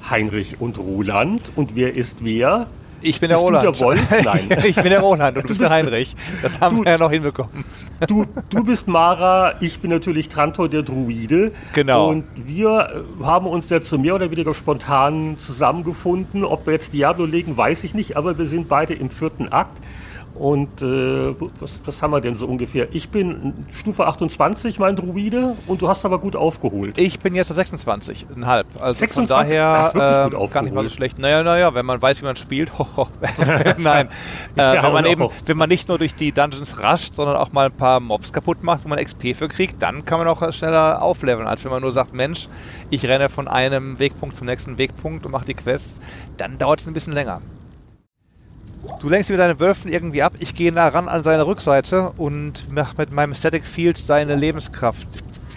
[0.09, 1.53] Heinrich und Roland.
[1.55, 2.67] Und wer ist wer?
[3.01, 3.67] Ich bin der bist Roland.
[3.67, 4.11] Du der Wolf?
[4.25, 4.49] Nein.
[4.67, 6.17] ich bin der Roland und du, du bist der Heinrich.
[6.43, 7.65] Das haben du, wir ja noch hinbekommen.
[8.09, 11.53] Du, du bist Mara, ich bin natürlich Trantor der Druide.
[11.73, 12.09] Genau.
[12.09, 16.45] Und wir äh, haben uns jetzt so mehr oder weniger spontan zusammengefunden.
[16.45, 19.79] Ob wir jetzt Diablo legen, weiß ich nicht, aber wir sind beide im vierten Akt.
[20.41, 22.89] Und äh, was, was haben wir denn so ungefähr?
[22.93, 26.97] Ich bin Stufe 28, mein Druide, und du hast aber gut aufgeholt.
[26.97, 28.65] Ich bin jetzt auf 26,5.
[28.81, 29.15] Also 26?
[29.15, 31.19] von daher äh, gar nicht mal so schlecht.
[31.19, 32.73] Naja, naja, wenn man weiß, wie man spielt.
[33.77, 34.09] Nein.
[34.57, 37.67] äh, wenn man eben, wenn man nicht nur durch die Dungeons rascht, sondern auch mal
[37.67, 41.03] ein paar Mobs kaputt macht, wo man XP für kriegt, dann kann man auch schneller
[41.03, 42.49] aufleveln, als wenn man nur sagt, Mensch,
[42.89, 46.01] ich renne von einem Wegpunkt zum nächsten Wegpunkt und mache die Quests.
[46.39, 47.43] Dann dauert es ein bisschen länger.
[49.01, 50.35] Du lenkst mit deinen Wölfen irgendwie ab.
[50.39, 55.07] Ich gehe nah ran an seine Rückseite und mache mit meinem Static Field seine Lebenskraft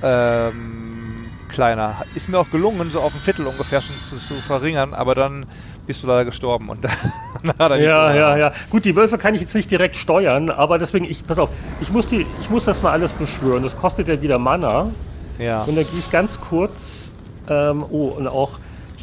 [0.02, 2.04] ähm, kleiner.
[2.16, 5.45] Ist mir auch gelungen, so auf ein Viertel ungefähr schon zu, zu verringern, aber dann
[5.88, 6.84] bist du leider gestorben und
[7.60, 8.52] Ja, ja, ja.
[8.70, 11.50] Gut, die Wölfe kann ich jetzt nicht direkt steuern, aber deswegen, ich, pass auf,
[11.82, 13.64] ich muss, die, ich muss das mal alles beschwören.
[13.64, 14.91] Das kostet ja wieder Mana.
[15.40, 15.64] Ja.
[15.64, 17.16] Und dann gehe ich ganz kurz,
[17.50, 18.52] ähm, oh, und auch,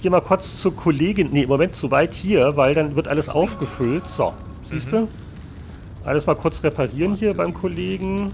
[0.01, 3.06] ich gehe mal kurz zur Kollegin, nee, im Moment zu weit hier, weil dann wird
[3.06, 4.02] alles aufgefüllt.
[4.09, 4.32] So,
[4.62, 5.01] siehst du?
[5.01, 5.09] Mhm.
[6.06, 8.32] Alles mal kurz reparieren hier beim Kollegen.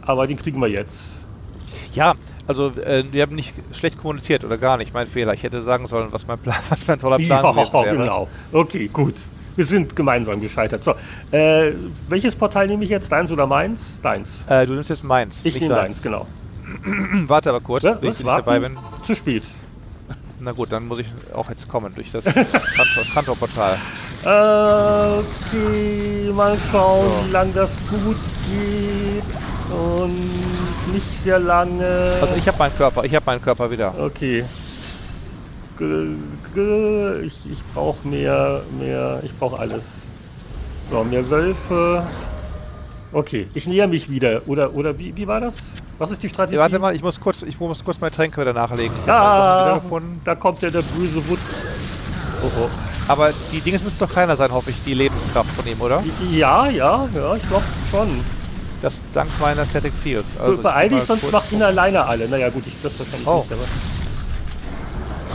[0.00, 1.12] Aber den kriegen wir jetzt.
[1.92, 2.14] Ja,
[2.48, 4.92] also äh, wir haben nicht schlecht kommuniziert oder gar nicht.
[4.92, 5.34] Mein Fehler.
[5.34, 7.96] Ich hätte sagen sollen, was mein, Plan, was mein toller Plan ja, gewesen wäre.
[7.98, 8.28] genau.
[8.50, 9.14] Okay, gut.
[9.54, 10.82] Wir sind gemeinsam gescheitert.
[10.82, 10.96] So,
[11.30, 11.74] äh,
[12.08, 13.12] welches Portal nehme ich jetzt?
[13.12, 14.00] Deins oder meins?
[14.02, 14.44] Deins.
[14.48, 15.44] Äh, du nimmst jetzt meins.
[15.44, 16.26] Ich nehme deins, genau.
[17.28, 18.76] Warte aber kurz, ja, bis ich dabei bin.
[19.04, 19.44] Zu spät.
[20.44, 22.24] Na gut, dann muss ich auch jetzt kommen durch das
[23.14, 23.78] Kantor-Portal.
[24.24, 27.26] okay, mal schauen, so.
[27.26, 28.16] wie lange das gut
[28.48, 29.22] geht.
[29.72, 32.16] Und nicht sehr lange.
[32.20, 33.94] Also ich habe meinen Körper, ich habe meinen Körper wieder.
[33.96, 34.44] Okay.
[37.24, 39.84] Ich, ich brauche mehr, mehr, ich brauche alles.
[40.90, 42.04] So, mehr Wölfe.
[43.12, 44.42] Okay, ich näher mich wieder.
[44.46, 45.74] Oder, oder wie, wie war das?
[45.98, 46.56] Was ist die Strategie?
[46.56, 48.96] Ja, warte mal, ich muss kurz, ich muss kurz meine Tränke wieder nachlegen.
[49.04, 49.80] Ich ah,
[50.24, 51.76] da kommt ja der böse Wutz.
[52.42, 52.68] Oh, oh.
[53.08, 56.02] Aber die Dinge müsste doch keiner sein, hoffe ich, die Lebenskraft von ihm, oder?
[56.30, 58.20] Ja, ja, ja, ich glaube schon.
[58.80, 60.36] Das dank meiner Static Fields.
[60.40, 62.28] Also Beeil dich, sonst macht ihn alleine alle.
[62.28, 63.44] Naja gut, ich das wahrscheinlich oh.
[63.48, 63.62] nicht, aber.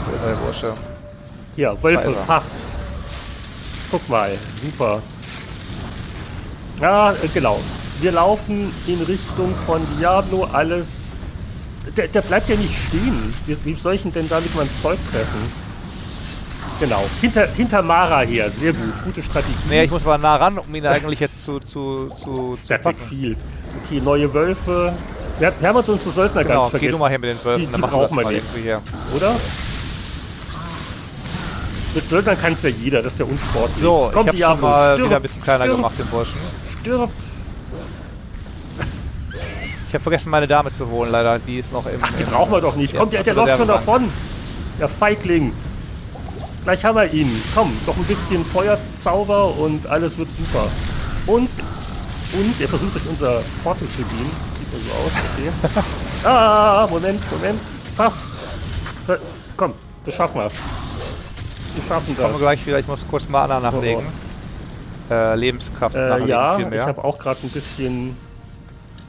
[0.06, 0.74] Wo ist der Bursche?
[1.56, 2.72] Ja, Wölfe, Fass.
[3.90, 4.32] Guck mal,
[4.62, 5.00] super.
[6.80, 7.60] Ja, genau.
[8.00, 10.88] Wir laufen in Richtung von Diablo, alles.
[11.96, 13.34] Der, der bleibt ja nicht stehen.
[13.46, 15.68] Wie, wie soll ich ihn denn da mit meinem Zeug treffen?
[16.80, 17.06] Genau.
[17.20, 18.50] Hinter, hinter Mara her.
[18.50, 18.92] Sehr gut.
[19.04, 19.54] Gute Strategie.
[19.68, 21.58] Nee, ich muss mal nah ran, um ihn eigentlich jetzt zu.
[21.58, 23.38] zu, zu Static zu Field.
[23.84, 24.92] Okay, neue Wölfe.
[25.38, 26.90] Wir, wir haben uns unsere Söldner genau, ganz vergessen.
[26.90, 28.82] Geh du mal her mit den Wölfen, die, dann machen wir das mal irgendwie her.
[29.14, 29.36] Oder?
[31.94, 33.78] Mit Söldnern kann es ja jeder, das ist ja unsportlich.
[33.78, 36.38] So, Komm, ich habe schon mal wieder ein bisschen kleiner stirb, gemacht, den Burschen.
[36.80, 37.10] Stirb!
[39.88, 41.38] Ich habe vergessen, meine Dame zu holen, leider.
[41.38, 41.98] Die ist noch im.
[42.02, 42.94] Ach, die brauchen wir doch nicht.
[42.94, 44.12] Kommt, der, der läuft schon davon.
[44.78, 45.52] Der Feigling.
[46.64, 47.42] Gleich haben wir ihn.
[47.54, 50.68] Komm, noch ein bisschen Feuerzauber und alles wird super.
[51.26, 51.48] Und,
[52.34, 54.30] und, er versucht durch unser Portal zu gehen.
[54.58, 55.12] Sieht nur so aus,
[55.72, 55.82] okay.
[56.28, 57.60] ah, Moment, Moment.
[57.96, 58.28] Fast.
[59.56, 59.72] Komm,
[60.04, 60.50] das schaffen wir.
[61.74, 62.22] Wir schaffen das.
[62.24, 62.78] Kommen wir gleich wieder.
[62.78, 64.04] Ich muss kurz Mana nachlegen.
[64.04, 64.27] Oh, oh.
[65.10, 68.16] Äh, Lebenskraft äh, ja, ich habe auch gerade ein bisschen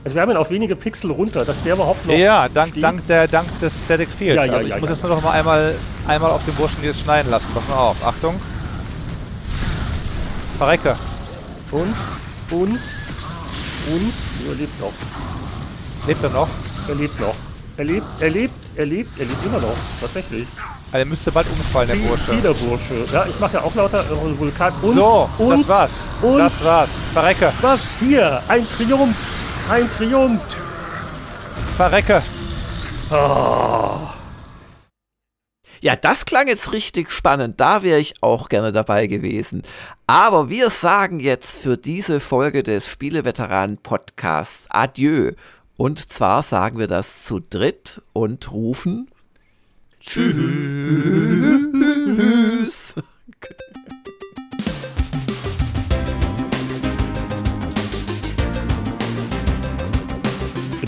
[0.04, 2.14] also wir haben ihn auf wenige Pixel runter, dass der überhaupt noch.
[2.16, 4.38] Ja, dank, dank, der, dank des Static Fields.
[4.38, 5.76] Ja, ja, also ich ja, muss jetzt nur noch mal einmal,
[6.08, 7.50] einmal auf den Burschen jetzt schneiden lassen.
[7.54, 7.98] Pass mal auf.
[8.06, 8.40] Achtung.
[10.58, 10.96] Verrecke.
[11.72, 11.94] Und,
[12.52, 14.14] und, und,
[14.48, 14.94] er lebt noch.
[16.08, 16.48] Lebt er noch?
[16.88, 17.36] Er lebt noch.
[17.76, 19.76] Er lebt, er lebt, er lebt, er lebt immer noch.
[20.00, 20.48] Tatsächlich.
[20.92, 22.42] Also müsste bald umfallen, der Bursche.
[22.42, 23.06] der Bursche.
[23.14, 24.74] Ja, ich mache ja auch lauter äh, Vulkan.
[24.82, 25.94] Und, so, und, das war's.
[26.22, 26.90] Und, das war's.
[27.14, 27.54] Verrecke.
[27.62, 28.42] Was hier?
[28.48, 29.16] Ein Triumph.
[29.70, 30.42] Ein Triumph!
[31.78, 32.24] Verrecke!
[33.12, 34.00] Oh.
[35.80, 37.60] Ja, das klang jetzt richtig spannend.
[37.62, 39.62] Da wäre ich auch gerne dabei gewesen.
[40.08, 45.34] Aber wir sagen jetzt für diese Folge des Spieleveteranen-Podcasts Adieu.
[45.78, 49.08] Und zwar sagen wir das zu dritt und rufen
[50.00, 50.30] Tschüss.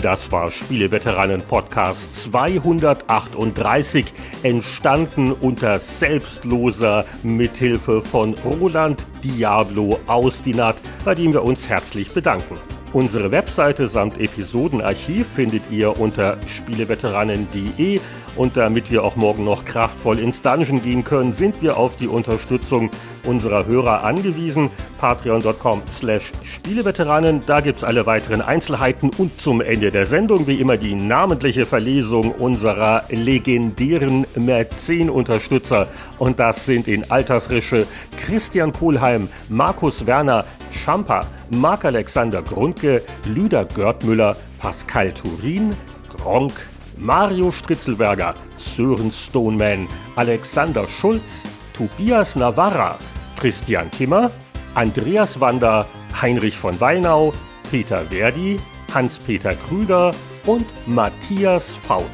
[0.00, 4.06] Das war Spieleveteranen Podcast 238,
[4.42, 12.56] entstanden unter selbstloser Mithilfe von Roland Diablo Austinat, bei dem wir uns herzlich bedanken.
[12.92, 18.00] Unsere Webseite samt Episodenarchiv findet ihr unter spieleveteranen.de
[18.36, 22.08] und damit wir auch morgen noch kraftvoll ins Dungeon gehen können, sind wir auf die
[22.08, 22.90] Unterstützung
[23.24, 24.70] unserer Hörer angewiesen.
[24.98, 27.42] Patreon.com slash Spieleveteranen.
[27.46, 31.66] Da gibt es alle weiteren Einzelheiten und zum Ende der Sendung wie immer die namentliche
[31.66, 35.88] Verlesung unserer legendären Mäzen-Unterstützer.
[36.18, 37.86] Und das sind in alter Frische
[38.16, 45.74] Christian Kohlheim, Markus Werner, Champa, Marc-Alexander Grundke, Lüder Görtmüller, Pascal Turin,
[46.16, 46.54] Gronk,
[46.96, 52.98] Mario Stritzelberger, Sören Stoneman, Alexander Schulz, Tobias Navarra,
[53.38, 54.30] Christian Timmer,
[54.74, 55.86] Andreas Wander,
[56.20, 57.32] Heinrich von Weinau,
[57.70, 58.58] Peter Verdi,
[58.92, 60.12] Hans-Peter Krüger
[60.46, 62.04] und Matthias Faut.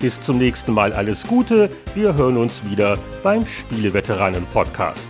[0.00, 5.08] Bis zum nächsten Mal alles Gute, wir hören uns wieder beim Spieleveteranen-Podcast.